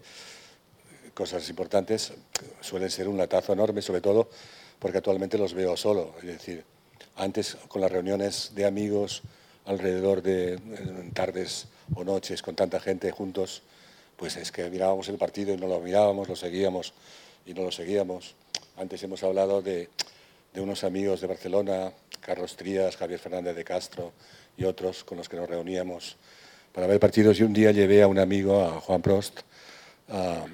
cosas 1.13 1.49
importantes, 1.49 2.13
suelen 2.61 2.89
ser 2.91 3.07
un 3.07 3.17
latazo 3.17 3.53
enorme, 3.53 3.81
sobre 3.81 4.01
todo 4.01 4.29
porque 4.79 4.97
actualmente 4.99 5.37
los 5.37 5.53
veo 5.53 5.75
solo. 5.77 6.13
Es 6.19 6.25
decir, 6.27 6.63
antes 7.15 7.57
con 7.67 7.81
las 7.81 7.91
reuniones 7.91 8.51
de 8.53 8.65
amigos 8.65 9.23
alrededor 9.65 10.21
de 10.21 10.53
en 10.53 11.11
tardes 11.13 11.67
o 11.95 12.03
noches 12.03 12.41
con 12.43 12.55
tanta 12.55 12.79
gente 12.79 13.09
juntos, 13.11 13.63
pues 14.17 14.37
es 14.37 14.51
que 14.51 14.69
mirábamos 14.69 15.09
el 15.09 15.17
partido 15.17 15.53
y 15.53 15.57
no 15.57 15.67
lo 15.67 15.79
mirábamos, 15.79 16.27
lo 16.29 16.35
seguíamos 16.35 16.93
y 17.45 17.53
no 17.53 17.63
lo 17.63 17.71
seguíamos. 17.71 18.35
Antes 18.77 19.03
hemos 19.03 19.23
hablado 19.23 19.61
de, 19.61 19.89
unos 20.55 20.83
amigos 20.83 21.21
de 21.21 21.27
Barcelona, 21.27 21.91
Carlos 22.21 22.55
Trías, 22.55 22.95
Javier 22.95 23.19
Fernández 23.19 23.55
de 23.55 23.63
Castro 23.63 24.13
y 24.57 24.63
otros 24.63 25.03
con 25.03 25.17
los 25.17 25.27
que 25.27 25.35
nos 25.35 25.49
reuníamos 25.49 26.15
para 26.73 26.87
ver 26.87 26.99
partidos 26.99 27.39
y 27.39 27.43
un 27.43 27.53
día 27.53 27.71
llevé 27.71 28.01
a 28.01 28.07
un 28.07 28.19
amigo, 28.19 28.61
a 28.61 28.79
Juan 28.81 29.01
Prost, 29.01 29.39
a- 30.09 30.45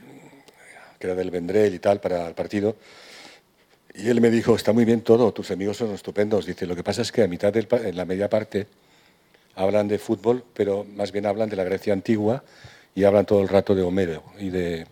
que 0.99 1.07
era 1.07 1.15
del 1.15 1.31
Vendrell 1.31 1.73
y 1.73 1.79
tal, 1.79 1.99
para 1.99 2.27
el 2.27 2.35
partido. 2.35 2.75
Y 3.95 4.07
él 4.07 4.21
me 4.21 4.29
dijo, 4.29 4.55
está 4.55 4.71
muy 4.71 4.85
bien 4.85 5.01
todo, 5.01 5.31
tus 5.33 5.49
amigos 5.49 5.77
son 5.77 5.93
estupendos. 5.93 6.45
Dice, 6.45 6.67
lo 6.67 6.75
que 6.75 6.83
pasa 6.83 7.01
es 7.01 7.11
que 7.11 7.23
a 7.23 7.27
mitad, 7.27 7.51
del, 7.51 7.67
en 7.71 7.97
la 7.97 8.05
media 8.05 8.29
parte, 8.29 8.67
hablan 9.55 9.87
de 9.87 9.97
fútbol, 9.97 10.43
pero 10.53 10.83
más 10.83 11.11
bien 11.11 11.25
hablan 11.25 11.49
de 11.49 11.55
la 11.55 11.63
Grecia 11.63 11.91
antigua 11.91 12.43
y 12.95 13.03
hablan 13.03 13.25
todo 13.25 13.41
el 13.41 13.47
rato 13.47 13.73
de 13.75 13.81
Homero 13.81 14.23
y 14.39 14.49
de, 14.49 14.85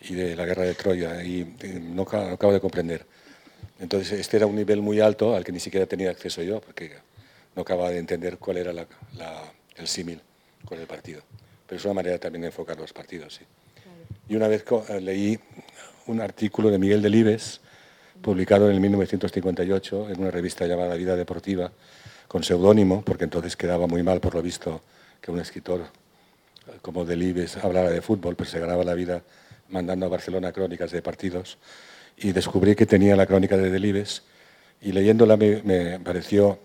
y 0.00 0.14
de 0.14 0.34
la 0.36 0.44
guerra 0.46 0.62
de 0.64 0.74
Troya. 0.74 1.22
Y, 1.22 1.40
y 1.62 1.80
no, 1.80 2.04
no 2.10 2.18
acabo 2.32 2.52
de 2.52 2.60
comprender. 2.60 3.04
Entonces, 3.80 4.12
este 4.20 4.36
era 4.36 4.46
un 4.46 4.56
nivel 4.56 4.80
muy 4.80 5.00
alto 5.00 5.34
al 5.34 5.44
que 5.44 5.52
ni 5.52 5.60
siquiera 5.60 5.86
tenía 5.86 6.10
acceso 6.10 6.42
yo, 6.42 6.60
porque 6.60 6.92
no 7.56 7.62
acababa 7.62 7.90
de 7.90 7.98
entender 7.98 8.38
cuál 8.38 8.56
era 8.58 8.72
la- 8.72 8.86
la- 9.16 9.52
el 9.76 9.86
símil 9.88 10.20
con 10.64 10.78
el 10.78 10.86
partido. 10.86 11.22
Pero 11.66 11.78
es 11.78 11.84
una 11.84 11.94
manera 11.94 12.18
también 12.18 12.42
de 12.42 12.48
enfocar 12.48 12.78
los 12.78 12.92
partidos, 12.92 13.34
sí. 13.34 13.44
Y 14.28 14.36
una 14.36 14.46
vez 14.48 14.64
eh, 14.88 15.00
leí 15.00 15.38
un 16.06 16.20
artículo 16.20 16.70
de 16.70 16.78
Miguel 16.78 17.02
Delibes, 17.02 17.60
publicado 18.22 18.66
en 18.68 18.74
el 18.74 18.80
1958 18.80 20.10
en 20.10 20.20
una 20.20 20.30
revista 20.30 20.66
llamada 20.66 20.94
Vida 20.94 21.16
Deportiva, 21.16 21.72
con 22.28 22.44
seudónimo, 22.44 23.02
porque 23.02 23.24
entonces 23.24 23.56
quedaba 23.56 23.86
muy 23.86 24.02
mal, 24.02 24.20
por 24.20 24.34
lo 24.34 24.42
visto, 24.42 24.80
que 25.20 25.30
un 25.30 25.40
escritor 25.40 25.82
como 26.80 27.04
Delibes 27.04 27.56
hablara 27.56 27.90
de 27.90 28.02
fútbol, 28.02 28.36
pero 28.36 28.48
se 28.48 28.60
ganaba 28.60 28.84
la 28.84 28.94
vida 28.94 29.22
mandando 29.68 30.06
a 30.06 30.08
Barcelona 30.08 30.52
crónicas 30.52 30.90
de 30.90 31.02
partidos. 31.02 31.58
Y 32.16 32.32
descubrí 32.32 32.74
que 32.74 32.86
tenía 32.86 33.16
la 33.16 33.26
crónica 33.26 33.56
de 33.56 33.70
Delibes, 33.70 34.22
y 34.80 34.92
leyéndola 34.92 35.36
me, 35.36 35.62
me 35.62 35.98
pareció 36.00 36.58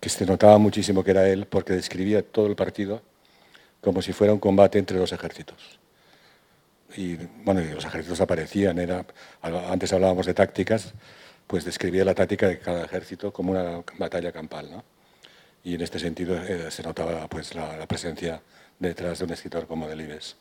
que 0.00 0.08
se 0.08 0.26
notaba 0.26 0.58
muchísimo 0.58 1.02
que 1.02 1.10
era 1.12 1.28
él, 1.28 1.46
porque 1.46 1.72
describía 1.72 2.22
todo 2.22 2.46
el 2.46 2.56
partido 2.56 3.02
como 3.80 4.02
si 4.02 4.12
fuera 4.12 4.32
un 4.32 4.40
combate 4.40 4.78
entre 4.78 4.98
dos 4.98 5.12
ejércitos 5.12 5.78
y 6.96 7.16
bueno, 7.44 7.60
y 7.60 7.68
los 7.68 7.84
ejércitos 7.84 8.20
aparecían, 8.20 8.78
era, 8.78 9.04
antes 9.42 9.92
hablábamos 9.92 10.26
de 10.26 10.34
tácticas, 10.34 10.94
pues 11.46 11.64
describía 11.64 12.04
la 12.04 12.14
táctica 12.14 12.48
de 12.48 12.58
cada 12.58 12.84
ejército 12.84 13.32
como 13.32 13.52
una 13.52 13.82
batalla 13.98 14.32
campal, 14.32 14.70
¿no? 14.70 14.84
Y 15.62 15.74
en 15.74 15.80
este 15.80 15.98
sentido 15.98 16.36
eh, 16.36 16.70
se 16.70 16.82
notaba 16.82 17.26
pues 17.28 17.54
la, 17.54 17.76
la 17.76 17.86
presencia 17.86 18.40
detrás 18.78 19.18
de 19.18 19.24
un 19.24 19.32
escritor 19.32 19.66
como 19.66 19.88
Delibes. 19.88 20.36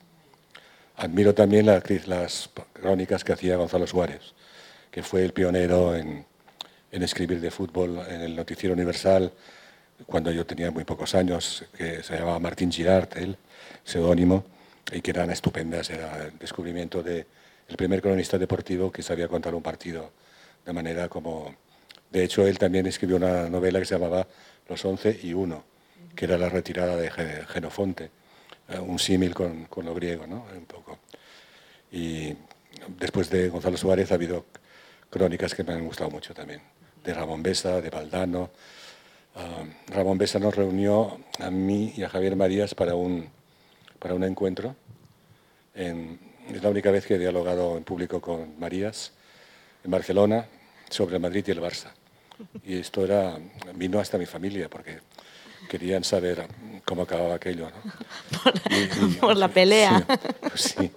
Admiro 0.97 1.33
también 1.33 1.65
la- 1.65 1.83
las 2.05 2.49
crónicas 2.73 3.23
que 3.23 3.33
hacía 3.33 3.57
Gonzalo 3.57 3.87
Suárez, 3.87 4.33
que 4.91 5.03
fue 5.03 5.23
el 5.23 5.33
pionero 5.33 5.95
en, 5.95 6.25
en 6.91 7.03
escribir 7.03 7.41
de 7.41 7.51
fútbol 7.51 7.99
en 8.07 8.21
el 8.21 8.35
Noticiero 8.35 8.73
Universal, 8.73 9.31
cuando 10.05 10.31
yo 10.31 10.45
tenía 10.45 10.71
muy 10.71 10.83
pocos 10.83 11.15
años, 11.15 11.65
que 11.77 12.03
se 12.03 12.17
llamaba 12.17 12.39
Martín 12.39 12.71
Girard, 12.71 13.09
él, 13.17 13.37
seudónimo, 13.83 14.45
y 14.91 15.01
que 15.01 15.11
eran 15.11 15.31
estupendas, 15.31 15.89
era 15.89 16.25
el 16.25 16.37
descubrimiento 16.37 17.01
de 17.01 17.25
el 17.67 17.77
primer 17.77 18.01
cronista 18.01 18.37
deportivo 18.37 18.91
que 18.91 19.01
sabía 19.01 19.27
contar 19.27 19.55
un 19.55 19.63
partido 19.63 20.11
de 20.65 20.73
manera 20.73 21.09
como... 21.09 21.55
De 22.11 22.23
hecho, 22.23 22.45
él 22.45 22.59
también 22.59 22.85
escribió 22.85 23.15
una 23.17 23.49
novela 23.49 23.79
que 23.79 23.85
se 23.85 23.95
llamaba 23.95 24.27
Los 24.69 24.85
Once 24.85 25.19
y 25.23 25.33
Uno, 25.33 25.63
que 26.15 26.25
era 26.25 26.37
la 26.37 26.47
retirada 26.49 26.95
de 26.95 27.09
Ge- 27.09 27.45
Genofonte, 27.47 28.11
un 28.81 28.99
símil 28.99 29.33
con, 29.33 29.65
con 29.65 29.85
lo 29.85 29.93
griego, 29.93 30.25
¿no? 30.27 30.45
Un 30.55 30.65
poco. 30.65 30.99
Y 31.91 32.33
después 32.99 33.29
de 33.29 33.49
Gonzalo 33.49 33.77
Suárez 33.77 34.11
ha 34.11 34.15
habido 34.15 34.45
crónicas 35.09 35.53
que 35.53 35.63
me 35.63 35.73
han 35.73 35.85
gustado 35.85 36.09
mucho 36.09 36.33
también, 36.33 36.61
de 37.03 37.13
Ramón 37.13 37.43
Besa, 37.43 37.79
de 37.81 37.89
Valdano. 37.89 38.49
Ah, 39.35 39.63
Ramón 39.87 40.17
Besa 40.17 40.39
nos 40.39 40.55
reunió 40.55 41.19
a 41.39 41.49
mí 41.51 41.93
y 41.95 42.03
a 42.03 42.09
Javier 42.09 42.35
Marías 42.35 42.73
para 42.75 42.95
un, 42.95 43.29
para 43.99 44.13
un 44.15 44.23
encuentro. 44.23 44.75
En- 45.73 46.19
es 46.53 46.61
la 46.61 46.69
única 46.69 46.91
vez 46.91 47.05
que 47.07 47.15
he 47.15 47.19
dialogado 47.19 47.75
en 47.75 47.83
público 47.83 48.21
con 48.21 48.59
Marías 48.59 49.13
en 49.83 49.89
Barcelona 49.91 50.45
sobre 50.89 51.17
Madrid 51.17 51.43
y 51.47 51.51
el 51.51 51.59
Barça. 51.61 51.91
Y 52.63 52.77
esto 52.77 53.03
era, 53.03 53.37
vino 53.73 53.99
hasta 53.99 54.17
mi 54.17 54.25
familia 54.27 54.69
porque 54.69 54.99
querían 55.69 56.03
saber 56.03 56.47
cómo 56.85 57.03
acababa 57.03 57.35
aquello. 57.35 57.69
¿no? 57.69 58.51
Y- 58.69 59.05
y- 59.05 59.15
Por 59.15 59.37
la 59.37 59.47
pelea. 59.47 60.05
Sí, 60.55 60.91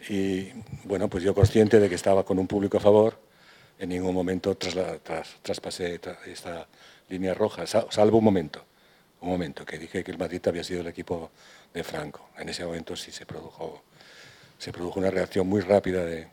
sí. 0.00 0.12
Y 0.14 0.52
bueno, 0.84 1.08
pues 1.08 1.22
yo 1.24 1.34
consciente 1.34 1.78
de 1.80 1.88
que 1.88 1.94
estaba 1.94 2.24
con 2.24 2.38
un 2.38 2.46
público 2.46 2.78
a 2.78 2.80
favor, 2.80 3.18
en 3.78 3.90
ningún 3.90 4.14
momento 4.14 4.56
trasla- 4.56 4.98
tras- 5.02 5.36
traspasé 5.42 6.00
tra- 6.00 6.18
esta 6.26 6.66
línea 7.08 7.34
roja, 7.34 7.66
sa- 7.66 7.86
salvo 7.90 8.18
un 8.18 8.24
momento, 8.24 8.64
un 9.20 9.28
momento, 9.30 9.64
que 9.64 9.78
dije 9.78 10.02
que 10.02 10.10
el 10.10 10.18
Madrid 10.18 10.40
había 10.46 10.64
sido 10.64 10.80
el 10.80 10.86
equipo 10.88 11.30
de 11.74 11.84
Franco. 11.84 12.30
En 12.38 12.48
ese 12.48 12.64
momento 12.64 12.96
sí 12.96 13.12
se 13.12 13.26
produjo, 13.26 13.82
se 14.58 14.72
produjo 14.72 14.98
una 14.98 15.10
reacción 15.10 15.46
muy 15.46 15.60
rápida 15.60 16.04
de, 16.04 16.28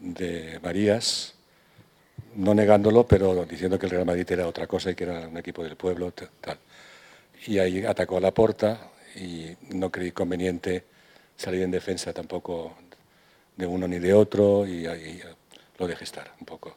de 0.00 0.58
Marías, 0.62 1.33
no 2.36 2.54
negándolo, 2.54 3.06
pero 3.06 3.44
diciendo 3.44 3.78
que 3.78 3.86
el 3.86 3.90
Real 3.92 4.06
Madrid 4.06 4.26
era 4.30 4.46
otra 4.46 4.66
cosa 4.66 4.90
y 4.90 4.94
que 4.94 5.04
era 5.04 5.28
un 5.28 5.36
equipo 5.36 5.62
del 5.62 5.76
pueblo, 5.76 6.12
tal. 6.40 6.58
Y 7.46 7.58
ahí 7.58 7.84
atacó 7.84 8.16
a 8.16 8.20
la 8.20 8.32
porta 8.32 8.90
y 9.16 9.54
no 9.70 9.90
creí 9.90 10.10
conveniente 10.12 10.84
salir 11.36 11.62
en 11.62 11.70
defensa 11.70 12.12
tampoco 12.12 12.76
de 13.56 13.66
uno 13.66 13.86
ni 13.86 13.98
de 13.98 14.12
otro 14.14 14.66
y 14.66 14.86
ahí 14.86 15.20
lo 15.78 15.86
dejé 15.86 16.04
estar 16.04 16.32
un 16.40 16.46
poco. 16.46 16.76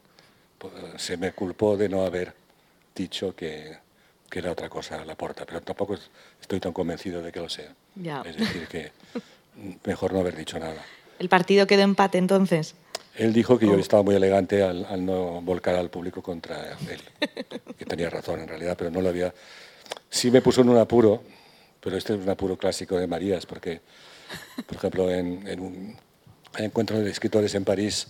Po- 0.57 0.71
Se 0.97 1.17
me 1.17 1.31
culpó 1.31 1.77
de 1.77 1.89
no 1.89 2.03
haber 2.05 2.33
dicho 2.95 3.35
que, 3.35 3.77
que 4.29 4.39
era 4.39 4.51
otra 4.51 4.69
cosa 4.69 5.03
la 5.05 5.15
porta, 5.15 5.45
pero 5.45 5.61
tampoco 5.61 5.93
es- 5.95 6.09
estoy 6.41 6.59
tan 6.59 6.73
convencido 6.73 7.21
de 7.21 7.31
que 7.31 7.39
lo 7.39 7.49
sea. 7.49 7.73
Ya. 7.95 8.21
Es 8.25 8.35
decir, 8.37 8.67
que 8.67 8.91
mejor 9.85 10.13
no 10.13 10.19
haber 10.19 10.35
dicho 10.35 10.59
nada. 10.59 10.83
El 11.19 11.29
partido 11.29 11.65
quedó 11.65 11.81
empate 11.81 12.17
entonces. 12.19 12.75
Él 13.17 13.33
dijo 13.33 13.57
que 13.57 13.65
yo 13.65 13.77
estaba 13.79 14.03
muy 14.03 14.15
elegante 14.15 14.61
al, 14.61 14.85
al 14.85 15.03
no 15.05 15.41
volcar 15.41 15.75
al 15.75 15.89
público 15.89 16.21
contra 16.21 16.77
él, 16.89 17.01
que 17.77 17.85
tenía 17.85 18.09
razón 18.09 18.41
en 18.41 18.47
realidad, 18.47 18.75
pero 18.77 18.91
no 18.91 19.01
lo 19.01 19.09
había... 19.09 19.33
Sí 20.09 20.29
me 20.29 20.41
puso 20.41 20.61
en 20.61 20.69
un 20.69 20.77
apuro, 20.77 21.23
pero 21.81 21.97
este 21.97 22.13
es 22.13 22.19
un 22.19 22.29
apuro 22.29 22.57
clásico 22.57 22.97
de 22.97 23.07
Marías, 23.07 23.45
porque, 23.45 23.81
por 24.67 24.77
ejemplo, 24.77 25.11
en, 25.11 25.47
en 25.47 25.59
un- 25.59 25.97
encuentro 26.57 26.99
de 26.99 27.09
escritores 27.09 27.55
en 27.55 27.63
París, 27.65 28.07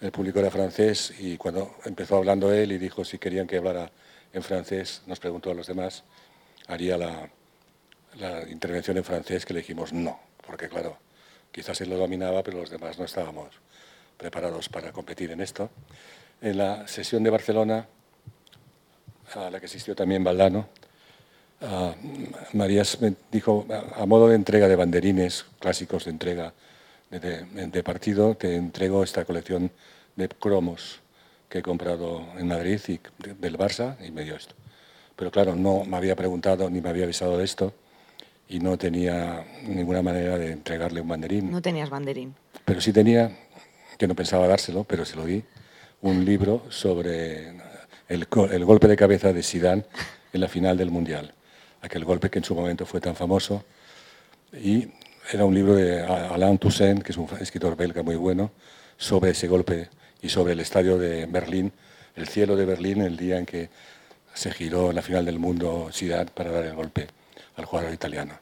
el 0.00 0.12
público 0.12 0.38
era 0.38 0.50
francés 0.50 1.12
y 1.18 1.36
cuando 1.36 1.74
empezó 1.84 2.16
hablando 2.16 2.52
él 2.52 2.70
y 2.72 2.78
dijo 2.78 3.04
si 3.04 3.18
querían 3.18 3.46
que 3.48 3.56
hablara 3.56 3.90
en 4.32 4.42
francés, 4.44 5.02
nos 5.06 5.18
preguntó 5.18 5.50
a 5.50 5.54
los 5.54 5.66
demás, 5.66 6.04
haría 6.68 6.96
la, 6.96 7.28
la 8.20 8.48
intervención 8.48 8.96
en 8.96 9.04
francés 9.04 9.44
que 9.44 9.54
le 9.54 9.60
dijimos 9.60 9.92
no, 9.92 10.20
porque 10.46 10.68
claro, 10.68 10.96
quizás 11.50 11.80
él 11.80 11.90
lo 11.90 11.96
dominaba, 11.96 12.42
pero 12.44 12.58
los 12.58 12.70
demás 12.70 12.98
no 12.98 13.04
estábamos 13.04 13.48
preparados 14.18 14.68
para 14.68 14.92
competir 14.92 15.30
en 15.30 15.40
esto. 15.40 15.70
En 16.42 16.58
la 16.58 16.86
sesión 16.86 17.22
de 17.22 17.30
Barcelona, 17.30 17.86
a 19.34 19.50
la 19.50 19.60
que 19.60 19.66
asistió 19.66 19.94
también 19.94 20.22
Valdano, 20.22 20.68
uh, 21.62 22.56
Marías 22.56 23.00
me 23.00 23.14
dijo, 23.32 23.66
a 23.96 24.04
modo 24.04 24.28
de 24.28 24.34
entrega 24.34 24.68
de 24.68 24.76
banderines 24.76 25.46
clásicos 25.58 26.04
de 26.04 26.10
entrega 26.10 26.52
de, 27.10 27.20
de, 27.20 27.66
de, 27.68 27.82
partido, 27.82 28.34
te 28.34 28.56
entrego 28.56 29.02
esta 29.02 29.24
colección 29.24 29.70
de 30.16 30.28
cromos 30.28 31.00
que 31.48 31.58
he 31.58 31.62
comprado 31.62 32.26
en 32.36 32.48
Madrid 32.48 32.80
y 32.88 33.00
del 33.38 33.56
Barça 33.56 33.96
y 34.06 34.10
me 34.10 34.24
dio 34.24 34.36
esto. 34.36 34.54
Pero 35.16 35.30
claro, 35.30 35.56
no 35.56 35.84
me 35.84 35.96
había 35.96 36.14
preguntado 36.14 36.68
ni 36.68 36.80
me 36.80 36.90
había 36.90 37.04
avisado 37.04 37.38
de 37.38 37.44
esto 37.44 37.72
y 38.48 38.60
no 38.60 38.78
tenía 38.78 39.44
ninguna 39.66 40.02
manera 40.02 40.38
de 40.38 40.52
entregarle 40.52 41.00
un 41.00 41.08
banderín. 41.08 41.50
No 41.50 41.60
tenías 41.60 41.90
banderín. 41.90 42.34
Pero 42.64 42.80
sí 42.80 42.92
tenía, 42.92 43.30
que 43.98 44.06
no 44.06 44.14
pensaba 44.14 44.46
dárselo, 44.46 44.84
pero 44.84 45.04
se 45.04 45.16
lo 45.16 45.26
di, 45.26 45.42
un 46.00 46.24
libro 46.24 46.64
sobre 46.70 47.52
el, 48.08 48.26
golpe 48.26 48.86
de 48.86 48.96
cabeza 48.96 49.32
de 49.32 49.42
Zidane 49.42 49.84
en 50.32 50.40
la 50.40 50.48
final 50.48 50.76
del 50.78 50.90
Mundial. 50.90 51.34
Aquel 51.82 52.04
golpe 52.04 52.30
que 52.30 52.38
en 52.38 52.44
su 52.44 52.54
momento 52.54 52.86
fue 52.86 53.00
tan 53.00 53.16
famoso. 53.16 53.64
Y 54.52 54.88
era 55.32 55.44
un 55.44 55.54
libro 55.54 55.74
de 55.74 56.02
Alain 56.02 56.58
Toussaint, 56.58 57.02
que 57.02 57.12
es 57.12 57.18
un 57.18 57.28
escritor 57.40 57.76
belga 57.76 58.02
muy 58.02 58.16
bueno, 58.16 58.52
sobre 58.96 59.32
ese 59.32 59.48
golpe 59.48 59.90
y 60.22 60.28
sobre 60.28 60.52
el 60.52 60.60
estadio 60.60 60.96
de 60.96 61.26
Berlín, 61.26 61.72
el 62.16 62.28
cielo 62.28 62.56
de 62.56 62.64
Berlín, 62.64 63.02
el 63.02 63.16
día 63.16 63.38
en 63.38 63.46
que 63.46 63.68
se 64.32 64.52
giró 64.52 64.90
en 64.90 64.96
la 64.96 65.02
final 65.02 65.24
del 65.24 65.38
mundo 65.38 65.90
Zidane 65.92 66.30
para 66.32 66.50
dar 66.50 66.64
el 66.64 66.74
golpe 66.74 67.08
al 67.56 67.64
jugador 67.64 67.92
italiano. 67.92 68.34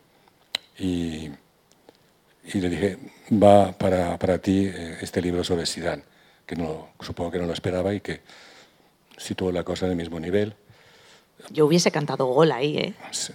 Y, 0.79 1.31
y 2.53 2.61
le 2.61 2.69
dije, 2.69 2.99
va 3.33 3.73
para, 3.73 4.19
para 4.19 4.39
ti 4.39 4.67
eh, 4.67 4.99
este 5.01 5.21
libro 5.21 5.43
sobre 5.43 5.67
Zidane, 5.67 6.03
que 6.47 6.57
no, 6.57 6.91
supongo 7.01 7.31
que 7.31 7.39
no 7.39 7.47
lo 7.47 7.53
esperaba 7.53 7.93
y 7.95 8.01
que 8.01 8.21
situó 9.17 9.51
la 9.51 9.65
cosa 9.65 9.87
en 9.87 9.93
el 9.93 9.97
mismo 9.97 10.21
nivel. 10.21 10.55
Yo 11.51 11.67
hubiese 11.67 11.91
cantado 11.91 12.27
gol 12.27 12.53
ahí, 12.53 12.77
¿eh? 12.79 12.95
Sí. 13.11 13.33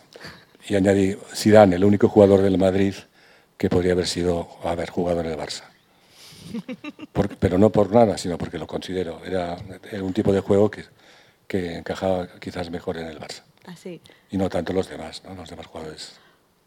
Y 0.68 0.76
añadí, 0.76 1.18
Zidane, 1.34 1.76
el 1.76 1.84
único 1.84 2.08
jugador 2.08 2.42
del 2.42 2.58
Madrid 2.58 2.96
que 3.58 3.70
podría 3.70 3.94
haber 3.94 4.08
sido 4.08 4.48
haber 4.64 4.90
jugado 4.90 5.22
en 5.22 5.28
el 5.28 5.38
Barça. 5.38 5.64
Por, 7.14 7.36
pero 7.38 7.58
no 7.58 7.70
por 7.70 7.94
nada, 7.94 8.18
sino 8.18 8.38
porque 8.38 8.58
lo 8.58 8.66
considero. 8.66 9.24
Era, 9.24 9.58
era 9.92 10.04
un 10.04 10.14
tipo 10.14 10.34
de 10.34 10.40
juego 10.40 10.72
que, 10.72 10.86
que, 11.48 11.78
encajaba 11.78 12.28
quizás 12.40 12.72
mejor 12.72 12.98
en 12.98 13.06
el 13.06 13.20
Barça. 13.20 13.44
Así. 13.66 14.02
Y 14.32 14.38
no 14.38 14.50
tanto 14.50 14.74
los 14.74 14.90
demás, 14.90 15.22
¿no? 15.24 15.36
los 15.36 15.50
demás 15.50 15.68
jugadores. 15.68 16.14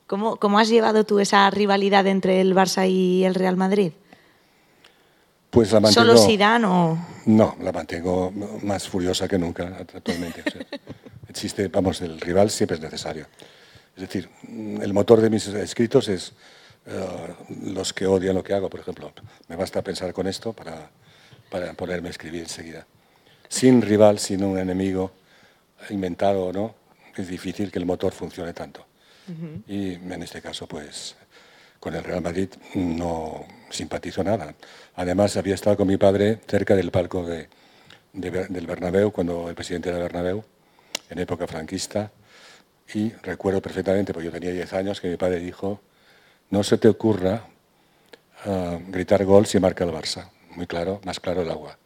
¿Cómo, 0.06 0.36
¿Cómo 0.36 0.58
has 0.58 0.68
llevado 0.68 1.04
tú 1.04 1.18
esa 1.18 1.48
rivalidad 1.50 2.06
entre 2.06 2.40
el 2.40 2.54
Barça 2.54 2.88
y 2.88 3.24
el 3.24 3.34
Real 3.34 3.56
Madrid? 3.56 3.92
Pues 5.50 5.72
la 5.72 5.80
mantengo, 5.80 6.06
¿Solo 6.06 6.26
Zidane 6.26 6.66
o...? 6.66 6.98
No, 7.26 7.56
la 7.62 7.72
mantengo 7.72 8.32
más 8.62 8.88
furiosa 8.88 9.28
que 9.28 9.38
nunca 9.38 9.78
actualmente. 9.78 10.42
O 10.46 10.50
sea, 10.50 10.66
existe, 11.28 11.68
vamos, 11.68 12.00
el 12.02 12.20
rival 12.20 12.50
siempre 12.50 12.76
es 12.76 12.82
necesario. 12.82 13.26
Es 13.96 14.02
decir, 14.02 14.28
el 14.82 14.92
motor 14.92 15.20
de 15.20 15.30
mis 15.30 15.46
escritos 15.46 16.08
es 16.08 16.32
uh, 16.86 17.70
los 17.72 17.92
que 17.92 18.06
odian 18.06 18.34
lo 18.34 18.42
que 18.42 18.52
hago, 18.52 18.68
por 18.68 18.80
ejemplo. 18.80 19.12
Me 19.48 19.56
basta 19.56 19.80
pensar 19.80 20.12
con 20.12 20.26
esto 20.26 20.52
para, 20.52 20.90
para 21.50 21.72
ponerme 21.74 22.08
a 22.08 22.10
escribir 22.10 22.42
enseguida. 22.42 22.86
Sin 23.48 23.80
rival, 23.80 24.18
sin 24.18 24.42
un 24.42 24.58
enemigo, 24.58 25.12
inventado 25.88 26.46
o 26.46 26.52
no, 26.52 26.74
es 27.16 27.28
difícil 27.28 27.70
que 27.70 27.78
el 27.78 27.86
motor 27.86 28.12
funcione 28.12 28.52
tanto. 28.52 28.84
Uh 29.28 29.32
-huh. 29.32 29.62
Y 29.66 29.94
en 29.94 30.22
este 30.22 30.40
caso, 30.40 30.66
pues, 30.66 31.16
con 31.80 31.94
el 31.94 32.02
Real 32.04 32.22
Madrid 32.22 32.48
no 32.74 33.44
simpatizo 33.70 34.24
nada. 34.24 34.54
Además, 34.94 35.36
había 35.36 35.54
estado 35.54 35.76
con 35.76 35.88
mi 35.88 35.96
padre 35.96 36.40
cerca 36.46 36.74
del 36.74 36.90
palco 36.90 37.26
de, 37.26 37.48
de, 38.14 38.30
del 38.30 38.66
Bernabéu, 38.66 39.10
cuando 39.12 39.48
el 39.48 39.54
presidente 39.54 39.90
era 39.90 39.98
Bernabéu, 39.98 40.44
en 41.10 41.18
época 41.18 41.46
franquista, 41.46 42.10
y 42.94 43.10
recuerdo 43.22 43.60
perfectamente, 43.60 44.12
porque 44.12 44.26
yo 44.26 44.32
tenía 44.32 44.52
10 44.52 44.72
años, 44.72 45.00
que 45.00 45.08
mi 45.08 45.16
padre 45.16 45.40
dijo, 45.40 45.80
no 46.50 46.62
se 46.62 46.78
te 46.78 46.88
ocurra 46.88 47.46
uh, 48.46 48.78
gritar 48.88 49.24
gol 49.24 49.46
si 49.46 49.58
marca 49.58 49.84
el 49.84 49.90
Barça. 49.90 50.30
Muy 50.50 50.66
claro, 50.66 51.00
más 51.04 51.20
claro 51.20 51.42
el 51.42 51.50
agua. 51.50 51.78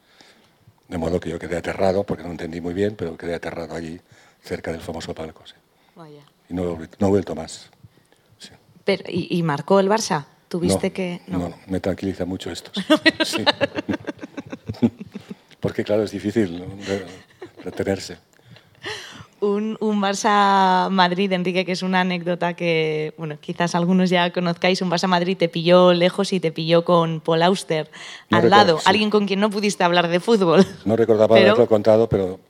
De 0.89 0.99
modo 0.99 1.21
que 1.21 1.31
yo 1.31 1.39
quedé 1.39 1.57
aterrado, 1.57 2.05
porque 2.05 2.23
no 2.23 2.31
entendí 2.31 2.61
muy 2.61 2.75
bien, 2.75 2.97
pero 2.97 3.17
quedé 3.17 3.35
aterrado 3.35 3.75
allí, 3.75 4.01
cerca 4.43 4.73
del 4.73 4.81
famoso 4.81 5.15
palco. 5.15 5.47
Sí. 5.47 5.55
Vaya. 5.95 6.23
Y 6.49 6.55
no, 6.55 6.79
no 6.99 7.07
he 7.07 7.11
vuelto 7.11 7.35
más. 7.35 7.71
Sí. 8.39 8.51
Pero, 8.85 9.05
¿y, 9.09 9.37
¿y, 9.37 9.43
marcó 9.43 9.81
el 9.81 9.89
Barça? 9.89 10.25
¿Tuviste 10.49 10.89
no, 10.89 10.95
que.? 10.95 11.21
No. 11.27 11.39
no, 11.39 11.55
me 11.67 11.81
tranquiliza 11.81 12.25
mucho 12.25 12.51
esto. 12.51 12.71
Sí. 13.25 13.45
porque, 15.61 15.85
claro, 15.85 16.05
es 16.05 16.11
difícil 16.13 16.65
retenerse. 17.65 18.17
Un, 19.41 19.77
un, 19.81 20.01
Barça 20.03 20.89
Madrid, 20.91 21.31
Enrique, 21.33 21.65
que 21.65 21.73
es 21.73 21.83
una 21.83 22.01
anécdota 22.01 22.55
que, 22.55 23.15
bueno, 23.19 23.37
quizás 23.41 23.75
algunos 23.77 24.11
ya 24.11 24.33
conozcáis. 24.33 24.83
Un 24.83 24.91
Barça 24.91 25.07
Madrid 25.07 25.37
te 25.37 25.49
pilló 25.49 25.93
lejos 25.93 26.33
y 26.33 26.41
te 26.41 26.51
pilló 26.51 26.85
con 26.85 27.21
Paul 27.21 27.43
Auster 27.43 27.89
no 28.31 28.39
al 28.39 28.43
recuerdo, 28.45 28.67
lado, 28.67 28.79
sí. 28.79 28.85
alguien 28.87 29.11
con 29.11 29.27
quien 29.27 29.39
no 29.39 29.51
pudiste 29.51 29.85
hablar 29.85 30.09
de 30.09 30.19
fútbol. 30.19 30.67
No 30.85 30.97
recordaba 30.97 31.37
Pero- 31.37 31.51
haberlo 31.51 31.69
contado, 31.69 32.09
pero 32.09 32.41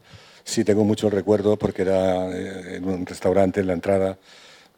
sí 0.48 0.64
tengo 0.64 0.82
mucho 0.82 1.10
recuerdo 1.10 1.58
porque 1.58 1.82
era 1.82 2.26
eh, 2.34 2.76
en 2.76 2.88
un 2.88 3.04
restaurante 3.04 3.60
en 3.60 3.66
la 3.66 3.74
entrada 3.74 4.18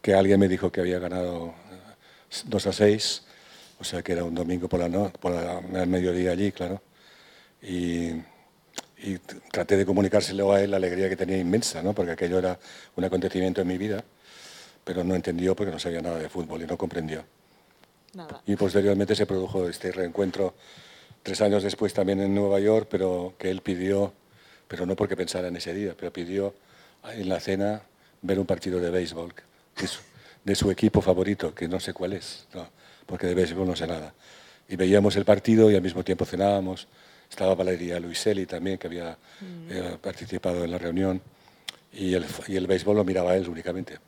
que 0.02 0.14
alguien 0.14 0.40
me 0.40 0.48
dijo 0.48 0.72
que 0.72 0.80
había 0.80 0.98
ganado 0.98 1.54
2 2.46 2.66
a 2.66 2.72
6, 2.72 3.22
o 3.78 3.84
sea 3.84 4.02
que 4.02 4.12
era 4.12 4.24
un 4.24 4.34
domingo 4.34 4.68
por 4.68 4.80
la 4.80 4.88
no, 4.88 5.10
por 5.20 5.32
la, 5.32 5.58
al 5.58 5.86
mediodía 5.86 6.32
allí, 6.32 6.50
claro. 6.52 6.82
Y, 7.62 8.12
traté 9.50 9.78
de 9.78 9.86
comunicárselo 9.86 10.52
a 10.52 10.60
él 10.60 10.72
la 10.72 10.76
alegría 10.76 11.08
que 11.08 11.16
tenía 11.16 11.38
inmensa, 11.38 11.82
¿no? 11.82 11.94
porque 11.94 12.12
aquello 12.12 12.38
era 12.38 12.58
un 12.96 13.04
acontecimiento 13.04 13.62
en 13.62 13.68
mi 13.68 13.78
vida, 13.78 14.04
pero 14.84 15.02
no 15.02 15.14
entendió 15.14 15.56
porque 15.56 15.72
no 15.72 15.78
sabía 15.78 16.02
nada 16.02 16.18
de 16.18 16.28
fútbol 16.28 16.62
y 16.62 16.66
no 16.66 16.76
comprendió. 16.76 17.24
Nada. 18.12 18.42
Y 18.44 18.56
posteriormente 18.56 19.14
se 19.14 19.24
produjo 19.24 19.66
este 19.70 19.90
reencuentro 19.90 20.52
tres 21.22 21.40
años 21.40 21.62
después 21.62 21.94
también 21.94 22.20
en 22.20 22.34
Nueva 22.34 22.60
York, 22.60 22.88
pero 22.90 23.32
que 23.38 23.50
él 23.50 23.62
pidió, 23.62 24.12
pero 24.70 24.86
no 24.86 24.94
porque 24.94 25.16
pensara 25.16 25.48
en 25.48 25.56
ese 25.56 25.74
día, 25.74 25.94
pero 25.98 26.12
pidió 26.12 26.54
en 27.12 27.28
la 27.28 27.40
cena 27.40 27.82
ver 28.22 28.38
un 28.38 28.46
partido 28.46 28.78
de 28.78 28.88
béisbol 28.88 29.34
de 29.76 29.86
su, 29.88 29.98
de 30.44 30.54
su 30.54 30.70
equipo 30.70 31.00
favorito, 31.02 31.52
que 31.52 31.66
no 31.66 31.80
sé 31.80 31.92
cuál 31.92 32.12
es, 32.12 32.46
no, 32.54 32.68
porque 33.04 33.26
de 33.26 33.34
béisbol 33.34 33.66
no 33.66 33.74
sé 33.74 33.88
nada. 33.88 34.14
Y 34.68 34.76
veíamos 34.76 35.16
el 35.16 35.24
partido 35.24 35.68
y 35.72 35.74
al 35.74 35.82
mismo 35.82 36.04
tiempo 36.04 36.24
cenábamos. 36.24 36.86
Estaba 37.28 37.56
Valeria 37.56 37.98
Luiselli 37.98 38.46
también, 38.46 38.78
que 38.78 38.86
había 38.86 39.18
eh, 39.68 39.96
participado 40.00 40.62
en 40.64 40.70
la 40.70 40.78
reunión, 40.78 41.20
y 41.92 42.14
el, 42.14 42.24
y 42.46 42.54
el 42.54 42.68
béisbol 42.68 42.96
lo 42.98 43.04
miraba 43.04 43.34
él 43.34 43.48
únicamente. 43.48 43.98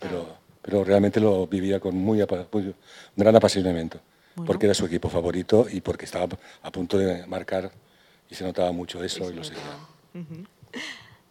Pero, 0.00 0.36
pero 0.60 0.82
realmente 0.82 1.20
lo 1.20 1.46
vivía 1.46 1.78
con 1.78 1.94
muy, 1.94 2.18
muy- 2.52 2.62
un 2.62 2.74
gran 3.16 3.36
apasionamiento, 3.36 4.00
Bueno. 4.34 4.48
porque 4.48 4.66
era 4.66 4.74
su 4.74 4.84
equipo 4.86 5.08
favorito 5.08 5.68
y 5.70 5.80
porque 5.80 6.06
estaba 6.06 6.26
a 6.62 6.72
punto 6.72 6.98
de 6.98 7.24
marcar 7.28 7.70
y 8.28 8.34
se 8.34 8.42
notaba 8.42 8.72
mucho 8.72 9.02
eso 9.04 9.30
y 9.30 9.34
lo 9.34 9.44
seguía. 9.44 9.62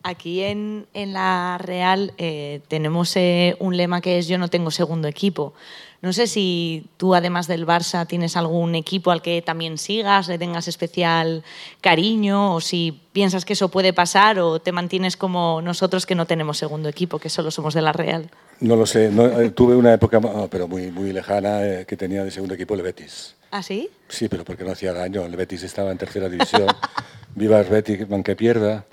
Aquí 0.03 0.41
en, 0.43 0.87
en 0.93 1.13
la 1.13 1.57
Real 1.57 2.13
eh, 2.17 2.61
tenemos 2.67 3.15
eh, 3.17 3.57
un 3.59 3.75
lema 3.75 3.99
que 3.99 4.19
es 4.19 4.27
yo 4.27 4.37
no 4.37 4.47
tengo 4.47 4.71
segundo 4.71 5.07
equipo. 5.07 5.53
No 6.01 6.13
sé 6.13 6.27
si 6.27 6.85
tú, 6.97 7.15
además 7.15 7.47
del 7.47 7.65
Barça, 7.65 8.05
tienes 8.05 8.37
algún 8.37 8.75
equipo 8.75 9.09
al 9.09 9.23
que 9.23 9.41
también 9.41 9.79
sigas, 9.79 10.27
le 10.27 10.37
tengas 10.37 10.67
especial 10.67 11.43
cariño, 11.81 12.53
o 12.53 12.61
si 12.61 13.01
piensas 13.13 13.45
que 13.45 13.53
eso 13.53 13.69
puede 13.69 13.93
pasar, 13.93 14.39
o 14.39 14.59
te 14.59 14.71
mantienes 14.71 15.17
como 15.17 15.61
nosotros 15.63 16.05
que 16.05 16.13
no 16.13 16.27
tenemos 16.27 16.59
segundo 16.59 16.87
equipo, 16.87 17.17
que 17.17 17.29
solo 17.29 17.49
somos 17.49 17.73
de 17.73 17.81
la 17.81 17.93
Real. 17.93 18.29
No 18.59 18.75
lo 18.75 18.85
sé, 18.85 19.09
no, 19.09 19.25
eh, 19.25 19.49
tuve 19.49 19.75
una 19.75 19.93
época, 19.93 20.21
ah, 20.23 20.47
pero 20.49 20.67
muy, 20.67 20.91
muy 20.91 21.11
lejana, 21.11 21.65
eh, 21.65 21.85
que 21.87 21.97
tenía 21.97 22.23
de 22.23 22.29
segundo 22.29 22.53
equipo 22.53 22.75
el 22.75 22.83
Betis. 22.83 23.35
¿Ah, 23.49 23.63
sí? 23.63 23.89
Sí, 24.07 24.29
pero 24.29 24.45
porque 24.45 24.63
no 24.63 24.71
hacía 24.71 24.93
daño. 24.93 25.23
El 25.25 25.35
Betis 25.35 25.63
estaba 25.63 25.91
en 25.91 25.97
tercera 25.97 26.29
división. 26.29 26.67
Viva 27.37 27.59
el 27.59 27.69
Betis, 27.69 28.07
aunque 28.09 28.35
pierda. 28.35 28.83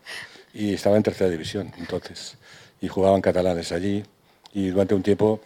Y 0.53 0.75
estaba 0.75 0.99
en 0.99 1.03
tercera 1.03 1.31
división, 1.31 1.73
entonces. 1.79 2.37
Y 2.79 2.89
jugaban 2.89 3.23
catalanes 3.23 3.73
allí. 3.73 4.05
Y 4.53 4.69
durante 4.69 4.95
un 4.95 5.03
tiempo 5.03 5.41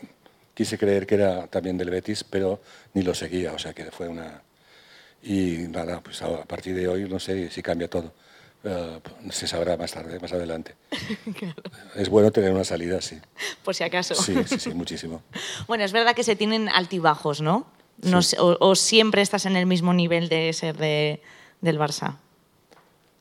quise 0.53 0.77
creer 0.77 1.07
que 1.07 1.15
era 1.15 1.47
también 1.47 1.79
del 1.79 1.91
Betis, 1.91 2.25
pero 2.25 2.61
ni 2.95 3.03
lo 3.03 3.15
seguía. 3.15 3.53
O 3.53 3.59
sea 3.59 3.73
que 3.73 3.85
fue 3.93 4.09
una. 4.09 4.43
Y 5.23 5.69
nada, 5.69 6.01
pues 6.01 6.21
a 6.23 6.45
partir 6.45 6.75
de 6.75 6.89
hoy 6.89 7.09
no 7.09 7.21
sé 7.21 7.49
si 7.51 7.63
cambia 7.63 7.89
todo. 7.89 8.13
Eh, 8.65 8.99
se 9.31 9.47
sabrá 9.47 9.77
más 9.77 9.93
tarde, 9.93 10.19
más 10.19 10.33
adelante. 10.33 10.75
Es 11.95 12.09
bueno 12.09 12.33
tener 12.33 12.51
una 12.53 12.65
salida, 12.65 13.01
sí. 13.01 13.21
Por 13.63 13.77
si 13.77 13.85
acaso. 13.85 14.17
Sí, 14.17 14.35
sí, 14.45 14.59
sí, 14.59 14.71
muchísimo. 14.71 15.23
Bueno, 15.69 15.85
es 15.85 15.93
verdad 15.93 16.17
que 16.17 16.25
se 16.25 16.35
tienen 16.35 16.69
altibajos, 16.69 17.43
¿no? 17.43 17.65
O, 18.39 18.57
o 18.59 18.75
siempre 18.75 19.23
estás 19.23 19.47
en 19.47 19.55
el 19.55 19.67
mismo 19.67 19.95
nivel 19.95 20.29
de 20.29 20.53
ser 20.53 20.77
de, 20.77 21.23
del 21.61 21.79
Barça? 21.79 22.17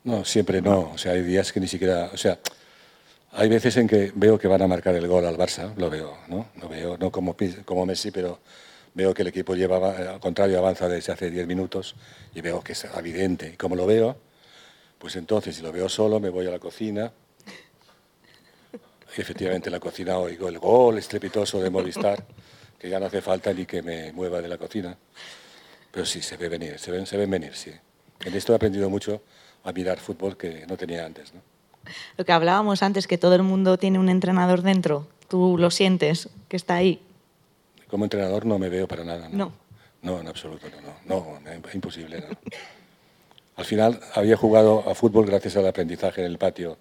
No, 0.07 0.23
siempre 0.23 0.61
no. 0.61 0.91
O 0.93 0.97
sea, 0.97 1.11
hay 1.11 1.21
días 1.21 1.51
que 1.51 1.59
ni 1.59 1.67
siquiera. 1.67 2.09
O 2.13 2.17
sea, 2.17 2.39
hay 3.33 3.49
veces 3.49 3.75
en 3.75 3.89
que 3.89 4.13
veo 4.15 4.39
que 4.39 4.47
van 4.47 4.61
a 4.61 4.67
marcar 4.67 4.95
el 4.95 5.05
gol 5.05 5.25
al 5.25 5.35
Barça, 5.37 5.75
lo 5.75 5.89
veo, 5.89 6.17
¿no? 6.29 6.47
Lo 6.61 6.69
veo, 6.69 6.97
no 6.97 7.11
como, 7.11 7.35
como 7.65 7.85
Messi, 7.85 8.11
pero 8.11 8.39
veo 8.93 9.13
que 9.13 9.23
el 9.23 9.27
equipo 9.27 9.53
lleva, 9.53 10.01
eh, 10.01 10.07
al 10.07 10.21
contrario, 10.21 10.59
avanza 10.59 10.87
desde 10.87 11.11
hace 11.11 11.29
10 11.29 11.45
minutos 11.45 11.93
y 12.33 12.39
veo 12.39 12.61
que 12.61 12.71
es 12.71 12.85
evidente. 12.85 13.49
Y 13.53 13.57
como 13.57 13.75
lo 13.75 13.85
veo, 13.85 14.15
pues 14.97 15.17
entonces, 15.17 15.57
si 15.57 15.61
lo 15.61 15.73
veo 15.73 15.89
solo, 15.89 16.21
me 16.21 16.29
voy 16.29 16.47
a 16.47 16.51
la 16.51 16.59
cocina. 16.59 17.11
Y 19.17 19.19
efectivamente, 19.19 19.67
en 19.67 19.73
la 19.73 19.81
cocina 19.81 20.17
oigo 20.19 20.47
el 20.47 20.57
gol 20.57 20.99
estrepitoso 20.99 21.59
de 21.59 21.69
Movistar, 21.69 22.23
que 22.79 22.89
ya 22.89 22.97
no 22.97 23.07
hace 23.07 23.21
falta 23.21 23.51
ni 23.51 23.65
que 23.65 23.81
me 23.81 24.13
mueva 24.13 24.41
de 24.41 24.47
la 24.47 24.57
cocina. 24.57 24.97
Pero 25.91 26.05
sí, 26.05 26.21
se 26.21 26.37
ve 26.37 26.47
venir, 26.47 26.79
se 26.79 26.91
ven, 26.91 27.05
se 27.05 27.17
ven 27.17 27.29
venir, 27.29 27.53
sí. 27.53 27.71
En 28.23 28.33
esto 28.33 28.53
he 28.53 28.55
aprendido 28.55 28.89
mucho 28.89 29.21
a 29.67 29.73
mirar 29.73 29.99
fútbol 29.99 30.37
que 30.37 30.65
no 30.67 30.77
tenía 30.77 31.05
antes, 31.05 31.33
¿no? 31.33 31.41
Lo 32.17 32.23
que 32.25 32.31
hablábamos 32.31 32.81
antes, 32.83 33.05
que 33.05 33.17
todo 33.17 33.35
el 33.35 33.43
mundo 33.43 33.77
tiene 33.77 33.99
un 33.99 34.07
entrenador 34.09 34.61
dentro. 34.61 35.07
¿Tú 35.27 35.57
lo 35.57 35.69
sientes 35.71 36.29
que 36.47 36.55
está 36.55 36.75
ahí? 36.75 37.01
Como 37.89 38.05
entrenador 38.05 38.45
no 38.45 38.57
me 38.59 38.69
veo 38.69 38.87
para 38.87 39.03
nada. 39.03 39.27
No. 39.29 39.51
No, 40.01 40.19
en 40.21 40.27
absoluto, 40.27 40.67
no, 40.69 40.93
no, 41.05 41.39
no, 41.41 41.71
imposible. 41.73 42.21
no. 42.21 42.27
Al 43.57 43.65
final 43.65 43.99
había 44.15 44.37
jugado 44.37 44.89
a 44.89 44.95
fútbol 44.95 45.25
gracias 45.25 45.57
al 45.57 45.67
aprendizaje 45.67 46.21
en 46.21 46.27
el 46.27 46.37
patio, 46.37 46.77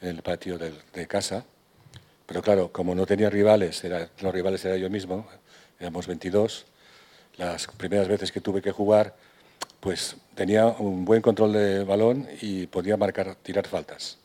en 0.00 0.10
el 0.10 0.22
patio 0.22 0.58
del- 0.58 0.78
de 0.92 1.06
casa, 1.08 1.44
pero 2.26 2.42
claro, 2.42 2.70
como 2.70 2.94
no 2.94 3.04
tenía 3.06 3.30
rivales, 3.30 3.82
era, 3.82 4.10
los 4.20 4.32
rivales 4.32 4.64
era 4.64 4.76
yo 4.76 4.90
mismo, 4.90 5.26
éramos 5.80 6.06
22, 6.06 6.66
las 7.38 7.66
primeras 7.68 8.06
veces 8.08 8.30
que 8.30 8.40
tuve 8.40 8.60
que 8.62 8.70
jugar, 8.72 9.16
pues 9.80 10.16
tenía 10.34 10.66
un 10.66 11.04
buen 11.04 11.22
control 11.22 11.52
de 11.52 11.84
balón 11.84 12.28
y 12.40 12.66
podía 12.66 12.96
marcar, 12.96 13.36
tirar 13.36 13.66
faltas, 13.66 14.18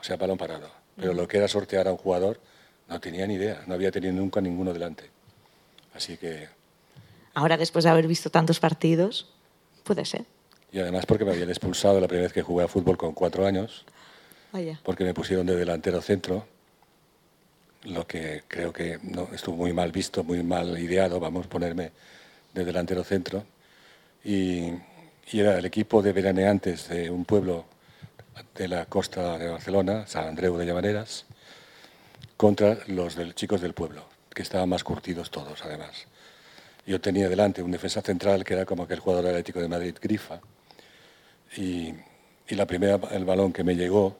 o 0.00 0.04
sea, 0.04 0.16
balón 0.16 0.38
parado. 0.38 0.70
Pero 0.96 1.14
lo 1.14 1.26
que 1.26 1.38
era 1.38 1.48
sortear 1.48 1.88
a 1.88 1.92
un 1.92 1.96
jugador, 1.98 2.40
no 2.88 3.00
tenía 3.00 3.26
ni 3.26 3.34
idea, 3.34 3.62
no 3.66 3.74
había 3.74 3.90
tenido 3.90 4.12
nunca 4.12 4.40
ninguno 4.40 4.72
delante. 4.72 5.10
Así 5.94 6.16
que 6.16 6.48
Ahora, 7.34 7.56
después 7.56 7.84
de 7.84 7.90
haber 7.90 8.06
visto 8.06 8.30
tantos 8.30 8.60
partidos, 8.60 9.28
puede 9.84 10.04
ser. 10.04 10.24
Y 10.70 10.80
además 10.80 11.06
porque 11.06 11.24
me 11.24 11.32
habían 11.32 11.48
expulsado 11.48 12.00
la 12.00 12.08
primera 12.08 12.26
vez 12.26 12.32
que 12.32 12.42
jugué 12.42 12.64
a 12.64 12.68
fútbol 12.68 12.96
con 12.96 13.12
cuatro 13.12 13.46
años, 13.46 13.84
Vaya. 14.52 14.78
porque 14.82 15.04
me 15.04 15.14
pusieron 15.14 15.46
de 15.46 15.56
delantero 15.56 16.00
centro, 16.00 16.46
lo 17.84 18.06
que 18.06 18.42
creo 18.48 18.72
que 18.72 18.98
no, 19.02 19.28
estuvo 19.32 19.56
muy 19.56 19.72
mal 19.72 19.92
visto, 19.92 20.24
muy 20.24 20.42
mal 20.42 20.78
ideado, 20.78 21.20
vamos, 21.20 21.46
ponerme 21.46 21.90
de 22.54 22.64
delantero 22.64 23.02
centro. 23.02 23.44
Y, 24.24 24.72
era 25.32 25.58
el 25.58 25.64
equipo 25.64 26.02
de 26.02 26.12
veraneantes 26.12 26.88
de 26.88 27.08
un 27.08 27.24
pueblo 27.24 27.64
de 28.54 28.68
la 28.68 28.84
costa 28.84 29.38
de 29.38 29.48
Barcelona, 29.48 30.06
San 30.06 30.28
Andreu 30.28 30.58
de 30.58 30.66
Llamaneras, 30.66 31.24
contra 32.36 32.78
los 32.88 33.16
del, 33.16 33.34
chicos 33.34 33.62
del 33.62 33.72
pueblo, 33.72 34.04
que 34.34 34.42
estaban 34.42 34.68
más 34.68 34.84
curtidos 34.84 35.30
todos, 35.30 35.64
además. 35.64 36.06
Yo 36.86 37.00
tenía 37.00 37.30
delante 37.30 37.62
un 37.62 37.70
defensa 37.70 38.02
central 38.02 38.44
que 38.44 38.52
era 38.52 38.66
como 38.66 38.82
aquel 38.82 39.00
jugador 39.00 39.28
atlético 39.28 39.60
de 39.60 39.68
Madrid, 39.68 39.96
Grifa, 40.02 40.40
y, 41.56 41.94
la 42.48 42.66
primera, 42.66 43.00
el 43.12 43.24
balón 43.24 43.54
que 43.54 43.64
me 43.64 43.74
llegó, 43.74 44.14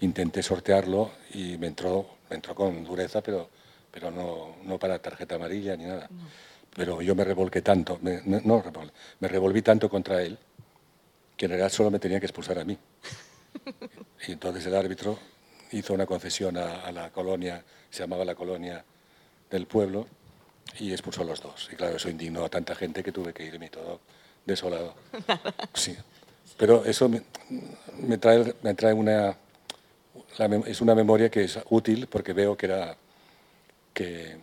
intenté 0.00 0.42
sortearlo 0.42 1.12
y 1.32 1.56
me 1.58 1.68
entró, 1.68 2.16
me 2.28 2.36
entró 2.36 2.56
con 2.56 2.82
dureza, 2.82 3.20
pero, 3.22 3.48
pero 3.92 4.10
no 4.10 4.78
para 4.78 4.98
tarjeta 4.98 5.36
amarilla 5.36 5.76
ni 5.76 5.84
nada. 5.84 6.10
Pero 6.74 7.02
yo 7.02 7.14
me 7.14 7.24
revolqué 7.24 7.62
tanto, 7.62 7.98
me, 8.02 8.22
no, 8.24 8.62
me 9.18 9.28
revolví 9.28 9.62
tanto 9.62 9.88
contra 9.88 10.22
él, 10.22 10.38
que 11.36 11.46
en 11.46 11.50
realidad 11.50 11.70
solo 11.70 11.90
me 11.90 11.98
tenía 11.98 12.20
que 12.20 12.26
expulsar 12.26 12.58
a 12.58 12.64
mí. 12.64 12.76
Y 14.28 14.32
entonces 14.32 14.66
el 14.66 14.74
árbitro 14.74 15.18
hizo 15.72 15.94
una 15.94 16.04
concesión 16.04 16.58
a, 16.58 16.82
a 16.82 16.92
la 16.92 17.10
colonia, 17.10 17.64
se 17.88 18.02
llamaba 18.02 18.22
la 18.22 18.34
colonia 18.34 18.84
del 19.50 19.66
pueblo, 19.66 20.06
y 20.78 20.92
expulsó 20.92 21.22
a 21.22 21.24
los 21.24 21.42
dos. 21.42 21.68
Y 21.72 21.76
claro, 21.76 21.96
eso 21.96 22.08
indignó 22.08 22.44
a 22.44 22.48
tanta 22.48 22.74
gente 22.74 23.02
que 23.02 23.12
tuve 23.12 23.32
que 23.32 23.44
irme 23.44 23.68
todo 23.70 24.00
desolado. 24.44 24.94
Sí. 25.74 25.96
Pero 26.56 26.84
eso 26.84 27.08
me, 27.08 27.22
me 28.06 28.18
trae, 28.18 28.54
me 28.62 28.74
trae 28.74 28.92
una... 28.92 29.34
la 30.36 30.46
es 30.66 30.80
una 30.82 30.94
memoria 30.94 31.30
que 31.30 31.44
es 31.44 31.58
útil 31.70 32.06
porque 32.06 32.32
veo 32.34 32.56
que 32.56 32.66
era... 32.66 32.96
que, 33.94 34.36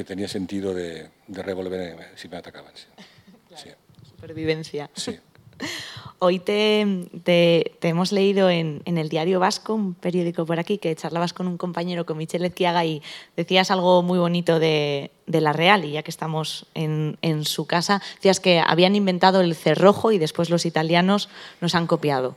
que 0.00 0.04
tenía 0.04 0.28
sentido 0.28 0.72
de, 0.72 1.10
de 1.26 1.42
revolver 1.42 2.08
si 2.16 2.26
me 2.28 2.36
atacaban. 2.38 2.72
Sí. 2.74 2.86
Sí. 3.56 3.68
Supervivencia. 4.08 4.88
sí. 4.94 5.18
Hoy 6.20 6.38
te, 6.38 6.86
te- 7.24 7.72
te 7.80 7.88
hemos 7.88 8.12
leído 8.12 8.48
en, 8.48 8.80
en 8.84 8.96
el 8.96 9.08
Diario 9.08 9.40
Vasco, 9.40 9.74
un 9.74 9.94
periódico 9.94 10.46
por 10.46 10.58
aquí, 10.58 10.78
que 10.78 10.94
charlabas 10.94 11.32
con 11.32 11.46
un 11.48 11.56
compañero, 11.58 12.06
con 12.06 12.16
Michel 12.18 12.44
Ezquiaga, 12.44 12.84
y 12.84 13.02
decías 13.36 13.70
algo 13.70 14.02
muy 14.02 14.18
bonito 14.18 14.58
de, 14.58 15.10
de 15.26 15.40
la 15.40 15.52
Real, 15.52 15.84
y 15.84 15.92
ya 15.92 16.02
que 16.02 16.10
estamos 16.10 16.66
en, 16.74 17.18
en 17.22 17.44
su 17.44 17.66
casa, 17.66 18.00
decías 18.16 18.38
que 18.40 18.60
habían 18.64 18.94
inventado 18.96 19.40
el 19.40 19.54
cerrojo 19.54 20.12
y 20.12 20.18
después 20.18 20.48
los 20.50 20.64
italianos 20.64 21.28
nos 21.60 21.74
han 21.74 21.86
copiado. 21.86 22.36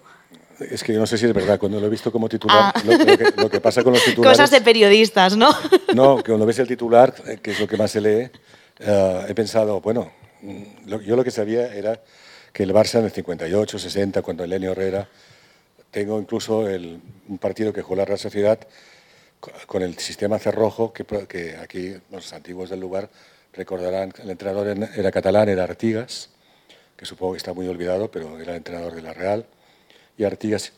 Es 0.60 0.84
que 0.84 0.94
yo 0.94 1.00
no 1.00 1.08
sé 1.08 1.18
si 1.18 1.26
es 1.26 1.34
verdad, 1.34 1.58
cuando 1.60 1.80
lo 1.80 1.88
he 1.88 1.90
visto 1.90 2.12
como 2.12 2.30
titular, 2.30 2.72
Ah. 2.76 2.82
lo, 2.86 2.92
lo 2.98 3.06
que, 3.18 3.34
lo 3.38 3.50
que 3.50 3.60
pasa 3.60 3.84
con 3.84 3.94
los 3.94 4.04
titulares... 4.06 4.38
Cosas 4.38 4.52
de 4.52 4.62
periodistas, 4.62 5.36
¿no? 5.36 5.50
No, 5.96 6.18
que 6.18 6.32
cuando 6.32 6.46
ves 6.46 6.60
el 6.60 6.68
titular, 6.68 7.14
eh, 7.28 7.40
que 7.42 7.52
es 7.52 7.60
lo 7.60 7.68
que 7.68 7.78
más 7.78 7.92
se 7.92 8.02
lee, 8.02 8.30
eh, 8.80 9.26
he 9.28 9.34
pensado, 9.36 9.82
bueno, 9.82 10.12
mm, 10.42 10.64
lo- 10.88 11.02
yo 11.02 11.16
lo 11.16 11.24
que 11.24 11.32
sabía 11.32 11.74
era 11.74 12.00
que 12.52 12.64
el 12.64 12.74
Barça 12.74 13.00
en 13.00 13.06
el 13.06 13.12
58, 13.12 13.80
60, 13.80 14.22
cuando 14.22 14.44
Elenio 14.44 14.72
Herrera, 14.72 15.08
tengo 15.92 16.20
incluso 16.20 16.68
el- 16.70 17.00
un 17.28 17.38
partido 17.40 17.74
que 17.74 17.82
jugó 17.82 17.96
la 17.98 18.06
Real 18.06 18.20
Sociedad 18.20 18.60
co- 19.40 19.52
con 19.68 19.82
el 19.82 19.98
sistema 19.98 20.38
cerrojo, 20.40 20.94
que, 20.94 21.04
que 21.28 21.58
aquí 21.58 21.96
los 22.12 22.32
antiguos 22.34 22.70
del 22.70 22.80
lugar 22.80 23.10
recordarán, 23.54 24.14
el 24.22 24.30
entrenador 24.30 24.68
en- 24.70 24.90
era 24.96 25.12
catalán, 25.12 25.50
era 25.50 25.64
Artigas, 25.64 26.30
que 26.96 27.06
supongo 27.06 27.34
que 27.34 27.38
está 27.38 27.54
muy 27.54 27.68
olvidado, 27.68 28.10
pero 28.12 28.40
era 28.40 28.52
el 28.52 28.58
entrenador 28.58 28.94
de 28.96 29.02
la 29.02 29.14
Real, 29.14 29.46
y 30.18 30.24
Artigas 30.24 30.74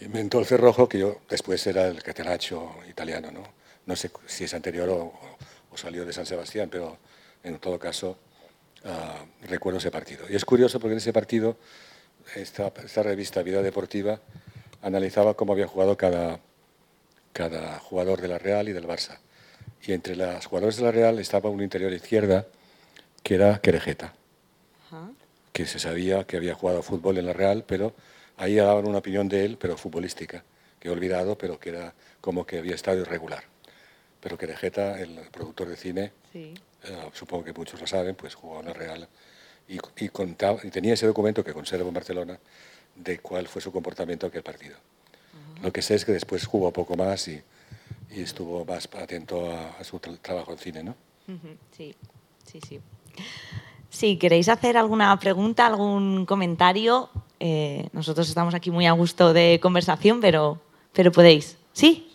inventó 0.00 0.38
el 0.38 0.46
cerrojo, 0.46 0.88
que 0.88 0.98
yo 0.98 1.20
después 1.28 1.66
era 1.66 1.86
el 1.86 2.02
catenaccio 2.02 2.70
italiano, 2.88 3.30
¿no? 3.30 3.42
No 3.86 3.96
sé 3.96 4.10
si 4.26 4.44
es 4.44 4.54
anterior 4.54 4.88
o, 4.88 5.12
o 5.70 5.76
salió 5.76 6.04
de 6.04 6.12
San 6.12 6.26
Sebastián, 6.26 6.68
pero 6.70 6.98
en 7.42 7.58
todo 7.58 7.78
caso 7.78 8.18
ah, 8.84 9.24
recuerdo 9.42 9.78
ese 9.78 9.90
partido. 9.90 10.26
Y 10.28 10.36
es 10.36 10.44
curioso 10.44 10.78
porque 10.80 10.92
en 10.92 10.98
ese 10.98 11.12
partido 11.12 11.56
esta, 12.34 12.72
esta 12.84 13.02
revista 13.02 13.42
Vida 13.42 13.62
Deportiva 13.62 14.20
analizaba 14.82 15.34
cómo 15.34 15.52
había 15.52 15.66
jugado 15.66 15.96
cada, 15.96 16.40
cada 17.32 17.78
jugador 17.78 18.20
de 18.20 18.28
la 18.28 18.38
Real 18.38 18.68
y 18.68 18.72
del 18.72 18.86
Barça. 18.86 19.18
Y 19.82 19.92
entre 19.92 20.16
los 20.16 20.46
jugadores 20.46 20.76
de 20.76 20.82
la 20.82 20.92
Real 20.92 21.18
estaba 21.18 21.50
un 21.50 21.62
interior 21.62 21.92
izquierda 21.92 22.46
que 23.22 23.34
era 23.34 23.60
Querejeta 23.60 24.14
que 25.52 25.66
se 25.66 25.78
sabía 25.78 26.24
que 26.24 26.36
había 26.36 26.54
jugado 26.54 26.82
fútbol 26.82 27.18
en 27.18 27.26
la 27.26 27.32
Real, 27.32 27.64
pero 27.66 27.94
ahí 28.40 28.54
daban 28.56 28.86
una 28.88 28.98
opinión 28.98 29.28
de 29.28 29.44
él, 29.44 29.56
pero 29.58 29.76
futbolística, 29.76 30.42
que 30.80 30.88
he 30.88 30.90
olvidado, 30.90 31.36
pero 31.36 31.60
que 31.60 31.68
era 31.70 31.92
como 32.20 32.46
que 32.46 32.58
había 32.58 32.74
estado 32.74 32.98
irregular. 33.00 33.44
Pero 34.20 34.36
que 34.36 34.46
Querejeta, 34.46 34.98
el 35.00 35.20
productor 35.30 35.68
de 35.68 35.76
cine, 35.76 36.12
Sí. 36.32 36.54
eh, 36.84 37.10
supongo 37.12 37.44
que 37.44 37.52
muchos 37.52 37.80
lo 37.80 37.86
saben, 37.86 38.14
pues 38.14 38.34
jugó 38.34 38.60
en 38.60 38.66
la 38.66 38.72
Real 38.72 39.08
y, 39.68 39.78
y, 40.04 40.08
contaba- 40.08 40.60
y 40.62 40.70
tenía 40.70 40.94
ese 40.94 41.06
documento 41.06 41.44
que 41.44 41.52
conservo 41.52 41.88
en 41.88 41.94
Barcelona 41.94 42.38
de 42.96 43.18
cuál 43.18 43.46
fue 43.46 43.60
su 43.62 43.70
comportamiento 43.72 44.26
aquel 44.26 44.42
partido. 44.42 44.76
Lo 45.62 45.70
que 45.72 45.82
sé 45.82 45.94
es 45.94 46.04
que 46.06 46.12
después 46.12 46.46
jugó 46.46 46.72
poco 46.72 46.96
más 46.96 47.28
y, 47.28 47.42
y 48.10 48.22
estuvo 48.22 48.64
más 48.64 48.88
atento 48.94 49.52
a, 49.52 49.72
a 49.78 49.84
su 49.84 49.98
tra- 50.00 50.18
trabajo 50.20 50.52
en 50.52 50.58
cine, 50.58 50.82
¿no? 50.82 50.94
Ujú, 51.28 51.56
Sí, 51.76 51.94
sí, 52.46 52.60
sí. 52.66 52.80
Si 53.90 54.16
queréis 54.18 54.48
hacer 54.48 54.76
alguna 54.76 55.18
pregunta, 55.18 55.66
algún 55.66 56.24
comentario, 56.24 57.10
eh, 57.40 57.88
nosotros 57.92 58.28
estamos 58.28 58.54
aquí 58.54 58.70
muy 58.70 58.86
a 58.86 58.92
gusto 58.92 59.32
de 59.32 59.58
conversación, 59.60 60.20
pero, 60.20 60.60
pero 60.92 61.10
podéis. 61.10 61.56
¿Sí? 61.72 62.06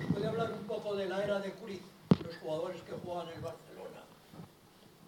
¿Nos 0.00 0.10
puede 0.12 0.26
hablar 0.26 0.52
un 0.52 0.66
poco 0.66 0.94
de 0.96 1.06
la 1.08 1.22
era 1.24 1.38
de 1.40 1.52
Cruyff, 1.52 1.80
los 2.24 2.36
jugadores 2.36 2.82
que 2.82 2.92
juegan 3.04 3.28
en 3.28 3.34
el 3.36 3.40
Barcelona? 3.40 4.02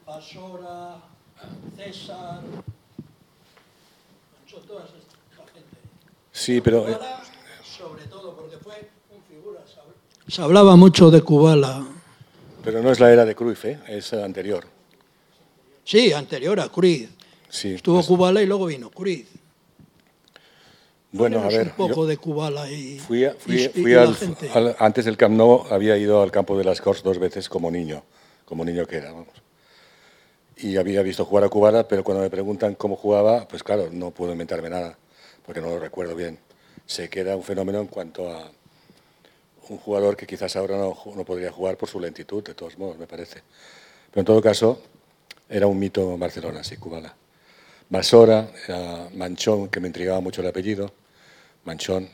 Basora, 0.07 0.97
César, 1.77 2.41
son 4.51 4.63
todas 4.67 4.85
esta 4.91 5.53
gente. 5.53 5.69
Sí, 6.33 6.61
pero... 6.61 6.89
eh, 6.89 6.93
Kubala, 6.95 7.23
sobre 7.65 8.05
todo, 8.05 8.37
porque 8.37 8.57
fue 8.59 8.89
un 9.11 9.23
figura. 9.25 9.61
se 9.67 9.81
habl- 9.81 10.33
Se 10.33 10.43
hablaba 10.43 10.77
mucho 10.77 11.11
de 11.11 11.23
Kubala. 11.23 11.85
Pero 12.63 12.81
no 12.83 12.93
es 12.93 13.01
la 13.01 13.13
era 13.13 13.25
de 13.25 13.35
Cruyff, 13.35 13.65
¿eh? 13.65 13.81
es 13.89 14.13
eh, 14.13 14.23
anterior. 14.23 14.65
Sí, 15.85 16.13
anterior 16.13 16.61
a 16.61 16.69
Cruyff. 16.69 17.11
Sí, 17.53 17.75
Estuvo 17.75 17.97
pues, 17.97 18.07
Kubala 18.07 18.41
y 18.43 18.47
luego 18.47 18.65
vino 18.65 18.91
Cruyff. 18.91 19.29
bueno, 21.13 21.41
a 21.43 21.49
ver, 21.49 21.67
un 21.67 21.73
poco 21.77 22.03
yo 22.03 22.07
de 22.07 22.17
Kubala 22.17 22.71
y, 22.73 22.99
fui, 22.99 23.27
a- 23.27 23.35
fui- 23.35 23.57
y- 23.57 23.65
y 23.65 23.69
fui 23.69 23.93
la 23.93 24.17
al, 24.55 24.75
antes 24.79 25.05
del 25.05 25.19
Camp 25.19 25.37
Nou, 25.37 25.67
había 25.71 25.99
ido 25.99 26.23
al 26.23 26.31
campo 26.33 26.57
de 26.57 26.65
las 26.65 26.81
Corts 26.81 27.03
dos 27.03 27.19
veces 27.19 27.51
como 27.51 27.71
niño, 27.71 28.03
como 28.47 28.65
niño 28.65 28.87
que 28.87 28.97
era, 28.97 29.13
vamos. 29.13 29.29
Y 30.57 30.79
había 30.79 31.03
visto 31.03 31.27
jugar 31.27 31.45
a 31.45 31.51
Cubana, 31.51 31.87
pero 31.87 32.03
cuando 32.03 32.23
me 32.23 32.31
preguntan 32.31 32.75
cómo 32.75 32.97
jugaba, 32.97 33.47
pues 33.47 33.63
claro, 33.63 33.91
no 33.93 34.13
puedo 34.13 34.33
inventarme 34.33 34.71
nada, 34.71 34.97
porque 35.45 35.61
no 35.61 35.69
lo 35.69 35.79
recuerdo 35.79 36.15
bien. 36.17 36.39
Sé 36.87 37.11
que 37.11 37.21
era 37.21 37.37
un 37.37 37.43
fenómeno 37.43 37.81
en 37.81 37.87
cuanto 37.89 38.31
a 38.33 38.51
un 39.69 39.77
jugador 39.77 40.17
que 40.17 40.27
quizás 40.27 40.57
ahora 40.57 40.79
no, 40.79 40.97
no 41.15 41.25
podría 41.27 41.53
jugar 41.53 41.77
por 41.77 41.91
su 41.91 42.01
lentitud, 42.01 42.43
de 42.43 42.55
todos 42.55 42.79
modos, 42.79 42.97
me 42.97 43.07
parece. 43.07 43.43
Pero 44.11 44.21
en 44.23 44.25
todo 44.25 44.41
caso, 44.41 44.81
era 45.51 45.67
un 45.67 45.79
mito 45.79 46.17
Barcelona, 46.17 46.65
sí, 46.65 46.79
Cubana. 46.79 47.15
Masora, 47.93 48.49
era 48.67 49.11
Manchón, 49.15 49.69
que 49.69 49.79
me 49.79 49.87
intrigaba 49.87 50.19
mucho 50.21 50.41
el 50.41 50.47
apellido, 50.47 50.95
Manchón, 51.67 52.09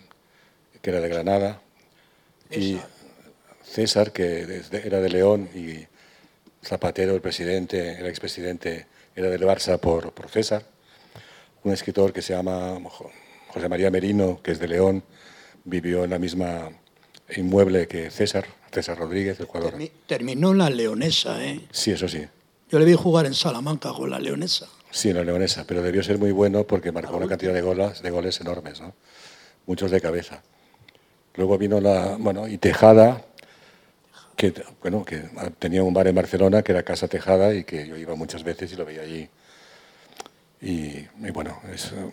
que 0.82 0.90
era 0.90 1.00
de 1.00 1.08
Granada, 1.08 1.62
y 2.50 2.78
César, 3.62 4.10
que 4.10 4.60
era 4.72 5.00
de 5.00 5.08
León, 5.08 5.48
y 5.54 5.86
Zapatero, 6.66 7.14
el 7.14 7.20
presidente, 7.20 7.96
el 7.96 8.06
expresidente, 8.06 8.88
era 9.14 9.30
del 9.30 9.42
Barça 9.42 9.78
por, 9.78 10.10
por 10.10 10.28
César. 10.28 10.64
Un 11.62 11.72
escritor 11.72 12.12
que 12.12 12.22
se 12.22 12.34
llama 12.34 12.76
José 13.46 13.68
María 13.68 13.88
Merino, 13.92 14.40
que 14.42 14.50
es 14.50 14.58
de 14.58 14.66
León, 14.66 15.04
vivió 15.62 16.02
en 16.02 16.10
la 16.10 16.18
misma 16.18 16.70
inmueble 17.36 17.86
que 17.86 18.10
César, 18.10 18.46
César 18.72 18.98
Rodríguez, 18.98 19.38
el 19.38 19.46
jugador. 19.46 19.74
Terminó 20.08 20.50
en 20.50 20.58
la 20.58 20.70
Leonesa, 20.70 21.40
¿eh? 21.44 21.60
Sí, 21.70 21.92
eso 21.92 22.08
sí. 22.08 22.26
Yo 22.68 22.80
le 22.80 22.84
vi 22.84 22.94
jugar 22.94 23.26
en 23.26 23.34
Salamanca 23.34 23.92
con 23.92 24.10
la 24.10 24.18
Leonesa. 24.18 24.66
Sí, 24.90 25.10
en 25.10 25.16
la 25.16 25.24
Leonesa, 25.24 25.64
pero 25.66 25.82
debió 25.82 26.02
ser 26.02 26.18
muy 26.18 26.32
bueno 26.32 26.64
porque 26.64 26.92
marcó 26.92 27.16
una 27.16 27.28
cantidad 27.28 27.52
de 27.52 27.60
goles, 27.60 28.02
de 28.02 28.10
goles 28.10 28.40
enormes, 28.40 28.80
¿no? 28.80 28.94
muchos 29.68 29.90
de 29.90 30.00
cabeza. 30.00 30.42
Luego 31.34 31.56
vino 31.58 31.80
la, 31.80 32.16
bueno, 32.18 32.48
y 32.48 32.58
Tejada, 32.58 33.22
que, 34.34 34.52
bueno, 34.82 35.04
que 35.04 35.22
tenía 35.58 35.82
un 35.82 35.94
bar 35.94 36.08
en 36.08 36.14
Barcelona 36.14 36.62
que 36.62 36.72
era 36.72 36.82
Casa 36.82 37.06
Tejada 37.06 37.54
y 37.54 37.64
que 37.64 37.86
yo 37.86 37.96
iba 37.96 38.14
muchas 38.16 38.42
veces 38.42 38.72
y 38.72 38.76
lo 38.76 38.84
veía 38.84 39.02
allí. 39.02 39.28
Y, 40.60 41.06
bueno, 41.30 41.60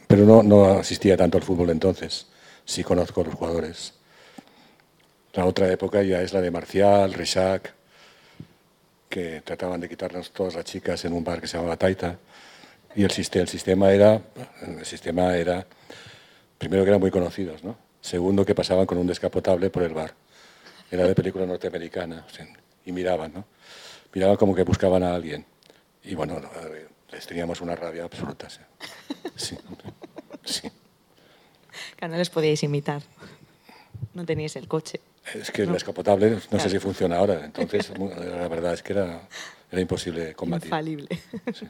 pero 0.06 0.26
no, 0.26 0.44
no 0.44 0.80
asistía 0.80 1.18
tanto 1.18 1.38
al 1.38 1.44
fútbol 1.44 1.72
entonces. 1.72 2.28
Sí 2.66 2.84
conozco 2.84 3.22
a 3.22 3.24
los 3.24 3.34
jugadores. 3.34 3.94
La 5.34 5.46
otra 5.46 5.72
época 5.72 6.04
ya 6.04 6.22
es 6.22 6.34
la 6.34 6.42
de 6.42 6.52
Marcial, 6.52 7.14
Richac, 7.14 7.74
que 9.10 9.42
trataban 9.42 9.80
de 9.80 9.90
quitarnos 9.90 10.32
todas 10.32 10.56
las 10.56 10.66
chicas 10.66 11.04
en 11.06 11.14
un 11.14 11.24
bar 11.24 11.42
que 11.42 11.48
se 11.48 11.58
llamaba 11.58 11.78
Taita. 11.78 12.18
Y 12.96 13.04
el, 13.04 13.12
sistema, 13.12 13.42
el 13.42 13.50
sistema 13.50 13.92
era, 13.92 14.22
el 14.62 14.86
sistema 14.86 15.36
era, 15.36 15.66
primero 16.58 16.84
que 16.84 16.90
eran 16.90 17.02
muy 17.02 17.12
conocidos, 17.12 17.64
¿no? 17.64 17.78
Segundo 18.00 18.46
que 18.46 18.56
pasaban 18.56 18.86
con 18.86 18.98
un 18.98 19.08
descapotable 19.08 19.70
por 19.70 19.84
el 19.84 19.94
bar. 19.94 20.14
Era 20.90 21.06
de 21.06 21.16
película 21.16 21.46
norteamericana 21.46 22.26
y 22.86 22.92
miraban, 22.92 23.34
¿no? 23.34 23.46
Miraban 24.14 24.38
como 24.38 24.56
que 24.56 24.64
buscaban 24.64 25.04
a 25.04 25.14
alguien. 25.14 25.46
Y 26.04 26.16
bueno, 26.16 26.40
les 27.12 27.26
teníamos 27.26 27.60
una 27.62 27.76
rabia 27.76 28.06
absoluta. 28.06 28.48
Sí. 28.50 28.60
sí. 29.36 29.58
sí. 30.46 30.72
Que 31.98 32.08
no 32.08 32.16
les 32.16 32.30
podíais 32.30 32.64
imitar. 32.64 33.02
No 34.14 34.26
teníais 34.26 34.56
el 34.56 34.68
coche. 34.68 35.02
Es 35.34 35.52
que 35.52 35.64
el 35.64 35.72
descapotable 35.72 36.38
no 36.52 36.60
sé 36.60 36.70
si 36.70 36.80
funciona 36.80 37.18
ahora. 37.18 37.44
Entonces, 37.44 37.92
la 37.98 38.48
verdad 38.48 38.74
es 38.74 38.84
que 38.84 38.94
era, 38.94 39.28
era 39.72 39.82
imposible 39.82 40.34
combatir. 40.36 40.68
Infalible. 40.68 41.10
Sí. 41.54 41.68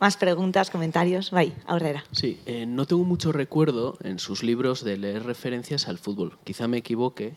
Más 0.00 0.16
preguntas, 0.16 0.70
comentarios. 0.70 1.30
Vai, 1.30 1.54
Aurrera. 1.66 2.04
Sí, 2.12 2.40
eh, 2.46 2.66
no 2.66 2.86
tengo 2.86 3.04
mucho 3.04 3.32
recuerdo 3.32 3.96
en 4.02 4.18
sus 4.18 4.42
libros 4.42 4.84
de 4.84 4.96
leer 4.96 5.24
referencias 5.24 5.88
al 5.88 5.98
fútbol. 5.98 6.36
Quizá 6.44 6.66
me 6.66 6.78
equivoque, 6.78 7.34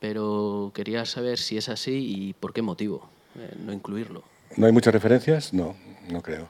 pero 0.00 0.72
quería 0.74 1.04
saber 1.06 1.38
si 1.38 1.56
es 1.56 1.68
así 1.68 1.92
y 1.92 2.32
por 2.34 2.52
qué 2.52 2.62
motivo 2.62 3.08
eh, 3.36 3.54
no 3.64 3.72
incluirlo. 3.72 4.24
¿No 4.56 4.66
hay 4.66 4.72
muchas 4.72 4.92
referencias? 4.92 5.52
No, 5.52 5.76
no 6.10 6.22
creo. 6.22 6.48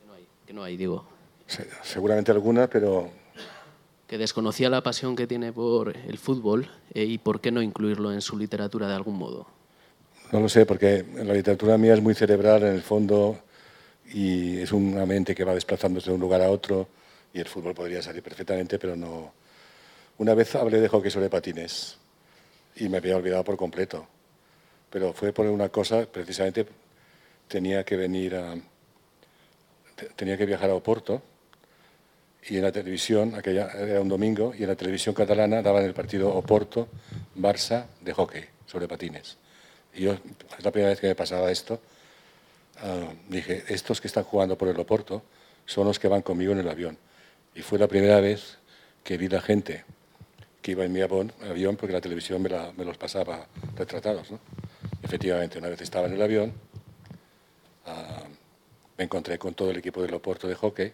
Que 0.00 0.06
no 0.06 0.12
hay, 0.12 0.26
que 0.46 0.52
no 0.52 0.62
hay 0.62 0.76
digo. 0.76 1.04
Seguramente 1.82 2.30
alguna, 2.30 2.68
pero... 2.68 3.10
Que 4.06 4.18
desconocía 4.18 4.68
la 4.68 4.82
pasión 4.82 5.16
que 5.16 5.26
tiene 5.26 5.52
por 5.52 5.96
el 5.96 6.18
fútbol 6.18 6.68
eh, 6.92 7.04
y 7.04 7.18
por 7.18 7.40
qué 7.40 7.50
no 7.50 7.62
incluirlo 7.62 8.12
en 8.12 8.20
su 8.20 8.36
literatura 8.36 8.86
de 8.86 8.94
algún 8.94 9.16
modo. 9.16 9.46
No 10.30 10.40
lo 10.40 10.48
sé, 10.48 10.66
porque 10.66 11.04
la 11.14 11.34
literatura 11.34 11.78
mía 11.78 11.94
es 11.94 12.02
muy 12.02 12.14
cerebral, 12.14 12.62
en 12.62 12.74
el 12.74 12.82
fondo 12.82 13.38
y 14.12 14.58
es 14.60 14.72
una 14.72 15.06
mente 15.06 15.34
que 15.34 15.44
va 15.44 15.54
desplazándose 15.54 16.10
de 16.10 16.14
un 16.14 16.20
lugar 16.20 16.42
a 16.42 16.50
otro 16.50 16.88
y 17.32 17.40
el 17.40 17.48
fútbol 17.48 17.74
podría 17.74 18.02
salir 18.02 18.22
perfectamente, 18.22 18.78
pero 18.78 18.94
no. 18.94 19.32
Una 20.18 20.34
vez 20.34 20.54
hablé 20.54 20.80
de 20.80 20.88
hockey 20.88 21.10
sobre 21.10 21.30
patines 21.30 21.96
y 22.76 22.88
me 22.88 22.98
había 22.98 23.16
olvidado 23.16 23.42
por 23.42 23.56
completo, 23.56 24.06
pero 24.90 25.12
fue 25.14 25.32
por 25.32 25.46
una 25.46 25.70
cosa, 25.70 26.04
precisamente 26.04 26.66
tenía 27.48 27.84
que 27.84 27.96
venir 27.96 28.36
a. 28.36 28.54
tenía 30.14 30.36
que 30.36 30.44
viajar 30.44 30.70
a 30.70 30.74
Oporto 30.74 31.22
y 32.48 32.56
en 32.56 32.64
la 32.64 32.72
televisión, 32.72 33.34
aquella 33.34 33.70
era 33.70 34.00
un 34.00 34.08
domingo, 34.08 34.52
y 34.58 34.62
en 34.62 34.68
la 34.68 34.76
televisión 34.76 35.14
catalana 35.14 35.62
daban 35.62 35.84
el 35.84 35.94
partido 35.94 36.34
Oporto-Barça 36.34 37.86
de 38.00 38.12
hockey 38.12 38.44
sobre 38.66 38.88
patines. 38.88 39.38
Y 39.94 40.02
yo, 40.02 40.14
es 40.14 40.64
la 40.64 40.72
primera 40.72 40.90
vez 40.90 41.00
que 41.00 41.06
me 41.06 41.14
pasaba 41.14 41.52
esto, 41.52 41.80
Ah, 42.84 43.14
dije, 43.28 43.62
estos 43.68 44.00
que 44.00 44.08
están 44.08 44.24
jugando 44.24 44.58
por 44.58 44.66
el 44.66 44.78
Oporto 44.78 45.22
son 45.66 45.86
los 45.86 46.00
que 46.00 46.08
van 46.08 46.22
conmigo 46.22 46.50
en 46.50 46.58
el 46.58 46.68
avión. 46.68 46.98
Y 47.54 47.62
fue 47.62 47.78
la 47.78 47.86
primera 47.86 48.18
vez 48.20 48.58
que 49.04 49.16
vi 49.16 49.28
la 49.28 49.40
gente 49.40 49.84
que 50.60 50.72
iba 50.72 50.84
en 50.84 50.92
mi 50.92 51.00
avión, 51.00 51.76
porque 51.76 51.92
la 51.92 52.00
televisión 52.00 52.42
me, 52.42 52.84
los 52.84 52.98
pasaba 52.98 53.46
retratados. 53.76 54.28
Efectivamente, 55.02 55.58
una 55.58 55.68
vez 55.68 55.80
estaba 55.80 56.08
en 56.08 56.14
el 56.14 56.22
avión, 56.22 56.52
ah, 57.86 58.24
me 58.98 59.04
encontré 59.04 59.38
con 59.38 59.54
todo 59.54 59.70
el 59.70 59.76
equipo 59.76 60.02
del 60.02 60.14
Oporto 60.14 60.48
de 60.48 60.56
hockey. 60.56 60.92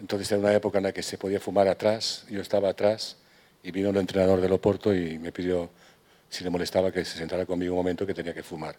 Entonces 0.00 0.30
era 0.32 0.40
una 0.40 0.52
época 0.52 0.78
en 0.78 0.84
la 0.84 0.92
que 0.92 1.02
se 1.02 1.16
podía 1.16 1.40
fumar 1.40 1.68
atrás, 1.68 2.26
yo 2.28 2.42
estaba 2.42 2.68
atrás 2.68 3.16
y 3.62 3.70
vino 3.70 3.88
el 3.88 3.96
entrenador 3.96 4.40
del 4.40 4.52
Oporto 4.52 4.94
y 4.94 5.18
me 5.18 5.32
pidió 5.32 5.70
si 6.28 6.44
le 6.44 6.50
molestaba 6.50 6.90
que 6.92 7.04
se 7.04 7.16
sentara 7.16 7.46
conmigo 7.46 7.72
un 7.72 7.78
momento 7.78 8.06
que 8.06 8.12
tenía 8.12 8.34
que 8.34 8.42
fumar. 8.42 8.76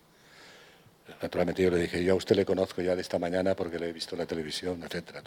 Naturalmente 1.22 1.62
yo 1.62 1.70
le 1.70 1.78
dije, 1.78 2.04
yo 2.04 2.14
a 2.14 2.16
usted 2.16 2.36
le 2.36 2.45
conozco 2.45 2.82
ya 2.82 2.95
de 2.95 3.01
esta 3.01 3.20
mañana 3.20 3.56
porque 3.56 3.80
le 3.80 3.89
he 3.89 3.93
visto 3.93 4.16
en 4.16 4.20
la 4.20 4.26
televisión, 4.26 4.82
etc. 4.84 5.20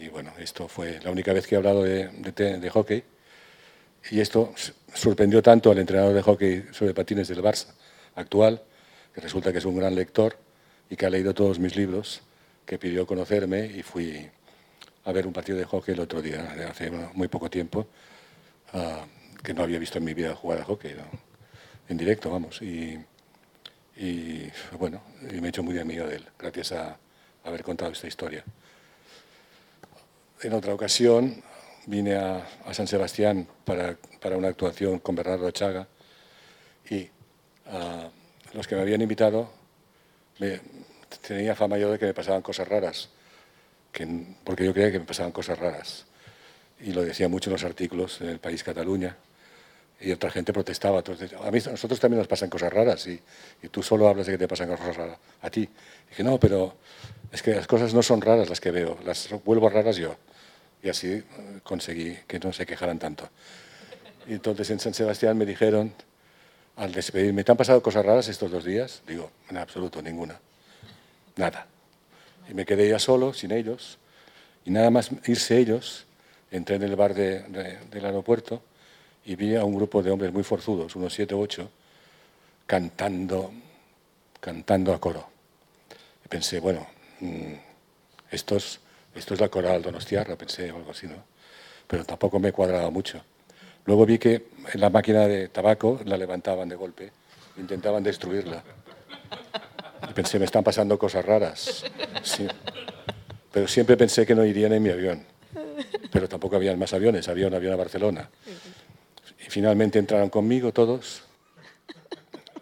Y 0.00 0.08
bueno, 0.08 0.32
esto 0.38 0.68
fue 0.68 1.00
la 1.00 1.10
única 1.10 1.32
vez 1.32 1.46
que 1.46 1.54
he 1.54 1.58
hablado 1.58 1.82
de, 1.82 2.70
hockey. 2.72 3.04
Y 4.10 4.20
esto 4.20 4.52
sorprendió 4.94 5.42
tanto 5.42 5.70
al 5.70 5.78
entrenador 5.78 6.14
de 6.14 6.22
hockey 6.22 6.66
sobre 6.72 6.94
patines 6.94 7.28
del 7.28 7.42
Barça 7.42 7.68
actual, 8.14 8.62
que 9.14 9.20
resulta 9.20 9.52
que 9.52 9.58
es 9.58 9.64
un 9.64 9.76
gran 9.76 9.94
lector 9.94 10.36
y 10.90 10.96
que 10.96 11.06
ha 11.06 11.10
leído 11.10 11.34
todos 11.34 11.58
mis 11.58 11.76
libros, 11.76 12.22
que 12.66 12.78
pidió 12.78 13.06
conocerme 13.06 13.66
y 13.66 13.82
fui 13.82 14.28
a 15.04 15.12
ver 15.12 15.26
un 15.26 15.32
partido 15.32 15.58
de 15.58 15.64
hockey 15.64 15.94
el 15.94 16.00
otro 16.00 16.22
día, 16.22 16.54
hace 16.68 16.90
muy 16.90 17.28
poco 17.28 17.50
tiempo, 17.50 17.86
ah, 18.72 19.04
que 19.42 19.54
no 19.54 19.62
había 19.62 19.78
visto 19.78 19.98
en 19.98 20.04
mi 20.04 20.14
vida 20.14 20.34
jugar 20.34 20.60
a 20.60 20.64
hockey, 20.64 20.94
en 21.88 21.96
directo, 21.96 22.30
vamos. 22.30 22.60
Y, 22.62 22.98
y 23.96 24.50
bueno, 24.78 25.02
me 25.20 25.46
he 25.46 25.48
hecho 25.48 25.62
muy 25.62 25.78
amigo 25.78 26.06
de 26.06 26.16
él, 26.16 26.28
gracias 26.38 26.72
a 26.72 26.98
haber 27.44 27.62
contado 27.62 27.92
esta 27.92 28.06
historia. 28.06 28.44
En 30.42 30.52
otra 30.54 30.74
ocasión 30.74 31.42
vine 31.86 32.16
a, 32.16 32.46
San 32.72 32.86
Sebastián 32.86 33.46
para, 33.64 33.96
para, 34.20 34.36
una 34.36 34.48
actuación 34.48 34.98
con 34.98 35.14
Bernardo 35.14 35.50
Chaga 35.50 35.86
y 36.90 37.08
los 38.52 38.66
que 38.66 38.74
me 38.74 38.82
habían 38.82 39.02
invitado 39.02 39.50
tenía 41.26 41.54
fama 41.54 41.78
yo 41.78 41.92
de 41.92 41.98
que 41.98 42.06
me 42.06 42.14
pasaban 42.14 42.42
cosas 42.42 42.68
raras, 42.68 43.10
que, 43.92 44.06
porque 44.44 44.64
yo 44.64 44.72
creía 44.72 44.90
que 44.90 44.98
me 44.98 45.04
pasaban 45.04 45.32
cosas 45.32 45.58
raras. 45.58 46.06
Y 46.80 46.92
lo 46.92 47.02
decía 47.02 47.28
mucho 47.28 47.50
en 47.50 47.52
los 47.52 47.64
artículos 47.64 48.20
en 48.20 48.28
el 48.28 48.40
país 48.40 48.64
Cataluña 48.64 49.16
y 50.02 50.12
otra 50.12 50.30
gente 50.30 50.52
protestaba. 50.52 50.98
Entonces, 50.98 51.32
a, 51.32 51.50
mí, 51.50 51.58
a 51.64 51.70
nosotros 51.70 52.00
también 52.00 52.18
nos 52.18 52.28
pasan 52.28 52.50
cosas 52.50 52.72
raras 52.72 53.06
y, 53.06 53.20
y, 53.62 53.68
tú 53.68 53.82
solo 53.82 54.08
hablas 54.08 54.26
de 54.26 54.32
que 54.32 54.38
te 54.38 54.48
pasan 54.48 54.68
cosas 54.68 54.96
raras 54.96 55.18
a 55.40 55.50
ti. 55.50 55.62
Y 55.62 56.08
dije, 56.10 56.24
no, 56.24 56.38
pero 56.38 56.74
es 57.30 57.42
que 57.42 57.54
las 57.54 57.66
cosas 57.66 57.94
no 57.94 58.02
son 58.02 58.20
raras 58.20 58.48
las 58.48 58.60
que 58.60 58.70
veo, 58.70 58.98
las 59.04 59.28
vuelvo 59.44 59.68
raras 59.68 59.96
yo. 59.96 60.16
Y 60.82 60.88
así 60.88 61.12
eh, 61.12 61.24
conseguí 61.62 62.18
que 62.26 62.40
no 62.40 62.52
se 62.52 62.66
quejaran 62.66 62.98
tanto. 62.98 63.28
Y 64.26 64.32
entonces 64.32 64.68
en 64.70 64.80
San 64.80 64.94
Sebastián 64.94 65.38
me 65.38 65.46
dijeron, 65.46 65.94
al 66.76 66.92
despedirme, 66.92 67.44
¿te 67.44 67.52
han 67.52 67.58
pasado 67.58 67.82
cosas 67.82 68.04
raras 68.04 68.28
estos 68.28 68.50
dos 68.50 68.64
días? 68.64 69.02
Digo, 69.06 69.30
en 69.50 69.58
absoluto, 69.58 70.02
ninguna. 70.02 70.40
Nada. 71.36 71.66
Y 72.48 72.54
me 72.54 72.66
quedé 72.66 72.88
ya 72.88 72.98
solo, 72.98 73.32
sin 73.32 73.52
ellos. 73.52 73.98
Y 74.64 74.70
nada 74.70 74.90
más 74.90 75.10
irse 75.26 75.58
ellos, 75.58 76.06
entré 76.50 76.76
en 76.76 76.82
el 76.82 76.96
bar 76.96 77.14
de, 77.14 77.40
de, 77.40 77.78
del 77.90 78.04
aeropuerto 78.04 78.62
y 79.24 79.36
vi 79.36 79.54
a 79.56 79.64
un 79.64 79.74
grupo 79.74 80.02
de 80.02 80.10
hombres 80.10 80.32
muy 80.32 80.42
forzudos, 80.42 80.96
unos 80.96 81.12
siete 81.12 81.34
o 81.34 81.40
ocho, 81.40 81.70
cantando, 82.66 83.52
cantando 84.40 84.92
a 84.92 85.00
coro. 85.00 85.28
Y 86.24 86.28
pensé, 86.28 86.60
bueno, 86.60 86.86
mm, 87.20 87.52
esto 88.30 88.56
es, 88.56 88.80
esto 89.14 89.34
es 89.34 89.40
la 89.40 89.48
coral 89.48 89.82
Donostiarra, 89.82 90.36
pensé, 90.36 90.70
o 90.72 90.76
algo 90.76 90.90
así, 90.90 91.06
¿no? 91.06 91.22
Pero 91.86 92.04
tampoco 92.04 92.38
me 92.38 92.52
cuadraba 92.52 92.90
mucho. 92.90 93.22
Luego 93.84 94.06
vi 94.06 94.18
que 94.18 94.46
en 94.72 94.80
la 94.80 94.90
máquina 94.90 95.26
de 95.26 95.48
tabaco 95.48 96.00
la 96.04 96.16
levantaban 96.16 96.68
de 96.68 96.76
golpe 96.76 97.12
intentaban 97.56 98.02
destruirla. 98.02 98.62
Y 100.08 100.12
pensé, 100.12 100.38
me 100.38 100.44
están 100.44 100.64
pasando 100.64 100.98
cosas 100.98 101.24
raras. 101.24 101.84
Sí. 102.22 102.46
Pero 103.52 103.68
siempre 103.68 103.96
pensé 103.96 104.26
que 104.26 104.34
no 104.34 104.44
irían 104.44 104.72
en 104.72 104.82
mi 104.82 104.90
avión. 104.90 105.24
Pero 106.10 106.28
tampoco 106.28 106.56
habían 106.56 106.78
más 106.78 106.92
aviones, 106.92 107.28
había 107.28 107.46
un 107.46 107.54
avión 107.54 107.72
a 107.72 107.76
Barcelona. 107.76 108.28
Y 109.46 109.50
finalmente 109.50 109.98
entraron 109.98 110.30
conmigo 110.30 110.72
todos 110.72 111.24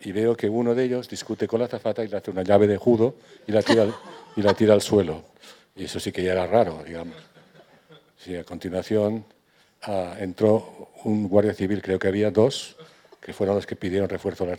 y 0.03 0.13
veo 0.13 0.37
que 0.37 0.49
uno 0.49 0.75
de 0.75 0.85
ellos 0.85 1.09
discute 1.09 1.47
con 1.47 1.61
la 1.61 1.67
azafata 1.67 2.03
y 2.05 2.09
le 2.09 2.17
hace 2.17 2.31
una 2.31 2.43
llave 2.43 2.67
de 2.67 2.77
judo 2.77 3.17
y 3.47 3.53
la 3.53 3.63
tira, 3.63 3.87
y 4.37 4.43
la 4.43 4.55
tira 4.55 4.75
al 4.75 4.81
suelo. 4.81 5.25
Y 5.77 5.85
eso 5.85 6.01
sí 6.01 6.11
que 6.11 6.23
ya 6.23 6.33
era 6.33 6.47
raro, 6.47 6.83
digamos. 6.87 7.17
Sí, 8.17 8.35
a 8.37 8.45
continuación 8.45 9.25
ah, 9.83 10.17
entró 10.19 10.91
un 11.05 11.29
guardia 11.29 11.55
civil, 11.55 11.83
creo 11.83 11.99
que 11.99 12.09
había 12.09 12.31
dos, 12.31 12.77
que 13.21 13.33
fueron 13.33 13.57
los 13.57 13.67
que 13.67 13.77
pidieron 13.77 14.09
refuerzo 14.09 14.45
a 14.45 14.49
la. 14.49 14.57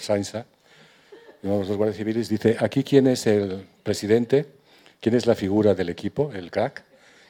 Y 1.43 1.47
uno 1.47 1.53
de 1.53 1.59
los 1.59 1.67
dos 1.67 1.77
guardias 1.77 1.97
civiles 1.97 2.29
dice, 2.29 2.55
aquí 2.59 2.83
quién 2.83 3.07
es 3.07 3.25
el 3.25 3.65
presidente, 3.83 4.45
quién 4.99 5.15
es 5.15 5.25
la 5.25 5.35
figura 5.35 5.73
del 5.73 5.89
equipo, 5.89 6.31
el 6.33 6.51
crack, 6.51 6.83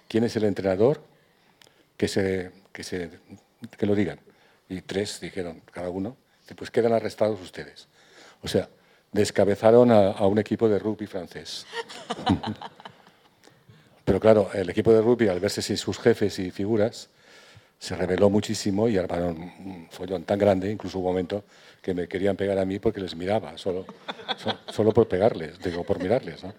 quién 0.07 0.25
es 0.25 0.35
el 0.35 0.43
entrenador, 0.43 1.01
que, 1.95 2.07
se, 2.07 2.51
que, 2.73 2.83
se, 2.83 3.09
que 3.77 3.85
lo 3.85 3.95
digan. 3.95 4.19
Y 4.71 4.81
tres 4.81 5.19
dijeron, 5.19 5.61
cada 5.73 5.89
uno, 5.89 6.15
pues 6.55 6.71
quedan 6.71 6.93
arrestados 6.93 7.41
ustedes. 7.41 7.87
O 8.41 8.47
sea, 8.47 8.69
descabezaron 9.11 9.91
a, 9.91 10.11
a 10.11 10.25
un 10.27 10.39
equipo 10.39 10.69
de 10.69 10.79
rugby 10.79 11.07
francés. 11.07 11.65
Pero 14.05 14.19
claro, 14.21 14.49
el 14.53 14.69
equipo 14.69 14.93
de 14.93 15.01
rugby, 15.01 15.27
al 15.27 15.41
verse 15.41 15.61
sin 15.61 15.75
sus 15.75 15.99
jefes 15.99 16.39
y 16.39 16.51
figuras, 16.51 17.09
se 17.79 17.95
rebeló 17.97 18.29
muchísimo 18.29 18.87
y 18.87 18.97
armaron 18.97 19.37
un 19.41 19.87
follón 19.91 20.23
tan 20.23 20.39
grande, 20.39 20.71
incluso 20.71 20.99
hubo 20.99 21.07
un 21.09 21.13
momento 21.15 21.43
que 21.81 21.93
me 21.93 22.07
querían 22.07 22.37
pegar 22.37 22.57
a 22.57 22.63
mí 22.63 22.79
porque 22.79 23.01
les 23.01 23.13
miraba, 23.15 23.57
solo, 23.57 23.85
so- 24.37 24.57
solo 24.71 24.93
por 24.93 25.09
pegarles, 25.09 25.59
digo, 25.59 25.83
por 25.83 25.99
mirarles. 25.99 26.43
¿no? 26.45 26.53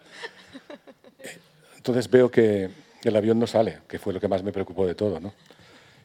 Entonces 1.76 2.10
veo 2.10 2.30
que 2.30 2.68
el 3.04 3.16
avión 3.16 3.38
no 3.38 3.46
sale, 3.46 3.78
que 3.88 3.98
fue 3.98 4.12
lo 4.12 4.20
que 4.20 4.28
más 4.28 4.42
me 4.42 4.52
preocupó 4.52 4.86
de 4.86 4.94
todo. 4.94 5.18
¿no? 5.18 5.32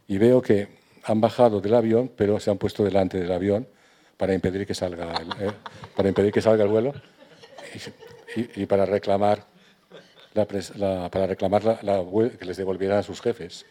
Y 0.08 0.18
veo 0.18 0.42
que 0.42 0.68
han 1.08 1.22
bajado 1.22 1.62
del 1.62 1.74
avión, 1.74 2.12
pero 2.16 2.40
se 2.40 2.52
han 2.52 2.58
puesto 2.58 2.84
delante 2.84 3.18
del 3.18 3.32
avión 3.32 3.68
para 4.18 4.34
impedir 4.34 4.68
que 4.68 4.76
salga 4.76 5.14
el, 5.16 5.48
eh, 5.48 5.54
para 5.96 6.10
impedir 6.10 6.34
que 6.34 6.42
salga 6.42 6.64
el 6.64 6.70
vuelo 6.70 6.94
y, 8.56 8.66
para 8.66 8.86
reclamar, 8.86 9.46
la 10.34 11.10
para 11.10 11.28
reclamar 11.28 11.80
que 12.38 12.46
les 12.46 12.58
devolvieran 12.58 13.00
a 13.00 13.04
sus 13.04 13.22
jefes. 13.22 13.66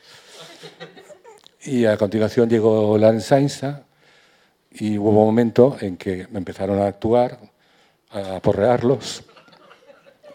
Y 1.62 1.84
a 1.84 1.96
continuación 1.96 2.48
llegó 2.48 2.96
la 2.96 3.10
Ensainza 3.10 3.84
y 4.70 4.96
hubo 4.96 5.10
un 5.10 5.26
momento 5.26 5.76
en 5.80 5.96
que 5.96 6.26
empezaron 6.32 6.80
a 6.80 6.86
actuar, 6.86 7.38
a 8.10 8.40
porrearlos. 8.40 9.24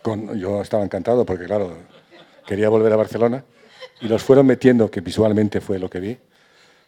Con, 0.04 0.38
yo 0.38 0.62
estaba 0.62 0.84
encantado 0.84 1.26
porque, 1.26 1.46
claro, 1.46 1.78
quería 2.46 2.70
volver 2.70 2.94
a 2.94 2.96
Barcelona 2.96 3.44
y 4.02 4.08
los 4.08 4.24
fueron 4.24 4.46
metiendo, 4.46 4.90
que 4.90 5.02
visualmente 5.02 5.62
fue 5.62 5.80
lo 5.80 5.90
que 5.90 6.00
vi, 6.00 6.18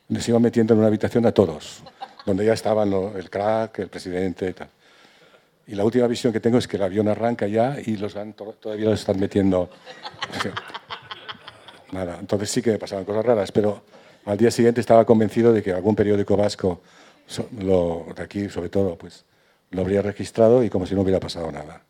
les 0.10 0.28
iban 0.30 0.42
metiendo 0.42 0.74
en 0.74 0.80
una 0.80 0.88
habitación 0.88 1.26
a 1.26 1.32
todos, 1.32 1.84
donde 2.26 2.46
ya 2.46 2.54
estaban 2.54 2.92
el 2.94 3.30
crack, 3.30 3.80
el 3.80 3.88
presidente 3.90 4.50
y 4.50 4.54
tal. 4.54 4.70
Y 5.66 5.76
la 5.76 5.86
última 5.86 6.08
visión 6.08 6.34
que 6.34 6.40
tengo 6.42 6.58
es 6.58 6.68
que 6.68 6.76
el 6.78 6.84
avión 6.84 7.08
arranca 7.08 7.48
ya 7.48 7.78
y 7.84 7.96
los 7.96 8.16
han, 8.18 8.34
to- 8.34 8.56
todavía 8.60 8.90
los 8.90 9.00
están 9.00 9.20
metiendo. 9.20 9.70
Nada, 11.92 12.18
entonces 12.20 12.50
sí 12.50 12.62
que 12.62 12.72
me 12.72 12.80
pasaban 12.80 13.06
cosas 13.06 13.26
raras, 13.26 13.52
pero 13.52 13.84
al 14.26 14.38
día 14.38 14.52
siguiente 14.52 14.82
estaba 14.82 15.06
convencido 15.06 15.54
de 15.54 15.62
que 15.62 15.72
algún 15.72 15.96
periódico 15.96 16.36
vasco, 16.36 16.82
lo, 17.60 18.08
de 18.16 18.24
aquí 18.24 18.50
sobre 18.50 18.70
todo, 18.70 18.98
pues 18.98 19.24
lo 19.72 19.82
habría 19.82 20.02
registrado 20.02 20.64
y 20.64 20.70
como 20.70 20.86
si 20.86 20.96
no 20.96 21.02
hubiera 21.02 21.20
pasado 21.20 21.52
nada. 21.52 21.82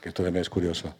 Que 0.00 0.10
esto 0.10 0.22
también 0.22 0.42
es 0.42 0.50
curioso. 0.50 0.94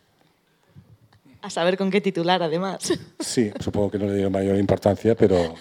A 1.42 1.50
saber 1.50 1.76
con 1.76 1.90
qué 1.90 2.00
titular, 2.00 2.42
además. 2.42 2.78
Sí, 3.20 3.52
supongo 3.60 3.90
que 3.90 3.98
no 3.98 4.06
le 4.06 4.14
dieron 4.14 4.32
mayor 4.32 4.56
importancia, 4.56 5.14
pero 5.14 5.54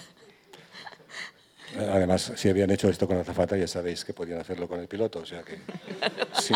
además, 1.78 2.32
si 2.36 2.48
habían 2.48 2.70
hecho 2.70 2.88
esto 2.88 3.06
con 3.06 3.18
azafata, 3.18 3.56
ya 3.56 3.66
sabéis 3.66 4.04
que 4.04 4.12
podían 4.12 4.40
hacerlo 4.40 4.68
con 4.68 4.80
el 4.80 4.88
piloto, 4.88 5.20
o 5.20 5.26
sea 5.26 5.42
que 5.42 5.58
sí. 6.40 6.54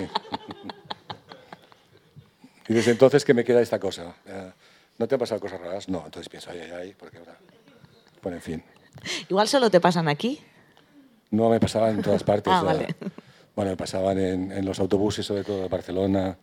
Y 2.68 2.72
desde 2.74 2.92
entonces 2.92 3.24
que 3.24 3.34
me 3.34 3.44
queda 3.44 3.60
esta 3.60 3.78
cosa. 3.78 4.14
eh, 4.26 4.52
¿No 4.98 5.08
te 5.08 5.14
han 5.14 5.18
pasado 5.18 5.40
cosas 5.40 5.60
raras? 5.60 5.88
No, 5.88 6.02
entonces 6.04 6.28
pienso, 6.28 6.50
ay, 6.50 6.60
ay, 6.60 6.70
ay, 6.70 6.94
porque 6.98 7.18
ahora... 7.18 7.36
Bueno, 8.22 8.36
en 8.36 8.42
fin. 8.42 8.62
Igual 9.28 9.48
solo 9.48 9.70
te 9.70 9.80
pasan 9.80 10.08
aquí. 10.08 10.40
No 11.30 11.48
me 11.48 11.58
pasaban 11.58 11.96
en 11.96 12.02
todas 12.02 12.22
partes. 12.22 12.52
Ah, 12.54 12.62
vale. 12.62 12.94
Bueno, 13.56 13.70
me 13.72 13.76
pasaban 13.76 14.18
en, 14.18 14.52
en 14.52 14.64
los 14.64 14.78
autobuses, 14.78 15.24
sobre 15.24 15.42
todo 15.42 15.62
de 15.62 15.68
Barcelona, 15.68 16.36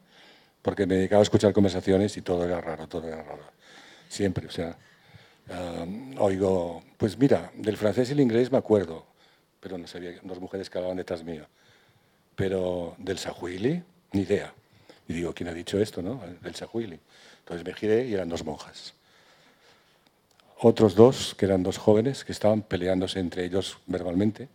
porque 0.61 0.86
me 0.88 0.95
dedicaba 0.95 1.19
a 1.19 1.23
escuchar 1.23 1.53
conversaciones 1.53 2.17
y 2.17 2.21
todo 2.23 2.43
era 2.45 2.59
raro, 2.59 2.88
todo 2.88 3.07
era 3.07 3.21
raro. 3.21 3.43
Siempre, 4.09 4.47
o 4.47 4.51
sea, 4.51 4.75
eh, 5.50 6.16
oigo, 6.20 6.84
pues 6.98 7.18
mira, 7.18 7.52
del 7.56 7.78
francés 7.78 8.10
y 8.10 8.14
el 8.14 8.20
inglés 8.20 8.52
me 8.52 8.58
acuerdo, 8.58 9.06
pero 9.60 9.78
no 9.78 9.88
sabía, 9.88 10.12
dos 10.24 10.39
mujeres 10.39 10.70
que 10.70 10.78
hablaban 10.78 10.98
detrás 10.98 11.24
mío. 11.24 11.45
Pero 12.36 12.95
del 12.98 13.18
Sahuili, 13.18 13.84
ni 14.12 14.22
idea. 14.22 14.54
Y 15.08 15.14
digo, 15.14 15.34
¿quién 15.34 15.50
ha 15.50 15.54
dicho 15.54 15.80
esto, 15.80 16.02
no? 16.02 16.22
Del 16.41 16.56
Sahuili. 16.56 17.00
Entonces 17.39 17.66
me 17.66 17.74
giré 17.74 18.06
y 18.06 18.14
eran 18.14 18.30
dos 18.30 18.45
monjas 18.45 18.93
otros 20.60 20.95
dos, 20.95 21.36
que 21.36 21.45
eran 21.45 21.64
dos 21.64 21.78
jóvenes, 21.78 22.24
que 22.24 22.32
estaban 22.32 22.62
peleándose 22.62 23.20
entre 23.20 23.45
ellos 23.45 23.78
verbalmente, 23.86 24.50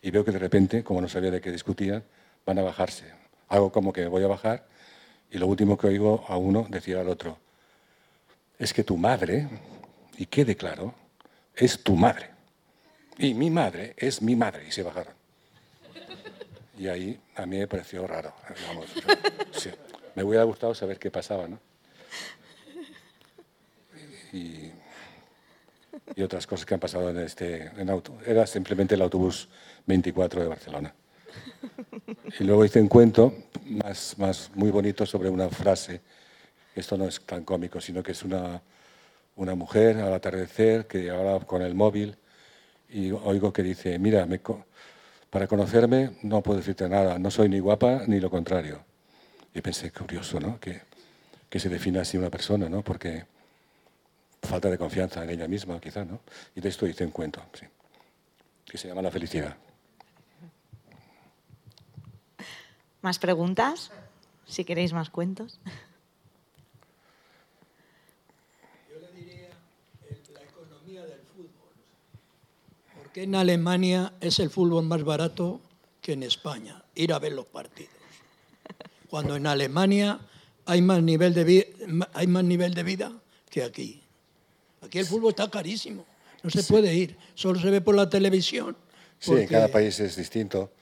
y 0.00 0.10
veo 0.10 0.24
que 0.24 0.30
de 0.30 0.38
repente, 0.38 0.84
como 0.84 1.00
no 1.00 1.08
sabía 1.08 1.30
de 1.30 1.40
qué 1.40 1.50
discutían, 1.50 2.04
van 2.46 2.58
a 2.58 2.62
bajarse. 2.62 3.06
Hago 3.48 3.72
como 3.72 3.92
que 3.92 4.06
voy 4.06 4.22
a 4.22 4.28
bajar, 4.28 4.66
y 5.30 5.38
lo 5.38 5.46
último 5.46 5.76
que 5.76 5.88
oigo 5.88 6.24
a 6.28 6.36
uno 6.36 6.66
decir 6.68 6.96
al 6.96 7.08
otro, 7.08 7.38
es 8.58 8.72
que 8.72 8.84
tu 8.84 8.96
madre, 8.96 9.48
y 10.18 10.26
quede 10.26 10.56
claro, 10.56 10.94
es 11.54 11.82
tu 11.82 11.96
madre. 11.96 12.30
Y 13.18 13.34
mi 13.34 13.50
madre 13.50 13.94
es 13.96 14.22
mi 14.22 14.36
madre, 14.36 14.66
y 14.68 14.72
se 14.72 14.82
bajaron. 14.82 15.14
Y 16.78 16.88
ahí 16.88 17.20
a 17.36 17.46
mí 17.46 17.58
me 17.58 17.68
pareció 17.68 18.06
raro. 18.06 18.34
digamos, 18.58 18.86
sí. 19.52 19.70
Me 20.14 20.24
hubiera 20.24 20.44
gustado 20.44 20.74
saber 20.74 20.98
qué 20.98 21.10
pasaba, 21.10 21.48
¿no? 21.48 21.58
Y, 24.32 24.72
otras 26.22 26.46
cosas 26.46 26.66
que 26.66 26.74
han 26.74 26.80
pasado 26.80 27.10
en 27.10 27.18
este 27.18 27.70
en 27.76 27.90
auto. 27.90 28.18
Era 28.24 28.46
simplemente 28.46 28.94
el 28.94 29.02
autobús 29.02 29.48
24 29.86 30.42
de 30.42 30.48
Barcelona. 30.48 30.94
Y 32.38 32.44
luego 32.44 32.64
hice 32.64 32.80
un 32.80 32.88
cuento 32.88 33.34
más, 33.64 34.16
más 34.18 34.50
muy 34.54 34.70
bonito 34.70 35.06
sobre 35.06 35.28
una 35.28 35.48
frase. 35.48 36.00
Esto 36.74 36.96
no 36.96 37.06
es 37.06 37.20
tan 37.20 37.44
cómico, 37.44 37.80
sino 37.80 38.02
que 38.02 38.12
es 38.12 38.22
una, 38.22 38.60
una 39.36 39.54
mujer 39.54 39.96
al 39.98 40.12
atardecer 40.14 40.86
que 40.86 41.10
habla 41.10 41.40
con 41.40 41.62
el 41.62 41.74
móvil 41.74 42.16
y 42.88 43.10
oigo 43.10 43.52
que 43.52 43.62
dice, 43.62 43.98
mira, 43.98 44.26
para 45.30 45.46
conocerme 45.48 46.16
no 46.22 46.42
puedo 46.42 46.58
decirte 46.58 46.88
nada, 46.88 47.18
no 47.18 47.30
soy 47.30 47.48
ni 47.48 47.58
guapa 47.58 48.02
ni 48.06 48.20
lo 48.20 48.30
contrario. 48.30 48.84
Y 49.54 49.60
pensé, 49.60 49.90
curioso, 49.92 50.40
¿no? 50.40 50.58
Que, 50.60 50.82
que 51.48 51.58
se 51.60 51.68
defina 51.68 52.02
así 52.02 52.16
una 52.16 52.30
persona, 52.30 52.68
¿no? 52.68 52.82
Porque 52.82 53.24
falta 54.42 54.68
de 54.68 54.78
confianza 54.78 55.22
en 55.24 55.30
ella 55.30 55.48
misma, 55.48 55.80
quizá, 55.80 56.04
¿no? 56.04 56.20
Y 56.54 56.60
de 56.60 56.68
esto 56.68 56.86
hice 56.86 57.04
un 57.04 57.10
cuento, 57.12 57.42
sí, 57.54 57.66
que 58.64 58.76
se 58.78 58.88
llama 58.88 59.02
La 59.02 59.10
felicidad. 59.10 59.56
¿Más 63.02 63.18
preguntas? 63.18 63.90
Si 64.46 64.64
queréis 64.64 64.92
más 64.92 65.10
cuentos. 65.10 65.60
Yo 68.90 68.98
le 69.00 69.12
diría 69.12 69.48
el- 70.08 70.34
la 70.34 70.40
economía 70.42 71.02
del 71.04 71.20
fútbol. 71.20 71.50
¿Por 73.14 73.20
qué 73.20 73.28
en 73.28 73.36
Alemania 73.36 74.12
es 74.20 74.40
el 74.40 74.50
fútbol 74.50 74.82
más 74.86 75.04
barato 75.04 75.60
que 76.00 76.14
en 76.14 76.24
España? 76.24 76.82
Ir 76.96 77.12
a 77.12 77.20
ver 77.20 77.32
los 77.32 77.46
partidos. 77.46 77.92
Cuando 79.08 79.36
en 79.36 79.46
Alemania 79.46 80.18
hay 80.66 80.82
más 80.82 81.00
nivel 81.00 81.32
de, 81.32 81.44
vi- 81.44 81.64
hay 82.12 82.26
más 82.26 82.42
nivel 82.42 82.74
de 82.74 82.82
vida 82.82 83.12
que 83.48 83.62
aquí. 83.62 84.02
Aquí 84.82 84.98
el 84.98 85.06
fútbol 85.06 85.30
está 85.30 85.48
carísimo. 85.48 86.04
No 86.42 86.50
se 86.50 86.64
puede 86.64 86.92
ir. 86.92 87.16
Solo 87.36 87.60
se 87.60 87.70
ve 87.70 87.80
por 87.80 87.94
la 87.94 88.10
televisión. 88.10 88.76
Sí, 89.20 89.30
en 89.30 89.46
cada 89.46 89.68
país 89.68 90.00
es 90.00 90.16
distinto 90.16 90.72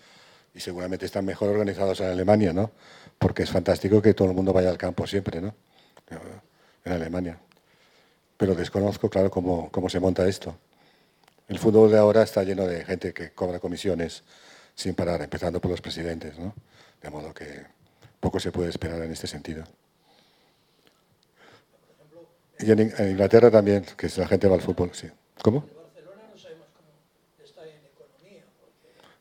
y 0.54 0.60
seguramente 0.60 1.04
están 1.04 1.26
mejor 1.26 1.50
organizados 1.50 2.00
en 2.00 2.06
Alemania, 2.06 2.54
¿no? 2.54 2.70
Porque 3.18 3.42
es 3.42 3.50
fantástico 3.50 4.00
que 4.00 4.14
todo 4.14 4.28
el 4.28 4.34
mundo 4.34 4.54
vaya 4.54 4.70
al 4.70 4.78
campo 4.78 5.06
siempre, 5.06 5.42
¿no? 5.42 5.54
En 6.82 6.92
Alemania. 6.94 7.38
Pero 8.38 8.54
desconozco, 8.54 9.10
claro, 9.10 9.30
cómo, 9.30 9.70
cómo 9.70 9.90
se 9.90 10.00
monta 10.00 10.26
esto. 10.26 10.56
El 11.52 11.58
fútbol 11.58 11.90
de 11.90 11.98
ahora 11.98 12.22
está 12.22 12.42
lleno 12.44 12.66
de 12.66 12.82
gente 12.82 13.12
que 13.12 13.32
cobra 13.32 13.58
comisiones 13.60 14.22
sin 14.74 14.94
parar, 14.94 15.20
empezando 15.20 15.60
por 15.60 15.70
los 15.70 15.82
presidentes, 15.82 16.38
¿no? 16.38 16.54
De 17.02 17.10
modo 17.10 17.34
que 17.34 17.44
poco 18.20 18.40
se 18.40 18.50
puede 18.50 18.70
esperar 18.70 19.02
en 19.02 19.12
este 19.12 19.26
sentido. 19.26 19.62
Y 22.58 22.70
en, 22.70 22.78
In- 22.78 22.94
en 22.96 23.10
Inglaterra 23.10 23.50
también, 23.50 23.84
que 23.98 24.08
la 24.16 24.26
gente 24.26 24.48
va 24.48 24.54
al 24.54 24.62
fútbol, 24.62 24.92
sí. 24.94 25.08
¿Cómo? 25.42 25.66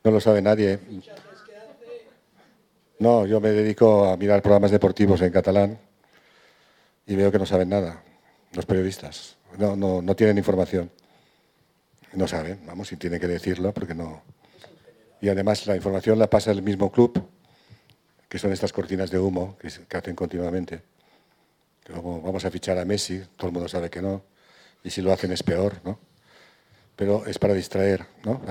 No 0.05 0.11
lo 0.11 0.21
sabe 0.21 0.41
nadie. 0.41 0.79
No, 2.99 3.25
yo 3.25 3.41
me 3.41 3.49
dedico 3.49 4.05
a 4.05 4.15
mirar 4.15 4.41
programas 4.41 4.71
deportivos 4.71 5.19
en 5.21 5.33
catalán 5.33 5.77
y 7.05 7.13
veo 7.17 7.29
que 7.29 7.39
no 7.39 7.45
saben 7.45 7.67
nada 7.67 8.01
los 8.53 8.65
periodistas. 8.65 9.35
No, 9.57 9.75
no, 9.75 10.01
no 10.01 10.15
tienen 10.15 10.37
información. 10.37 10.89
No 12.13 12.27
saben, 12.27 12.59
vamos, 12.65 12.89
si 12.89 12.97
tienen 12.97 13.19
que 13.19 13.27
decirlo, 13.27 13.73
porque 13.73 13.95
no. 13.95 14.21
Y 15.21 15.29
además 15.29 15.65
la 15.67 15.75
información 15.75 16.19
la 16.19 16.29
pasa 16.29 16.51
el 16.51 16.61
mismo 16.61 16.91
club, 16.91 17.25
que 18.27 18.37
son 18.37 18.51
estas 18.51 18.73
cortinas 18.73 19.11
de 19.11 19.19
humo 19.19 19.57
que, 19.57 19.97
hacen 19.97 20.15
continuamente. 20.15 20.81
Vamos 21.93 22.43
a 22.45 22.51
fichar 22.51 22.77
a 22.77 22.85
Messi, 22.85 23.21
todo 23.37 23.47
el 23.47 23.53
mundo 23.53 23.69
sabe 23.69 23.89
que 23.89 24.01
no, 24.01 24.23
y 24.83 24.89
si 24.89 25.01
lo 25.01 25.11
hacen 25.11 25.31
es 25.31 25.43
peor, 25.43 25.81
¿no? 25.83 25.99
Pero 26.95 27.25
es 27.25 27.39
para 27.39 27.53
distraer, 27.53 28.05
¿no? 28.25 28.41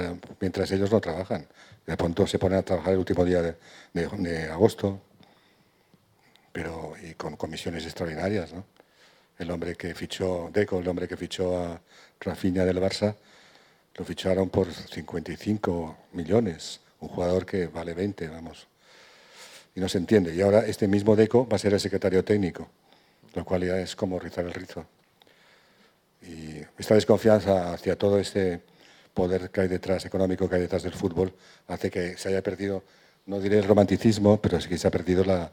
Mientras 0.40 0.70
ellos 0.72 0.90
no 0.90 1.00
trabajan. 1.00 1.46
De 1.86 1.96
pronto 1.96 2.26
se 2.26 2.38
ponen 2.38 2.58
a 2.58 2.62
trabajar 2.62 2.92
el 2.94 2.98
último 2.98 3.24
día 3.24 3.42
de, 3.42 3.56
de, 3.92 4.08
de 4.18 4.50
agosto, 4.50 5.00
pero 6.52 6.94
y 7.02 7.14
con 7.14 7.36
comisiones 7.36 7.84
extraordinarias, 7.84 8.52
¿no? 8.52 8.64
El 9.38 9.50
hombre 9.50 9.74
que 9.74 9.94
fichó, 9.94 10.50
Deco, 10.52 10.78
el 10.78 10.88
hombre 10.88 11.08
que 11.08 11.16
fichó 11.16 11.56
a 11.58 11.80
Rafinha 12.20 12.64
del 12.64 12.78
Barça, 12.78 13.16
lo 14.00 14.06
ficharon 14.06 14.48
por 14.48 14.72
55 14.72 15.94
millones, 16.14 16.80
un 17.00 17.08
jugador 17.10 17.44
que 17.44 17.66
vale 17.66 17.92
20, 17.92 18.28
vamos. 18.28 18.66
Y 19.74 19.80
no 19.80 19.90
se 19.90 19.98
entiende. 19.98 20.34
Y 20.34 20.40
ahora 20.40 20.60
este 20.60 20.88
mismo 20.88 21.14
Deco 21.14 21.46
va 21.46 21.56
a 21.56 21.58
ser 21.58 21.74
el 21.74 21.80
secretario 21.80 22.24
técnico, 22.24 22.66
lo 23.34 23.44
cual 23.44 23.62
ya 23.62 23.78
es 23.78 23.94
como 23.94 24.18
rizar 24.18 24.46
el 24.46 24.54
rizo. 24.54 24.86
Y 26.22 26.62
esta 26.78 26.94
desconfianza 26.94 27.74
hacia 27.74 27.94
todo 27.94 28.18
este 28.18 28.62
poder 29.12 29.50
que 29.50 29.60
hay 29.60 29.68
detrás, 29.68 30.06
económico 30.06 30.48
que 30.48 30.54
hay 30.54 30.62
detrás 30.62 30.82
del 30.82 30.94
fútbol, 30.94 31.34
hace 31.68 31.90
que 31.90 32.16
se 32.16 32.30
haya 32.30 32.42
perdido, 32.42 32.82
no 33.26 33.38
diré 33.38 33.58
el 33.58 33.64
romanticismo, 33.64 34.40
pero 34.40 34.62
sí 34.62 34.70
que 34.70 34.78
se 34.78 34.88
ha 34.88 34.90
perdido 34.90 35.24
la, 35.24 35.52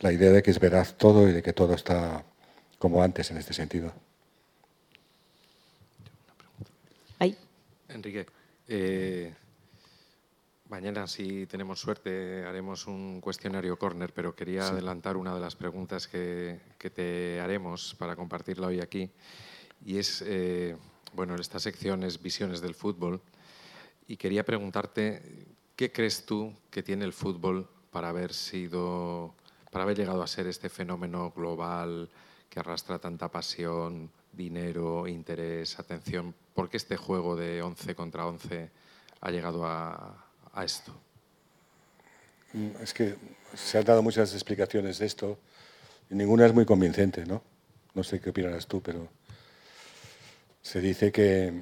la 0.00 0.10
idea 0.10 0.30
de 0.30 0.42
que 0.42 0.52
es 0.52 0.58
veraz 0.58 0.94
todo 0.94 1.28
y 1.28 1.32
de 1.32 1.42
que 1.42 1.52
todo 1.52 1.74
está 1.74 2.24
como 2.78 3.02
antes 3.02 3.30
en 3.30 3.36
este 3.36 3.52
sentido. 3.52 3.92
Ahí. 7.18 7.36
Enrique, 7.88 8.26
eh, 8.66 9.34
mañana, 10.68 11.06
si 11.06 11.46
tenemos 11.46 11.80
suerte, 11.80 12.44
haremos 12.44 12.86
un 12.86 13.20
cuestionario 13.20 13.78
corner, 13.78 14.12
pero 14.12 14.34
quería 14.34 14.62
sí. 14.62 14.72
adelantar 14.72 15.16
una 15.16 15.34
de 15.34 15.40
las 15.40 15.56
preguntas 15.56 16.06
que, 16.06 16.60
que, 16.78 16.90
te 16.90 17.40
haremos 17.40 17.94
para 17.98 18.14
compartirla 18.14 18.66
hoy 18.66 18.80
aquí. 18.80 19.10
Y 19.84 19.96
es, 19.96 20.22
eh, 20.26 20.76
bueno, 21.14 21.34
esta 21.36 21.58
sección 21.58 22.02
es 22.02 22.20
Visiones 22.20 22.60
del 22.60 22.74
Fútbol. 22.74 23.22
Y 24.06 24.16
quería 24.16 24.44
preguntarte, 24.44 25.46
¿qué 25.74 25.90
crees 25.90 26.26
tú 26.26 26.52
que 26.70 26.82
tiene 26.82 27.04
el 27.04 27.12
fútbol 27.12 27.68
para 27.90 28.10
haber 28.10 28.34
sido, 28.34 29.34
para 29.70 29.84
haber 29.84 29.96
llegado 29.96 30.22
a 30.22 30.26
ser 30.26 30.46
este 30.46 30.68
fenómeno 30.68 31.30
global 31.34 32.10
que 32.50 32.60
arrastra 32.60 32.98
tanta 32.98 33.30
pasión, 33.30 34.10
dinero, 34.38 35.06
interés, 35.06 35.78
atención? 35.78 36.34
¿Por 36.54 36.70
qué 36.70 36.78
este 36.78 36.96
juego 36.96 37.36
de 37.36 37.60
11 37.60 37.94
contra 37.94 38.26
11 38.26 38.70
ha 39.20 39.30
llegado 39.30 39.66
a, 39.66 40.24
a 40.54 40.64
esto? 40.64 40.94
Mm, 42.54 42.82
es 42.82 42.94
que 42.94 43.16
se 43.54 43.76
han 43.76 43.84
dado 43.84 44.02
muchas 44.02 44.32
explicaciones 44.32 44.98
de 44.98 45.06
esto 45.06 45.38
y 46.08 46.14
ninguna 46.14 46.46
es 46.46 46.54
muy 46.54 46.64
convincente, 46.64 47.26
¿no? 47.26 47.42
No 47.94 48.02
sé 48.02 48.20
qué 48.20 48.30
opinarás 48.30 48.66
tú, 48.66 48.80
pero 48.80 49.08
se 50.62 50.80
dice 50.80 51.12
que, 51.12 51.52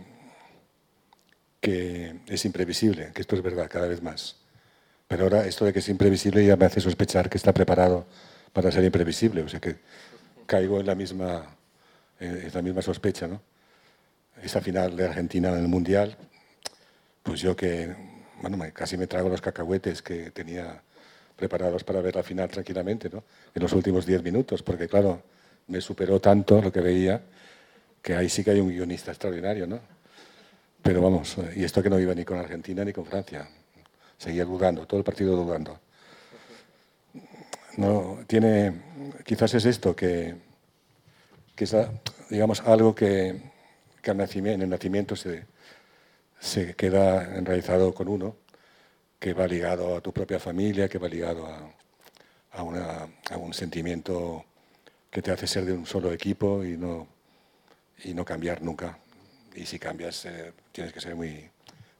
que 1.60 2.20
es 2.26 2.44
imprevisible, 2.44 3.12
que 3.12 3.22
esto 3.22 3.34
es 3.36 3.42
verdad 3.42 3.68
cada 3.70 3.88
vez 3.88 4.02
más. 4.02 4.36
Pero 5.08 5.24
ahora 5.24 5.46
esto 5.46 5.64
de 5.64 5.72
que 5.72 5.78
es 5.78 5.88
imprevisible 5.88 6.44
ya 6.44 6.56
me 6.56 6.66
hace 6.66 6.80
sospechar 6.80 7.30
que 7.30 7.38
está 7.38 7.54
preparado 7.54 8.06
para 8.52 8.70
ser 8.70 8.84
imprevisible, 8.84 9.42
o 9.42 9.48
sea 9.48 9.60
que 9.60 9.76
caigo 10.46 10.80
en 10.80 10.86
la 10.86 10.94
misma, 10.94 11.55
en 12.20 12.50
la 12.52 12.62
misma 12.62 12.82
sospecha, 12.82 13.26
¿no? 13.26 13.40
Esa 14.42 14.60
final 14.60 14.96
de 14.96 15.06
Argentina 15.06 15.50
en 15.50 15.58
el 15.58 15.68
Mundial, 15.68 16.16
pues 17.22 17.40
yo 17.40 17.56
que, 17.56 17.94
bueno, 18.40 18.58
casi 18.72 18.96
me 18.96 19.06
trago 19.06 19.28
los 19.28 19.40
cacahuetes 19.40 20.02
que 20.02 20.30
tenía 20.30 20.82
preparados 21.36 21.84
para 21.84 22.00
ver 22.00 22.16
la 22.16 22.22
final 22.22 22.48
tranquilamente, 22.48 23.10
¿no? 23.10 23.24
En 23.54 23.62
los 23.62 23.72
últimos 23.72 24.06
diez 24.06 24.22
minutos, 24.22 24.62
porque 24.62 24.88
claro, 24.88 25.22
me 25.68 25.80
superó 25.80 26.20
tanto 26.20 26.60
lo 26.62 26.72
que 26.72 26.80
veía 26.80 27.20
que 28.02 28.14
ahí 28.14 28.28
sí 28.28 28.44
que 28.44 28.52
hay 28.52 28.60
un 28.60 28.68
guionista 28.68 29.10
extraordinario, 29.10 29.66
¿no? 29.66 29.80
Pero 30.82 31.02
vamos, 31.02 31.36
y 31.56 31.64
esto 31.64 31.82
que 31.82 31.90
no 31.90 31.98
iba 31.98 32.14
ni 32.14 32.24
con 32.24 32.38
Argentina 32.38 32.84
ni 32.84 32.92
con 32.92 33.04
Francia. 33.04 33.48
Seguía 34.16 34.44
dudando, 34.44 34.86
todo 34.86 34.98
el 34.98 35.04
partido 35.04 35.36
dudando. 35.36 35.80
No, 37.76 38.20
tiene, 38.26 38.72
quizás 39.24 39.52
es 39.54 39.64
esto, 39.64 39.96
que, 39.96 40.36
que 41.56 41.64
es, 41.64 41.74
digamos, 42.30 42.60
algo 42.60 42.94
que, 42.94 43.40
que 44.02 44.10
en 44.12 44.62
el 44.62 44.68
nacimiento 44.68 45.16
se, 45.16 45.46
se 46.38 46.74
queda 46.74 47.36
enraizado 47.36 47.92
con 47.94 48.08
uno, 48.08 48.36
que 49.18 49.32
va 49.32 49.46
ligado 49.46 49.96
a 49.96 50.00
tu 50.00 50.12
propia 50.12 50.38
familia, 50.38 50.88
que 50.88 50.98
va 50.98 51.08
ligado 51.08 51.46
a, 51.46 51.72
a 52.52 53.36
un 53.36 53.54
sentimiento 53.54 54.44
que 55.10 55.22
te 55.22 55.32
hace 55.32 55.46
ser 55.46 55.64
de 55.64 55.72
un 55.72 55.86
solo 55.86 56.12
equipo 56.12 56.62
y 56.62 56.76
no, 56.76 57.08
y 58.04 58.12
no 58.14 58.24
cambiar 58.24 58.62
nunca. 58.62 58.98
Y 59.54 59.64
si 59.64 59.78
cambias, 59.78 60.26
eh, 60.26 60.52
tienes 60.72 60.92
que 60.92 61.00
ser 61.00 61.16
muy, 61.16 61.48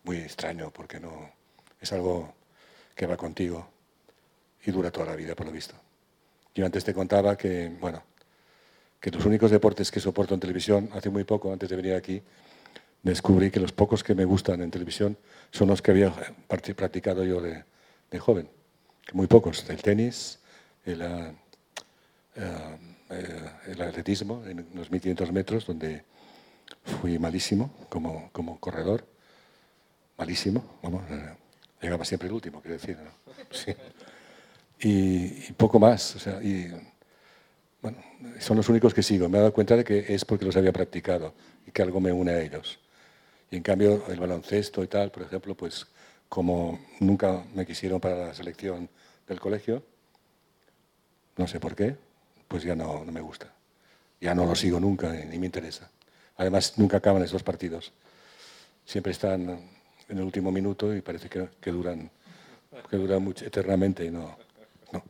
muy 0.05 0.19
extraño, 0.19 0.71
porque 0.71 1.01
no 1.01 1.31
es 1.81 1.93
algo 1.93 2.35
que 2.95 3.07
va 3.07 3.17
contigo 3.17 3.67
y 4.65 4.71
dura 4.71 4.91
toda 4.91 5.07
la 5.07 5.17
vida, 5.17 5.35
por 5.35 5.47
lo 5.47 5.53
visto. 5.53 5.75
Yo 6.55 6.67
antes 6.67 6.85
te 6.85 6.93
contaba 6.93 7.37
que, 7.37 7.69
bueno, 7.81 8.03
que 9.01 9.11
los 9.11 9.25
únicos 9.25 9.51
deportes 9.51 9.91
que 9.91 10.01
soporto 10.01 10.35
en 10.35 10.41
televisión, 10.41 10.91
hace 10.93 11.11
muy 11.11 11.25
poco, 11.25 11.53
antes 11.53 11.69
de 11.69 11.77
venir 11.77 11.95
aquí, 11.95 12.23
descubrí 13.03 13.51
que 13.51 13.61
los 13.61 13.73
pocos 13.73 14.03
que 14.03 14.15
me 14.15 14.25
gustan 14.25 14.63
en 14.63 14.71
televisión 14.71 15.17
son 15.51 15.69
los 15.69 15.81
que 15.81 15.93
había 15.93 16.13
practicado 16.49 17.25
yo 17.25 17.41
de, 17.41 17.65
joven. 18.19 18.49
Muy 19.13 19.27
pocos, 19.27 19.69
el 19.69 19.81
tenis, 19.83 20.39
el, 20.85 21.03
uh, 21.03 21.35
uh, 22.41 22.77
eh, 23.11 23.83
atletismo 23.83 24.43
en 24.47 24.67
los 24.75 24.91
1500 24.91 25.33
metros, 25.33 25.67
donde 25.67 26.03
fui 26.83 27.19
malísimo 27.19 27.71
como, 27.89 28.31
como 28.33 28.59
corredor, 28.59 29.07
malísimo, 30.17 30.79
vamos, 30.83 31.03
eh, 31.11 31.35
llegaba 31.83 32.05
siempre 32.05 32.29
el 32.29 32.35
último, 32.35 32.61
quiero 32.61 32.79
decir. 32.79 32.97
¿no? 32.97 33.11
Y, 34.81 35.53
poco 35.53 35.79
más, 35.79 36.17
bueno, 37.83 37.99
son 38.41 38.57
los 38.57 38.69
únicos 38.69 38.95
que 38.95 39.03
sigo. 39.03 39.29
Me 39.29 39.39
he 39.39 39.41
dado 39.41 39.53
cuenta 39.53 39.77
de 39.77 39.85
que 39.85 40.15
es 40.15 40.25
porque 40.25 40.45
los 40.45 40.57
había 40.57 40.73
practicado 40.73 41.35
y 41.67 41.71
que 41.71 41.83
algo 41.83 42.01
me 42.01 42.13
une 42.13 42.33
a 42.33 42.41
ellos. 42.41 42.79
Y 43.51 43.57
en 43.57 43.63
cambio, 43.63 44.05
el 44.09 44.19
baloncesto 44.19 44.83
y 44.83 44.89
tal, 44.89 45.11
por 45.11 45.23
ejemplo, 45.23 45.55
pues 45.55 45.87
como 46.29 46.81
nunca 47.01 47.45
me 47.55 47.65
quisieron 47.65 48.01
para 48.01 48.17
la 48.29 48.35
selección 48.35 48.89
del 49.29 49.41
colegio, 49.41 49.83
no 51.37 51.47
sé 51.47 51.61
por 51.61 51.77
qué, 51.77 51.97
pues 52.49 52.63
ya 52.63 52.75
no, 52.75 53.05
no, 53.05 53.13
me 53.13 53.21
gusta. 53.21 53.53
Ya 54.21 54.35
no 54.35 54.47
lo 54.47 54.55
sigo 54.55 54.81
nunca 54.81 55.13
ni 55.13 55.39
me 55.39 55.47
interesa. 55.47 55.91
Además, 56.37 56.75
nunca 56.77 56.99
acaban 56.99 57.23
esos 57.23 57.43
partidos. 57.43 57.93
Siempre 58.85 59.13
están 59.13 59.49
en 60.09 60.19
el 60.19 60.25
último 60.25 60.51
minuto 60.51 60.95
y 60.95 61.01
parece 61.01 61.29
que, 61.29 61.71
duran, 61.71 62.11
que 62.89 62.97
duran 62.97 63.23
mucho, 63.23 63.45
eternamente 63.45 64.05
y 64.05 64.11
no, 64.11 64.37
no. 64.93 65.03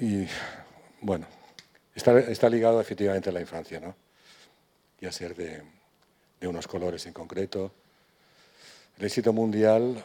Y 0.00 0.26
bueno, 1.00 1.26
está, 1.94 2.18
está, 2.18 2.48
ligado 2.48 2.80
efectivamente 2.80 3.30
a 3.30 3.32
la 3.32 3.40
infancia, 3.40 3.80
¿no? 3.80 3.94
Y 5.00 5.06
a 5.06 5.12
ser 5.12 5.34
de, 5.34 5.62
de 6.40 6.48
unos 6.48 6.66
colores 6.66 7.06
en 7.06 7.12
concreto. 7.12 7.72
El 8.98 9.06
éxito 9.06 9.32
mundial 9.32 10.04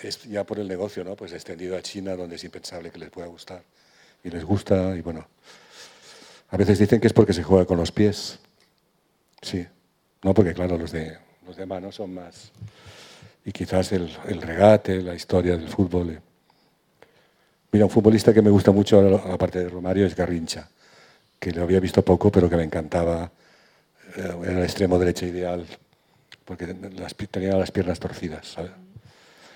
es 0.00 0.22
ya 0.24 0.44
por 0.44 0.58
el 0.58 0.68
negocio, 0.68 1.04
¿no? 1.04 1.14
Pues 1.14 1.32
extendido 1.32 1.76
a 1.76 1.82
China, 1.82 2.16
donde 2.16 2.36
es 2.36 2.44
impensable 2.44 2.90
que 2.90 2.98
les 2.98 3.10
pueda 3.10 3.28
gustar 3.28 3.62
y 4.24 4.30
les 4.30 4.44
gusta 4.44 4.96
y 4.96 5.00
bueno, 5.00 5.26
a 6.50 6.56
veces 6.56 6.78
dicen 6.78 7.00
que 7.00 7.06
es 7.06 7.12
porque 7.12 7.32
se 7.32 7.42
juega 7.42 7.64
con 7.64 7.78
los 7.78 7.90
pies. 7.92 8.38
Sí, 9.40 9.66
no 10.22 10.34
porque 10.34 10.54
claro, 10.54 10.76
los 10.78 10.92
de, 10.92 11.16
los 11.46 11.56
de 11.56 11.66
mano 11.66 11.90
son 11.90 12.14
más... 12.14 12.52
Y 13.44 13.50
quizás 13.50 13.90
el, 13.90 14.08
el 14.28 14.40
regate, 14.40 15.02
la 15.02 15.16
historia 15.16 15.56
del 15.56 15.68
fútbol. 15.68 16.22
Mira, 17.72 17.86
un 17.86 17.90
futbolista 17.90 18.34
que 18.34 18.42
me 18.42 18.50
gusta 18.50 18.70
mucho, 18.70 19.00
aparte 19.32 19.60
de 19.60 19.68
Romario, 19.70 20.06
es 20.06 20.14
Garrincha, 20.14 20.68
que 21.40 21.52
lo 21.52 21.62
había 21.62 21.80
visto 21.80 22.04
poco, 22.04 22.30
pero 22.30 22.50
que 22.50 22.56
me 22.56 22.64
encantaba. 22.64 23.32
Eh, 24.14 24.36
era 24.44 24.58
el 24.58 24.62
extremo 24.64 24.98
derecha 24.98 25.24
ideal, 25.24 25.66
porque 26.44 26.66
tenía 26.66 27.56
las 27.56 27.70
piernas 27.70 27.98
torcidas, 27.98 28.46
¿sabes? 28.46 28.72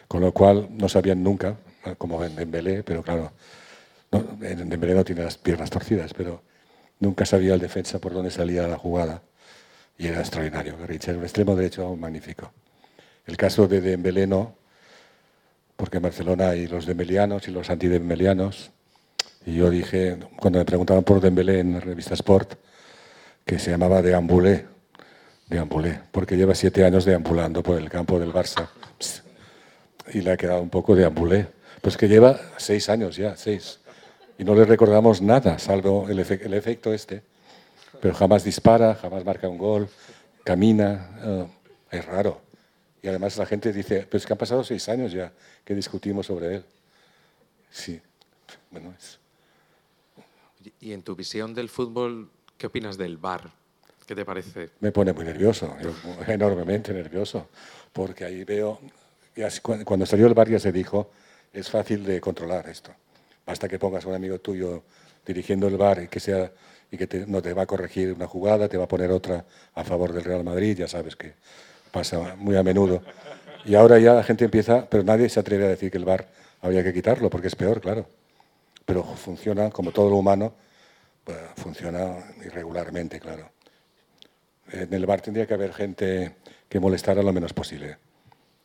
Con 0.08 0.22
lo 0.22 0.32
cual 0.32 0.66
no 0.70 0.88
sabían 0.88 1.22
nunca, 1.22 1.56
como 1.98 2.24
en 2.24 2.34
Dembélé, 2.34 2.82
pero 2.82 3.02
claro, 3.02 3.32
no, 4.10 4.20
Dembélé 4.38 4.94
no 4.94 5.04
tiene 5.04 5.22
las 5.22 5.36
piernas 5.36 5.68
torcidas, 5.68 6.14
pero 6.14 6.40
nunca 7.00 7.26
sabía 7.26 7.52
el 7.52 7.60
defensa 7.60 7.98
por 7.98 8.14
dónde 8.14 8.30
salía 8.30 8.66
la 8.66 8.78
jugada. 8.78 9.20
Y 9.98 10.06
era 10.06 10.20
extraordinario. 10.20 10.78
Garrincha 10.78 11.10
era 11.10 11.18
un 11.18 11.24
extremo 11.24 11.54
derecho 11.54 11.94
magnífico. 11.96 12.50
El 13.26 13.36
caso 13.36 13.68
de 13.68 13.82
Dembélé 13.82 14.26
no, 14.26 14.56
porque 15.76 15.98
en 15.98 16.04
Barcelona 16.04 16.50
hay 16.50 16.66
los 16.66 16.86
dembelianos 16.86 17.46
y 17.48 17.50
los 17.50 17.70
antidembelianos. 17.70 18.70
Y 19.44 19.54
yo 19.54 19.70
dije, 19.70 20.16
cuando 20.40 20.58
me 20.58 20.64
preguntaban 20.64 21.04
por 21.04 21.20
Dembélé 21.20 21.60
en 21.60 21.74
la 21.74 21.80
revista 21.80 22.14
Sport, 22.14 22.54
que 23.44 23.58
se 23.58 23.70
llamaba 23.70 24.02
Deambulé, 24.02 24.66
Deambulé, 25.48 26.00
porque 26.10 26.36
lleva 26.36 26.54
siete 26.54 26.84
años 26.84 27.04
deambulando 27.04 27.62
por 27.62 27.78
el 27.78 27.88
campo 27.88 28.18
del 28.18 28.32
Barça. 28.32 28.68
Y 30.12 30.22
le 30.22 30.32
ha 30.32 30.36
quedado 30.36 30.62
un 30.62 30.70
poco 30.70 30.94
deambulé. 30.96 31.48
Pues 31.80 31.96
que 31.96 32.08
lleva 32.08 32.38
seis 32.56 32.88
años 32.88 33.16
ya, 33.16 33.36
seis. 33.36 33.80
Y 34.38 34.44
no 34.44 34.54
le 34.54 34.64
recordamos 34.64 35.22
nada, 35.22 35.58
salvo 35.58 36.08
el, 36.08 36.18
el 36.18 36.54
efecto 36.54 36.92
este. 36.92 37.22
Pero 38.00 38.14
jamás 38.14 38.42
dispara, 38.44 38.94
jamás 38.94 39.24
marca 39.24 39.48
un 39.48 39.58
gol, 39.58 39.88
camina. 40.42 41.10
eh, 41.22 41.46
es 41.90 42.04
raro. 42.04 42.40
Y 43.02 43.08
además 43.08 43.36
la 43.36 43.46
gente 43.46 43.72
dice, 43.72 44.06
pues 44.10 44.26
que 44.26 44.32
han 44.32 44.38
pasado 44.38 44.64
seis 44.64 44.88
años 44.88 45.12
ya 45.12 45.32
que 45.64 45.74
discutimos 45.74 46.26
sobre 46.26 46.56
él. 46.56 46.64
Sí, 47.70 48.00
bueno, 48.70 48.94
es... 48.98 49.18
Y 50.80 50.92
en 50.92 51.02
tu 51.02 51.14
visión 51.14 51.54
del 51.54 51.68
fútbol, 51.68 52.28
¿qué 52.58 52.66
opinas 52.66 52.98
del 52.98 53.18
VAR? 53.18 53.50
¿Qué 54.06 54.14
te 54.14 54.24
parece? 54.24 54.70
me 54.80 54.92
pone 54.92 55.12
muy 55.12 55.24
nervioso, 55.24 55.76
enormemente 56.26 56.92
nervioso, 56.92 57.48
porque 57.92 58.24
ahí 58.24 58.44
veo, 58.44 58.80
cuando 59.84 60.06
salió 60.06 60.26
el 60.26 60.34
bar 60.34 60.48
ya 60.48 60.58
se 60.58 60.72
dijo, 60.72 61.10
es 61.52 61.68
fácil 61.70 62.04
de 62.04 62.20
controlar 62.20 62.68
esto. 62.68 62.92
Basta 63.44 63.68
que 63.68 63.78
pongas 63.78 64.04
a 64.04 64.08
un 64.08 64.14
amigo 64.14 64.38
tuyo 64.40 64.84
dirigiendo 65.24 65.66
el 65.68 65.76
bar 65.76 66.02
y 66.02 66.08
que 66.08 66.20
sea 66.20 66.52
y 66.90 66.96
que 66.96 67.06
te- 67.08 67.26
no 67.26 67.42
te 67.42 67.52
va 67.52 67.62
a 67.62 67.66
corregir 67.66 68.12
una 68.12 68.26
jugada, 68.28 68.68
te 68.68 68.76
va 68.76 68.84
a 68.84 68.88
poner 68.88 69.10
otra 69.10 69.44
a 69.74 69.84
favor 69.84 70.12
del 70.12 70.22
Real 70.24 70.44
Madrid, 70.44 70.76
ya 70.78 70.86
sabes 70.88 71.16
que 71.16 71.34
pasa 71.96 72.36
muy 72.36 72.54
a 72.56 72.62
menudo. 72.62 73.02
Y 73.64 73.74
ahora 73.74 73.98
ya 73.98 74.12
la 74.12 74.22
gente 74.22 74.44
empieza, 74.44 74.86
pero 74.86 75.02
nadie 75.02 75.30
se 75.30 75.40
atreve 75.40 75.64
a 75.64 75.68
decir 75.68 75.90
que 75.90 75.96
el 75.96 76.04
bar 76.04 76.28
habría 76.60 76.84
que 76.84 76.92
quitarlo, 76.92 77.30
porque 77.30 77.46
es 77.46 77.56
peor, 77.56 77.80
claro. 77.80 78.06
Pero 78.84 79.02
funciona, 79.02 79.70
como 79.70 79.92
todo 79.92 80.10
lo 80.10 80.16
humano, 80.16 80.52
pues, 81.24 81.38
funciona 81.56 82.18
irregularmente, 82.44 83.18
claro. 83.18 83.50
En 84.70 84.92
el 84.92 85.06
bar 85.06 85.22
tendría 85.22 85.46
que 85.46 85.54
haber 85.54 85.72
gente 85.72 86.36
que 86.68 86.78
molestara 86.80 87.22
lo 87.22 87.32
menos 87.32 87.54
posible, 87.54 87.96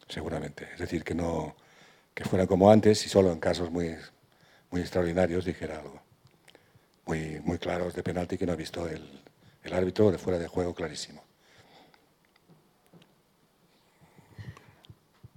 seguramente. 0.10 0.68
Es 0.74 0.80
decir, 0.80 1.06
que 1.06 1.16
no 1.16 1.56
que 2.14 2.26
fuera 2.26 2.46
como 2.46 2.70
antes 2.70 3.06
y 3.06 3.10
solo 3.10 3.32
en 3.32 3.40
casos 3.40 3.72
muy, 3.72 3.96
muy 4.72 4.82
extraordinarios 4.82 5.46
dijera 5.46 5.80
algo. 5.80 6.02
Muy, 7.06 7.40
muy 7.46 7.58
claros 7.58 7.94
de 7.94 8.04
penalti 8.04 8.38
que 8.38 8.46
no 8.46 8.52
ha 8.52 8.58
visto 8.58 8.90
el, 8.90 9.22
el 9.64 9.74
árbitro 9.74 10.12
de 10.12 10.18
fuera 10.18 10.38
de 10.38 10.48
juego 10.50 10.76
clarísimo. 10.76 11.24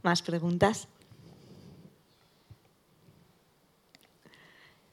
¿Más 0.04 0.20
preguntas? 0.20 0.86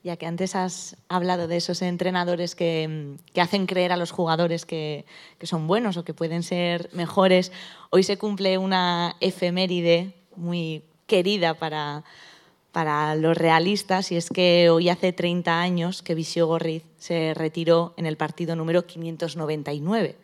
Ya 0.04 0.16
que 0.16 0.26
antes 0.26 0.56
has 0.56 0.96
hablado 1.10 1.50
de 1.50 1.58
esos 1.58 1.82
entrenadores 1.82 2.56
que, 2.56 3.18
que 3.34 3.42
hacen 3.42 3.66
creer 3.68 3.92
a 3.92 3.98
los 3.98 4.12
jugadores 4.12 4.66
que, 4.66 5.06
que 5.38 5.48
son 5.48 5.68
buenos 5.68 5.98
o 5.98 6.06
que 6.06 6.14
pueden 6.14 6.44
ser 6.44 6.90
mejores, 6.94 7.52
hoy 7.90 8.04
se 8.04 8.18
cumple 8.18 8.58
una 8.58 9.18
efeméride 9.20 10.14
muy 10.38 10.82
querida 11.08 11.56
para, 11.56 12.06
para 12.72 13.14
los 13.16 13.38
realistas 13.38 14.14
y 14.14 14.16
es 14.16 14.30
que 14.30 14.70
hoy 14.70 14.88
hace 14.88 15.12
30 15.12 15.60
años 15.60 16.04
que 16.04 16.16
Visio 16.16 16.48
Gorriz 16.48 16.84
se 16.98 17.34
retiró 17.34 17.94
en 17.98 18.06
el 18.06 18.16
partido 18.16 18.56
número 18.56 18.86
599. 18.86 20.21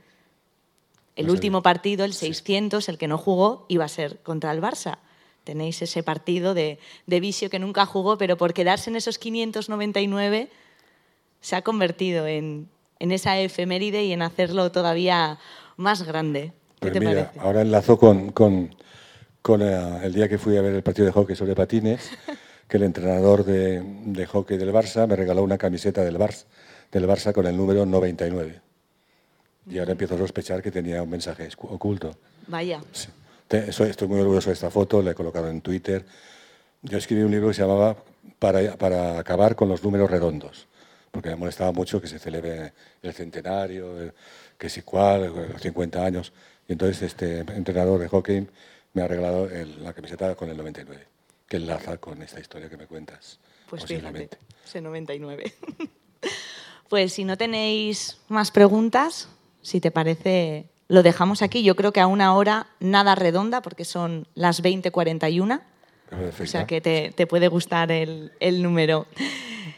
El 1.17 1.29
último 1.31 1.63
partido, 1.63 2.05
el 2.05 2.13
600, 2.13 2.87
el 2.89 2.97
que 2.97 3.07
no 3.07 3.17
jugó, 3.17 3.65
iba 3.69 3.83
a 3.85 3.89
ser 3.89 4.19
contra 4.19 4.51
el 4.51 4.61
Barça. 4.61 4.99
Tenéis 5.43 5.81
ese 5.81 6.03
partido 6.03 6.53
de, 6.53 6.77
de 7.07 7.19
Visio 7.19 7.49
que 7.49 7.57
nunca 7.57 7.85
jugó, 7.85 8.17
pero 8.17 8.37
por 8.37 8.53
quedarse 8.53 8.89
en 8.89 8.95
esos 8.97 9.17
599 9.17 10.49
se 11.41 11.55
ha 11.55 11.61
convertido 11.63 12.27
en, 12.27 12.69
en 12.99 13.11
esa 13.11 13.39
efeméride 13.39 14.03
y 14.03 14.11
en 14.11 14.21
hacerlo 14.21 14.71
todavía 14.71 15.39
más 15.75 16.03
grande. 16.03 16.53
¿Qué 16.79 16.91
Pero 16.91 16.93
te 16.93 16.99
mira, 16.99 17.11
parece? 17.25 17.39
ahora 17.39 17.61
enlazo 17.61 17.97
con, 17.97 18.31
con, 18.31 18.75
con, 19.41 19.61
eh, 19.63 19.99
el 20.03 20.13
día 20.13 20.29
que 20.29 20.37
fui 20.37 20.55
a 20.57 20.61
ver 20.61 20.73
el 20.75 20.83
partido 20.83 21.07
de 21.07 21.13
hockey 21.13 21.35
sobre 21.35 21.55
patines, 21.55 22.11
que 22.67 22.77
el 22.77 22.83
entrenador 22.83 23.43
de, 23.43 23.81
de 23.81 24.25
hockey 24.27 24.57
del 24.57 24.71
Barça 24.71 25.07
me 25.07 25.15
regaló 25.15 25.41
una 25.41 25.57
camiseta 25.57 26.03
del 26.03 26.17
Barça, 26.19 26.45
del 26.91 27.07
Barça 27.07 27.33
con 27.33 27.47
el 27.47 27.57
número 27.57 27.85
99. 27.85 28.66
Y 29.69 29.79
ahora 29.79 29.91
empiezo 29.93 30.15
a 30.15 30.17
sospechar 30.17 30.61
que 30.61 30.71
tenía 30.71 31.01
un 31.03 31.09
mensaje 31.09 31.47
oculto. 31.57 32.15
Vaya. 32.47 32.81
Sí. 32.93 33.09
Estoy 33.49 34.07
muy 34.07 34.19
orgulloso 34.19 34.49
de 34.49 34.53
esta 34.53 34.69
foto, 34.69 35.01
la 35.01 35.11
he 35.11 35.15
colocado 35.15 35.49
en 35.49 35.61
Twitter. 35.61 36.05
Yo 36.81 36.97
escribí 36.97 37.21
un 37.23 37.31
libro 37.31 37.47
que 37.49 37.53
se 37.53 37.61
llamaba 37.61 37.95
Para, 38.39 38.75
para 38.77 39.17
acabar 39.19 39.55
con 39.55 39.67
los 39.69 39.81
números 39.83 40.11
redondos, 40.11 40.67
porque 41.11 41.29
me 41.29 41.35
molestaba 41.37 41.71
mucho 41.71 41.99
que 42.01 42.07
se 42.07 42.19
celebre 42.19 42.73
el 43.01 43.13
centenario, 43.13 43.99
el- 43.99 44.13
que 44.57 44.69
si 44.69 44.81
cuál, 44.81 45.33
los 45.53 45.61
50 45.61 46.05
años. 46.05 46.33
Y 46.67 46.73
entonces 46.73 47.01
este 47.01 47.39
entrenador 47.39 47.99
de 47.99 48.07
hockey 48.09 48.47
me 48.93 49.01
ha 49.01 49.07
regalado 49.07 49.49
el- 49.49 49.83
la 49.83 49.93
camiseta 49.93 50.35
con 50.35 50.49
el 50.49 50.57
99, 50.57 51.07
que 51.47 51.57
enlaza 51.57 51.97
con 51.97 52.21
esta 52.21 52.39
historia 52.39 52.69
que 52.69 52.77
me 52.77 52.85
cuentas. 52.85 53.39
Pues 53.69 53.85
fíjate, 53.85 54.29
ese 54.65 54.81
99. 54.81 55.53
pues 56.89 57.13
si 57.13 57.23
no 57.23 57.37
tenéis 57.37 58.17
más 58.27 58.51
preguntas, 58.51 59.29
si 59.67 59.81
te 59.81 59.91
parece, 59.91 60.65
lo 60.87 61.03
dejamos 61.03 61.41
aquí. 61.41 61.61
Yo 61.61 61.75
creo 61.75 61.91
que 61.91 61.99
a 61.99 62.07
una 62.07 62.33
hora 62.33 62.67
nada 62.79 63.15
redonda, 63.15 63.61
porque 63.61 63.83
son 63.83 64.25
las 64.33 64.63
20.41. 64.63 65.59
O 66.41 66.45
sea 66.45 66.65
que 66.65 66.79
te, 66.79 67.11
te 67.13 67.27
puede 67.27 67.49
gustar 67.49 67.91
el, 67.91 68.31
el 68.39 68.63
número. 68.63 69.07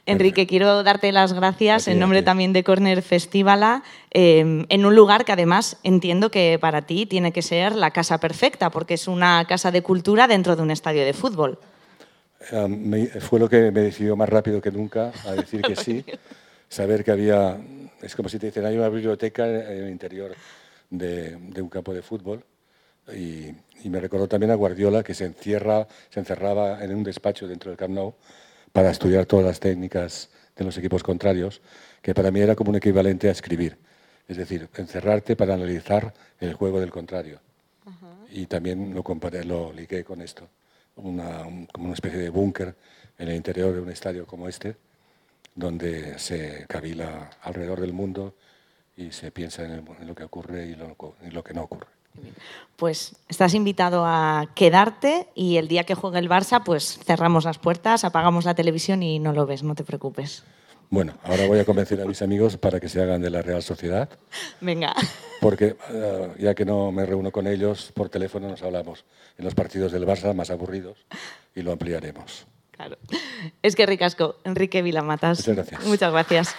Enrique, 0.05 0.45
quiero 0.45 0.83
darte 0.83 1.11
las 1.11 1.33
gracias 1.33 1.85
ti, 1.85 1.91
en 1.91 1.97
nombre 1.99 2.21
también 2.21 2.53
de 2.53 2.63
Corner 2.63 3.01
Festivala, 3.01 3.81
eh, 4.11 4.63
en 4.69 4.85
un 4.85 4.95
lugar 4.95 5.25
que 5.25 5.31
además 5.31 5.77
entiendo 5.83 6.29
que 6.29 6.59
para 6.61 6.83
ti 6.83 7.07
tiene 7.07 7.31
que 7.31 7.41
ser 7.41 7.73
la 7.73 7.89
casa 7.89 8.19
perfecta, 8.19 8.69
porque 8.69 8.93
es 8.93 9.07
una 9.07 9.43
casa 9.47 9.71
de 9.71 9.81
cultura 9.81 10.27
dentro 10.27 10.55
de 10.55 10.61
un 10.61 10.69
estadio 10.69 11.03
de 11.03 11.13
fútbol. 11.13 11.57
Eh, 12.51 12.67
me- 12.67 13.07
fue 13.07 13.39
lo 13.39 13.49
que 13.49 13.71
me 13.71 13.81
decidió 13.81 14.15
más 14.15 14.29
rápido 14.29 14.61
que 14.61 14.69
nunca 14.71 15.11
a 15.25 15.31
decir 15.31 15.61
que 15.63 15.75
sí. 15.87 16.05
Saber 16.69 17.03
que 17.03 17.09
había, 17.11 17.57
es 18.01 18.15
como 18.15 18.29
si 18.29 18.39
te 18.39 18.47
dicen, 18.47 18.65
hay 18.65 18.77
una 18.77 18.89
biblioteca 18.89 19.47
en 19.47 19.83
el 19.83 19.89
interior 19.89 20.33
de, 20.89 21.35
de 21.37 21.61
un 21.61 21.69
campo 21.69 21.93
de 21.93 22.01
fútbol. 22.01 22.43
Y, 23.13 23.53
y 23.83 23.89
me 23.89 23.99
recordó 23.99 24.27
también 24.27 24.51
a 24.51 24.55
Guardiola, 24.55 25.03
que 25.03 25.13
se, 25.13 25.25
encierra, 25.25 25.87
se 26.09 26.19
encerraba 26.19 26.83
en 26.83 26.93
un 26.95 27.03
despacho 27.03 27.47
dentro 27.47 27.71
del 27.71 27.77
Camp 27.77 27.93
Nou 27.95 28.13
para 28.71 28.91
estudiar 28.91 29.25
todas 29.25 29.45
las 29.45 29.59
técnicas 29.59 30.29
de 30.55 30.63
los 30.65 30.77
equipos 30.77 31.01
contrarios, 31.01 31.61
que 32.01 32.13
para 32.13 32.29
mí 32.29 32.39
era 32.39 32.55
como 32.55 32.69
un 32.69 32.75
equivalente 32.75 33.27
a 33.29 33.31
escribir. 33.31 33.77
Es 34.27 34.37
decir, 34.37 34.69
encerrarte 34.75 35.35
para 35.35 35.55
analizar 35.55 36.13
el 36.39 36.53
juego 36.53 36.79
del 36.79 36.91
contrario. 36.91 37.39
Y 38.31 38.45
también 38.45 38.93
lo, 38.93 39.01
comparé, 39.01 39.43
lo 39.43 39.73
ligué 39.73 40.03
con 40.03 40.21
esto, 40.21 40.47
una, 40.97 41.47
un- 41.47 41.65
como 41.65 41.85
una 41.85 41.95
especie 41.95 42.19
de 42.19 42.29
búnker 42.29 42.75
en 43.17 43.27
el 43.29 43.35
interior 43.35 43.73
de 43.73 43.79
un 43.81 43.89
estadio 43.89 44.27
como 44.27 44.47
este, 44.47 44.75
donde 45.55 46.17
se 46.19 46.65
cavila 46.67 47.29
alrededor 47.41 47.81
del 47.81 47.93
mundo 47.93 48.35
y 48.95 49.11
se 49.11 49.31
piensa 49.31 49.63
en, 49.63 49.71
el- 49.71 49.83
en 50.01 50.07
lo 50.07 50.15
que 50.15 50.23
ocurre 50.23 50.65
y 50.67 50.75
lo, 50.75 50.95
y 51.25 51.31
lo 51.31 51.43
que 51.43 51.53
no 51.53 51.63
ocurre. 51.63 51.87
Pues 52.75 53.15
estás 53.29 53.53
invitado 53.53 54.03
a 54.05 54.47
quedarte 54.55 55.27
y 55.35 55.57
el 55.57 55.67
día 55.67 55.83
que 55.83 55.93
juegue 55.95 56.19
el 56.19 56.29
Barça, 56.29 56.63
pues 56.63 56.99
cerramos 57.05 57.45
las 57.45 57.59
puertas, 57.59 58.03
apagamos 58.03 58.45
la 58.45 58.55
televisión 58.55 59.03
y 59.03 59.19
no 59.19 59.31
lo 59.31 59.45
ves, 59.45 59.63
no 59.63 59.75
te 59.75 59.83
preocupes. 59.83 60.43
Bueno, 60.89 61.13
ahora 61.23 61.45
voy 61.45 61.59
a 61.59 61.65
convencer 61.65 62.01
a 62.01 62.05
mis 62.05 62.21
amigos 62.23 62.57
para 62.57 62.79
que 62.79 62.89
se 62.89 62.99
hagan 63.01 63.21
de 63.21 63.29
la 63.29 63.43
Real 63.43 63.61
Sociedad, 63.61 64.09
Venga. 64.59 64.95
porque 65.39 65.75
eh, 65.91 66.33
ya 66.39 66.55
que 66.55 66.65
no 66.65 66.91
me 66.91 67.05
reúno 67.05 67.31
con 67.31 67.45
ellos, 67.45 67.91
por 67.93 68.09
teléfono 68.09 68.49
nos 68.49 68.63
hablamos 68.63 69.05
en 69.37 69.45
los 69.45 69.53
partidos 69.53 69.91
del 69.91 70.07
Barça 70.07 70.33
más 70.33 70.49
aburridos 70.49 70.97
y 71.53 71.61
lo 71.61 71.71
ampliaremos. 71.73 72.47
Claro. 72.79 72.97
Es 73.61 73.75
que 73.75 73.85
ricasco, 73.85 74.37
Enrique 74.45 74.81
Vilamatas. 74.81 75.39
Muchas 75.39 75.55
gracias. 75.57 75.85
Muchas 75.85 76.11
gracias. 76.13 76.55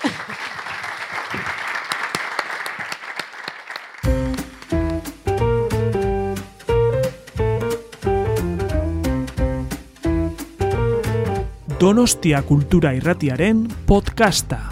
Donostia 11.78 12.42
Kultura 12.42 12.94
Irratiaren 12.94 13.66
podcasta. 13.86 14.68